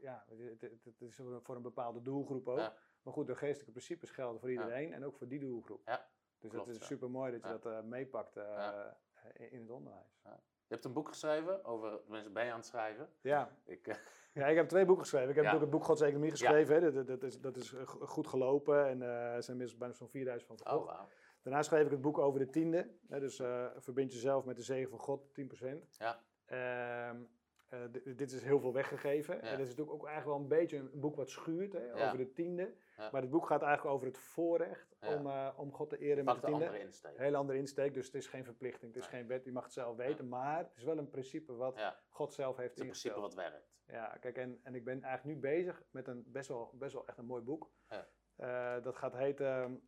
Ja. 0.00 0.24
het, 0.28 1.00
is 1.02 1.14
voor 1.14 1.32
een- 1.34 1.42
voor 1.42 1.56
een 1.56 1.62
bepaalde 1.62 2.02
doelgroep 2.02 2.48
ook. 2.48 2.58
Ja. 2.58 2.74
Maar 3.02 3.12
goed, 3.12 3.26
de 3.26 3.34
geestelijke 3.34 3.70
principes 3.72 4.10
gelden 4.10 4.40
voor 4.40 4.50
iedereen 4.50 4.92
en 4.92 5.04
ook 5.04 5.14
voor 5.16 5.28
die 5.28 5.38
doelgroep. 5.38 5.82
Ja, 5.86 6.06
Dus 6.38 6.50
klopt, 6.50 6.66
dat 6.66 6.76
is 6.80 6.86
super 6.86 7.10
mooi 7.10 7.32
dat 7.32 7.42
je 7.42 7.48
dat 7.48 7.66
eh, 7.66 7.80
meepakt 7.82 8.36
eh, 8.36 8.44
Ja. 8.44 8.96
in, 9.34 9.60
het 9.60 9.70
onderwijs. 9.70 10.18
Je 10.66 10.76
hebt 10.76 10.84
een 10.84 10.92
boek 10.92 11.08
geschreven 11.08 11.64
over, 11.64 12.00
mensen 12.08 12.32
je 12.32 12.38
aan 12.52 12.56
het 12.58 12.66
schrijven? 12.66 13.08
Ja. 13.20 13.56
Ik, 13.64 13.86
eh, 13.86 13.94
ja, 14.34 14.46
ik 14.46 14.56
heb 14.56 14.68
twee 14.68 14.84
boeken 14.84 15.02
geschreven. 15.04 15.28
Ik 15.28 15.34
heb 15.34 15.44
Ja. 15.44 15.50
natuurlijk 15.50 15.72
het 15.72 15.80
boek 15.80 15.88
Gods 15.90 16.00
Economie 16.08 16.30
geschreven. 16.30 16.74
Hè. 16.82 16.92
Dat, 16.92 17.06
dat, 17.06 17.22
is, 17.22 17.40
dat 17.40 17.56
is 17.56 17.72
eh, 17.72 17.86
go- 17.86 18.06
goed 18.06 18.26
gelopen 18.26 18.86
en 18.88 19.02
eh, 19.02 19.08
er 19.34 19.42
zijn 19.42 19.56
inmiddels 19.56 19.76
bijna 19.78 19.94
zo'n 19.94 20.08
4000 20.08 20.46
van 20.48 20.56
verkocht. 20.56 20.78
oh, 20.88 20.94
wauw. 20.96 21.08
Daarna 21.42 21.62
schreef 21.62 21.84
ik 21.84 21.90
het 21.90 22.00
boek 22.00 22.18
over 22.18 22.38
de 22.40 22.50
tiende. 22.50 22.90
Hè, 23.08 23.20
dus 23.20 23.38
eh, 23.38 23.66
verbind 23.76 24.12
jezelf 24.12 24.44
met 24.44 24.56
de 24.56 24.62
zegen 24.62 24.90
van 24.90 24.98
God, 24.98 25.32
10%. 25.32 25.88
Ja. 25.98 26.22
Ehm, 26.44 27.22
eh, 27.70 27.80
di- 27.90 28.14
dit 28.14 28.32
is 28.32 28.42
heel 28.42 28.60
veel 28.60 28.72
weggegeven. 28.72 29.42
En 29.42 29.50
dat 29.50 29.58
is 29.60 29.68
natuurlijk 29.68 29.92
ook 29.96 30.06
eigenlijk 30.06 30.36
wel 30.36 30.42
een 30.48 30.58
beetje 30.58 30.76
een 30.76 30.90
boek 31.00 31.16
wat 31.16 31.30
schuurt 31.30 31.72
hè, 31.72 31.84
Ja. 31.84 32.06
over 32.06 32.18
de 32.18 32.32
tiende. 32.32 32.74
Ja. 32.96 33.08
Maar 33.12 33.20
het 33.20 33.30
boek 33.30 33.46
gaat 33.46 33.62
eigenlijk 33.62 33.94
over 33.94 34.06
het 34.06 34.18
voorrecht 34.18 34.96
om, 35.06 35.26
eh, 35.26 35.48
om 35.56 35.72
God 35.72 35.88
te 35.88 35.98
eren 35.98 36.24
met 36.24 36.34
de 36.34 36.40
de 36.40 36.46
tiende. 36.46 36.64
andere 36.64 36.82
insteek. 36.84 37.18
Hele 37.18 37.36
andere 37.36 37.58
insteek, 37.58 37.94
dus 37.94 38.06
het 38.06 38.14
is 38.14 38.26
geen 38.26 38.44
verplichting, 38.44 38.94
het 38.94 39.02
is 39.02 39.08
geen 39.08 39.26
wet, 39.26 39.44
je 39.44 39.52
mag 39.52 39.62
het 39.64 39.72
zelf 39.72 39.96
weten. 39.96 40.28
Maar 40.28 40.58
het 40.58 40.76
is 40.76 40.84
wel 40.84 40.98
een 40.98 41.10
principe 41.10 41.54
wat 41.56 41.76
het 41.76 41.94
God 42.08 42.32
zelf 42.32 42.56
heeft 42.56 42.72
is 42.74 42.78
een 42.80 42.84
principe 42.86 43.14
ingesteld. 43.14 43.34
wat 43.34 43.50
werkt. 43.50 43.68
Ja, 43.86 44.16
kijk, 44.20 44.36
en, 44.36 44.60
en 44.62 44.74
ik 44.74 44.84
ben 44.84 45.02
eigenlijk 45.02 45.34
nu 45.36 45.40
bezig 45.42 45.82
met 45.90 46.08
een 46.08 46.24
best 46.26 46.48
wel, 46.48 46.70
best 46.74 46.92
wel 46.92 47.06
echt 47.06 47.18
een 47.18 47.24
mooi 47.26 47.42
boek. 47.42 47.70
Ja. 47.88 48.06
Eh, 48.36 48.82
dat 48.82 48.96
gaat 48.96 49.14
heten 49.14 49.82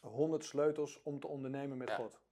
100 0.00 0.44
sleutels 0.44 1.02
om 1.02 1.20
te 1.20 1.26
ondernemen 1.26 1.76
met. 1.78 1.90
God. 1.92 2.22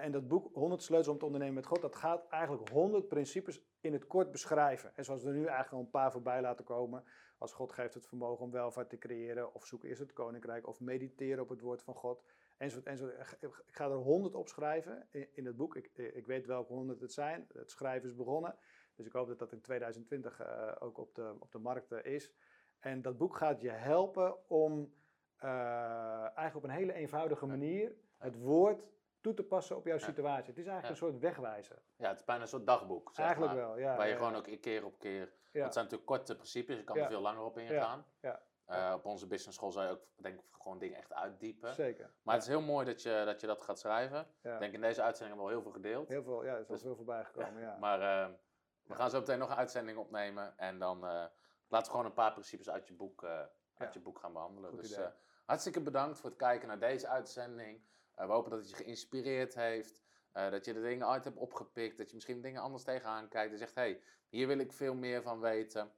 En 0.00 0.12
dat 0.12 0.28
boek 0.28 0.54
100 0.54 0.82
sleutels 0.82 1.08
om 1.12 1.18
te 1.18 1.24
ondernemen 1.24 1.54
met 1.54 1.66
God, 1.66 1.80
dat 1.80 1.96
gaat 1.96 2.28
eigenlijk 2.28 2.68
100 2.68 3.08
principes 3.08 3.62
in 3.80 3.92
het 3.92 4.06
kort 4.06 4.30
beschrijven. 4.30 4.96
En 4.96 5.04
zoals 5.04 5.22
we 5.22 5.28
er 5.28 5.34
nu 5.34 5.44
eigenlijk 5.44 5.72
al 5.72 5.80
een 5.80 5.90
paar 5.90 6.12
voorbij 6.12 6.40
laten 6.40 6.64
komen. 6.64 7.04
Als 7.38 7.52
God 7.52 7.72
geeft 7.72 7.94
het 7.94 8.06
vermogen 8.06 8.44
om 8.44 8.50
welvaart 8.50 8.88
te 8.88 8.98
creëren, 8.98 9.54
of 9.54 9.66
zoek 9.66 9.84
eerst 9.84 10.00
het 10.00 10.12
koninkrijk, 10.12 10.66
of 10.66 10.80
mediteren 10.80 11.42
op 11.42 11.48
het 11.48 11.60
woord 11.60 11.82
van 11.82 11.94
God. 11.94 12.24
Enzovoort, 12.56 12.86
enzovoort. 12.86 13.36
Ik 13.40 13.74
ga 13.76 13.84
er 13.84 13.96
100 13.96 14.34
opschrijven 14.34 15.06
in, 15.10 15.28
in 15.32 15.46
het 15.46 15.56
boek. 15.56 15.76
Ik, 15.76 15.90
ik 15.96 16.26
weet 16.26 16.46
welke 16.46 16.72
100 16.72 17.00
het 17.00 17.12
zijn. 17.12 17.46
Het 17.52 17.70
schrijven 17.70 18.08
is 18.08 18.14
begonnen. 18.14 18.56
Dus 18.96 19.06
ik 19.06 19.12
hoop 19.12 19.28
dat 19.28 19.38
dat 19.38 19.52
in 19.52 19.60
2020 19.60 20.40
eh, 20.40 20.72
ook 20.78 20.98
op 20.98 21.14
de, 21.14 21.34
op 21.38 21.52
de 21.52 21.58
markt 21.58 21.92
eh, 21.92 22.12
is. 22.12 22.32
En 22.78 23.02
dat 23.02 23.18
boek 23.18 23.36
gaat 23.36 23.60
je 23.60 23.70
helpen 23.70 24.48
om 24.50 24.92
eh, 25.36 25.50
eigenlijk 26.20 26.56
op 26.56 26.64
een 26.64 26.70
hele 26.70 26.92
eenvoudige 26.92 27.46
manier 27.46 27.94
het 28.18 28.38
woord 28.38 28.90
toe 29.22 29.34
te 29.34 29.44
passen 29.44 29.76
op 29.76 29.86
jouw 29.86 29.98
situatie. 29.98 30.48
Het 30.48 30.58
is 30.58 30.66
eigenlijk 30.66 30.88
een 31.00 31.08
soort 31.08 31.20
wegwijzer. 31.20 31.82
Ja, 31.96 32.08
het 32.08 32.18
is 32.18 32.24
bijna 32.24 32.42
een 32.42 32.48
soort 32.48 32.66
dagboek, 32.66 33.10
zeg 33.12 33.24
eigenlijk 33.24 33.54
maar. 33.54 33.66
wel, 33.66 33.78
ja. 33.78 33.96
waar 33.96 34.08
je 34.08 34.16
gewoon 34.16 34.34
ook 34.34 34.60
keer 34.60 34.84
op 34.84 34.98
keer... 34.98 35.32
Het 35.50 35.72
zijn 35.72 35.84
natuurlijk 35.84 36.06
korte 36.06 36.34
principes, 36.34 36.76
je 36.76 36.84
kan 36.84 36.96
er 36.96 37.06
veel 37.06 37.20
langer 37.20 37.42
op 37.42 37.58
ingaan. 37.58 38.06
ja. 38.20 38.42
Eh, 38.66 38.92
op 38.94 39.04
onze 39.04 39.26
business 39.26 39.56
school 39.56 39.72
zou 39.72 39.86
je 39.86 39.92
ook 39.92 40.02
denk 40.16 40.38
ik, 40.40 40.44
gewoon 40.50 40.78
dingen 40.78 40.96
echt 40.96 41.12
uitdiepen. 41.12 41.74
Zeker. 41.74 42.10
Maar 42.22 42.34
het 42.34 42.42
is 42.42 42.48
heel 42.48 42.60
mooi 42.60 42.86
dat 42.86 43.02
je 43.02 43.22
dat, 43.24 43.40
je 43.40 43.46
dat 43.46 43.62
gaat 43.62 43.78
schrijven. 43.78 44.20
Ik 44.20 44.58
denk 44.58 44.72
in 44.74 44.80
deze 44.80 45.02
uitzending 45.02 45.18
hebben 45.18 45.36
we 45.36 45.42
al 45.42 45.48
heel 45.48 45.62
veel 45.62 45.72
gedeeld. 45.72 46.08
Heel 46.08 46.22
veel, 46.22 46.44
ja, 46.44 46.52
er 46.54 46.60
is 46.60 46.68
al 46.68 46.74
Dus- 46.74 46.82
veel 46.82 46.96
voorbij 46.96 47.24
gekomen. 47.24 47.60
Ja. 47.60 47.76
Maar 47.80 48.00
eh, 48.00 48.32
we 48.82 48.94
gaan 48.94 49.10
zo 49.10 49.18
meteen 49.18 49.38
nog 49.38 49.50
een 49.50 49.56
uitzending 49.56 49.98
opnemen. 49.98 50.58
En 50.58 50.78
dan 50.78 50.96
eh, 51.06 51.24
laten 51.68 51.86
we 51.86 51.90
gewoon 51.90 52.04
een 52.04 52.12
paar 52.12 52.32
principes 52.32 52.70
uit 52.70 52.86
je 52.86 52.94
boek, 52.94 53.24
uit 53.76 53.94
je 53.94 54.00
boek 54.00 54.18
gaan 54.18 54.32
behandelen. 54.32 54.70
Goed 54.70 54.80
dus 54.80 54.92
idee. 54.92 55.06
hartstikke 55.44 55.80
bedankt 55.80 56.18
voor 56.18 56.28
het 56.28 56.38
kijken 56.38 56.68
naar 56.68 56.78
deze 56.78 57.08
uitzending. 57.08 57.82
Eh, 58.22 58.28
we 58.28 58.34
hopen 58.34 58.50
dat 58.50 58.60
het 58.60 58.68
je 58.70 58.76
geïnspireerd 58.76 59.54
heeft. 59.54 60.00
eh, 60.32 60.50
dat 60.50 60.64
je 60.64 60.72
de 60.72 60.80
dingen 60.80 61.06
uit 61.06 61.24
hebt 61.24 61.36
opgepikt. 61.36 61.96
Dat 61.96 62.08
je 62.08 62.14
misschien 62.14 62.40
dingen 62.40 62.62
anders 62.62 62.82
tegenaan 62.82 63.28
kijkt. 63.28 63.52
En 63.52 63.58
zegt, 63.58 63.74
hé, 63.74 63.82
hey, 63.82 64.02
hier 64.28 64.46
wil 64.46 64.58
ik 64.58 64.72
veel 64.72 64.94
meer 64.94 65.22
van 65.22 65.40
weten. 65.40 65.92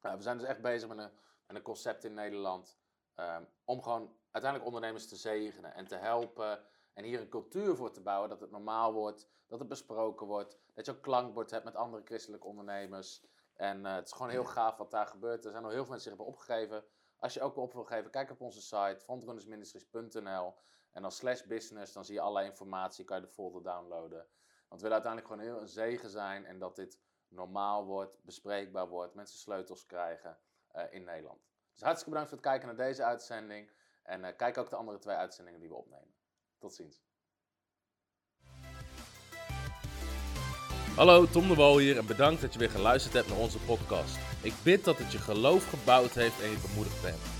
Eh, 0.00 0.14
we 0.14 0.22
zijn 0.22 0.38
dus 0.38 0.46
echt 0.46 0.60
bezig 0.60 0.88
met 0.88 0.98
een, 0.98 1.10
met 1.46 1.56
een 1.56 1.62
concept 1.62 2.04
in 2.04 2.14
Nederland. 2.14 2.78
ehm, 3.14 3.44
om 3.64 3.82
gewoon 3.82 4.16
uiteindelijk 4.30 4.64
ondernemers 4.64 5.08
te 5.08 5.16
zegenen 5.16 5.74
en 5.74 5.86
te 5.86 5.96
helpen. 5.96 6.64
En 6.92 7.04
hier 7.04 7.20
een 7.20 7.28
cultuur 7.28 7.76
voor 7.76 7.92
te 7.92 8.00
bouwen. 8.00 8.28
Dat 8.28 8.40
het 8.40 8.50
normaal 8.50 8.92
wordt. 8.92 9.28
Dat 9.46 9.58
het 9.58 9.68
besproken 9.68 10.26
wordt. 10.26 10.58
Dat 10.74 10.86
je 10.86 10.92
ook 10.92 11.02
klankbord 11.02 11.50
hebt 11.50 11.64
met 11.64 11.74
andere 11.74 12.02
christelijke 12.04 12.46
ondernemers. 12.46 13.24
En 13.54 13.84
het 13.84 14.06
is 14.06 14.12
gewoon 14.12 14.30
heel 14.30 14.44
gaaf 14.44 14.76
wat 14.76 14.90
daar 14.90 15.06
gebeurt. 15.06 15.44
Er 15.44 15.50
zijn 15.50 15.64
al 15.64 15.70
heel 15.70 15.84
veel 15.84 15.90
mensen 15.90 16.10
zich 16.10 16.18
hebben 16.18 16.34
opgegeven. 16.34 16.84
Als 17.18 17.34
je 17.34 17.40
ook 17.42 17.56
op 17.56 17.72
wil 17.72 17.84
geven, 17.84 18.10
kijk 18.10 18.30
op 18.30 18.40
onze 18.40 18.62
site 18.62 19.00
frontrunnersministries.nl 19.00 20.54
en 20.92 21.02
dan 21.02 21.12
slash 21.12 21.42
business, 21.42 21.92
dan 21.92 22.04
zie 22.04 22.14
je 22.14 22.20
alle 22.20 22.44
informatie, 22.44 23.04
kan 23.04 23.16
je 23.16 23.22
de 23.22 23.32
folder 23.32 23.62
downloaden. 23.62 24.26
Want 24.68 24.82
we 24.82 24.88
willen 24.88 25.02
uiteindelijk 25.02 25.26
gewoon 25.26 25.52
heel 25.52 25.60
een 25.60 25.68
zegen 25.68 26.10
zijn 26.10 26.44
en 26.44 26.58
dat 26.58 26.76
dit 26.76 27.00
normaal 27.28 27.84
wordt, 27.84 28.24
bespreekbaar 28.24 28.88
wordt, 28.88 29.14
mensen 29.14 29.38
sleutels 29.38 29.86
krijgen 29.86 30.38
eh, 30.68 30.84
in 30.90 31.04
Nederland. 31.04 31.40
Dus 31.72 31.82
hartstikke 31.82 32.10
bedankt 32.10 32.28
voor 32.28 32.38
het 32.38 32.46
kijken 32.46 32.66
naar 32.66 32.86
deze 32.86 33.04
uitzending 33.04 33.70
en 34.02 34.24
eh, 34.24 34.36
kijk 34.36 34.58
ook 34.58 34.70
de 34.70 34.76
andere 34.76 34.98
twee 34.98 35.16
uitzendingen 35.16 35.60
die 35.60 35.68
we 35.68 35.74
opnemen. 35.74 36.14
Tot 36.58 36.74
ziens. 36.74 37.02
Hallo, 40.96 41.26
Tom 41.26 41.48
de 41.48 41.54
Wol 41.54 41.78
hier 41.78 41.98
en 41.98 42.06
bedankt 42.06 42.40
dat 42.40 42.52
je 42.52 42.58
weer 42.58 42.70
geluisterd 42.70 43.14
hebt 43.14 43.28
naar 43.28 43.38
onze 43.38 43.58
podcast. 43.58 44.18
Ik 44.42 44.54
bid 44.64 44.84
dat 44.84 44.98
het 44.98 45.12
je 45.12 45.18
geloof 45.18 45.68
gebouwd 45.68 46.14
heeft 46.14 46.40
en 46.42 46.50
je 46.50 46.66
bemoedigd 46.68 47.02
bent. 47.02 47.39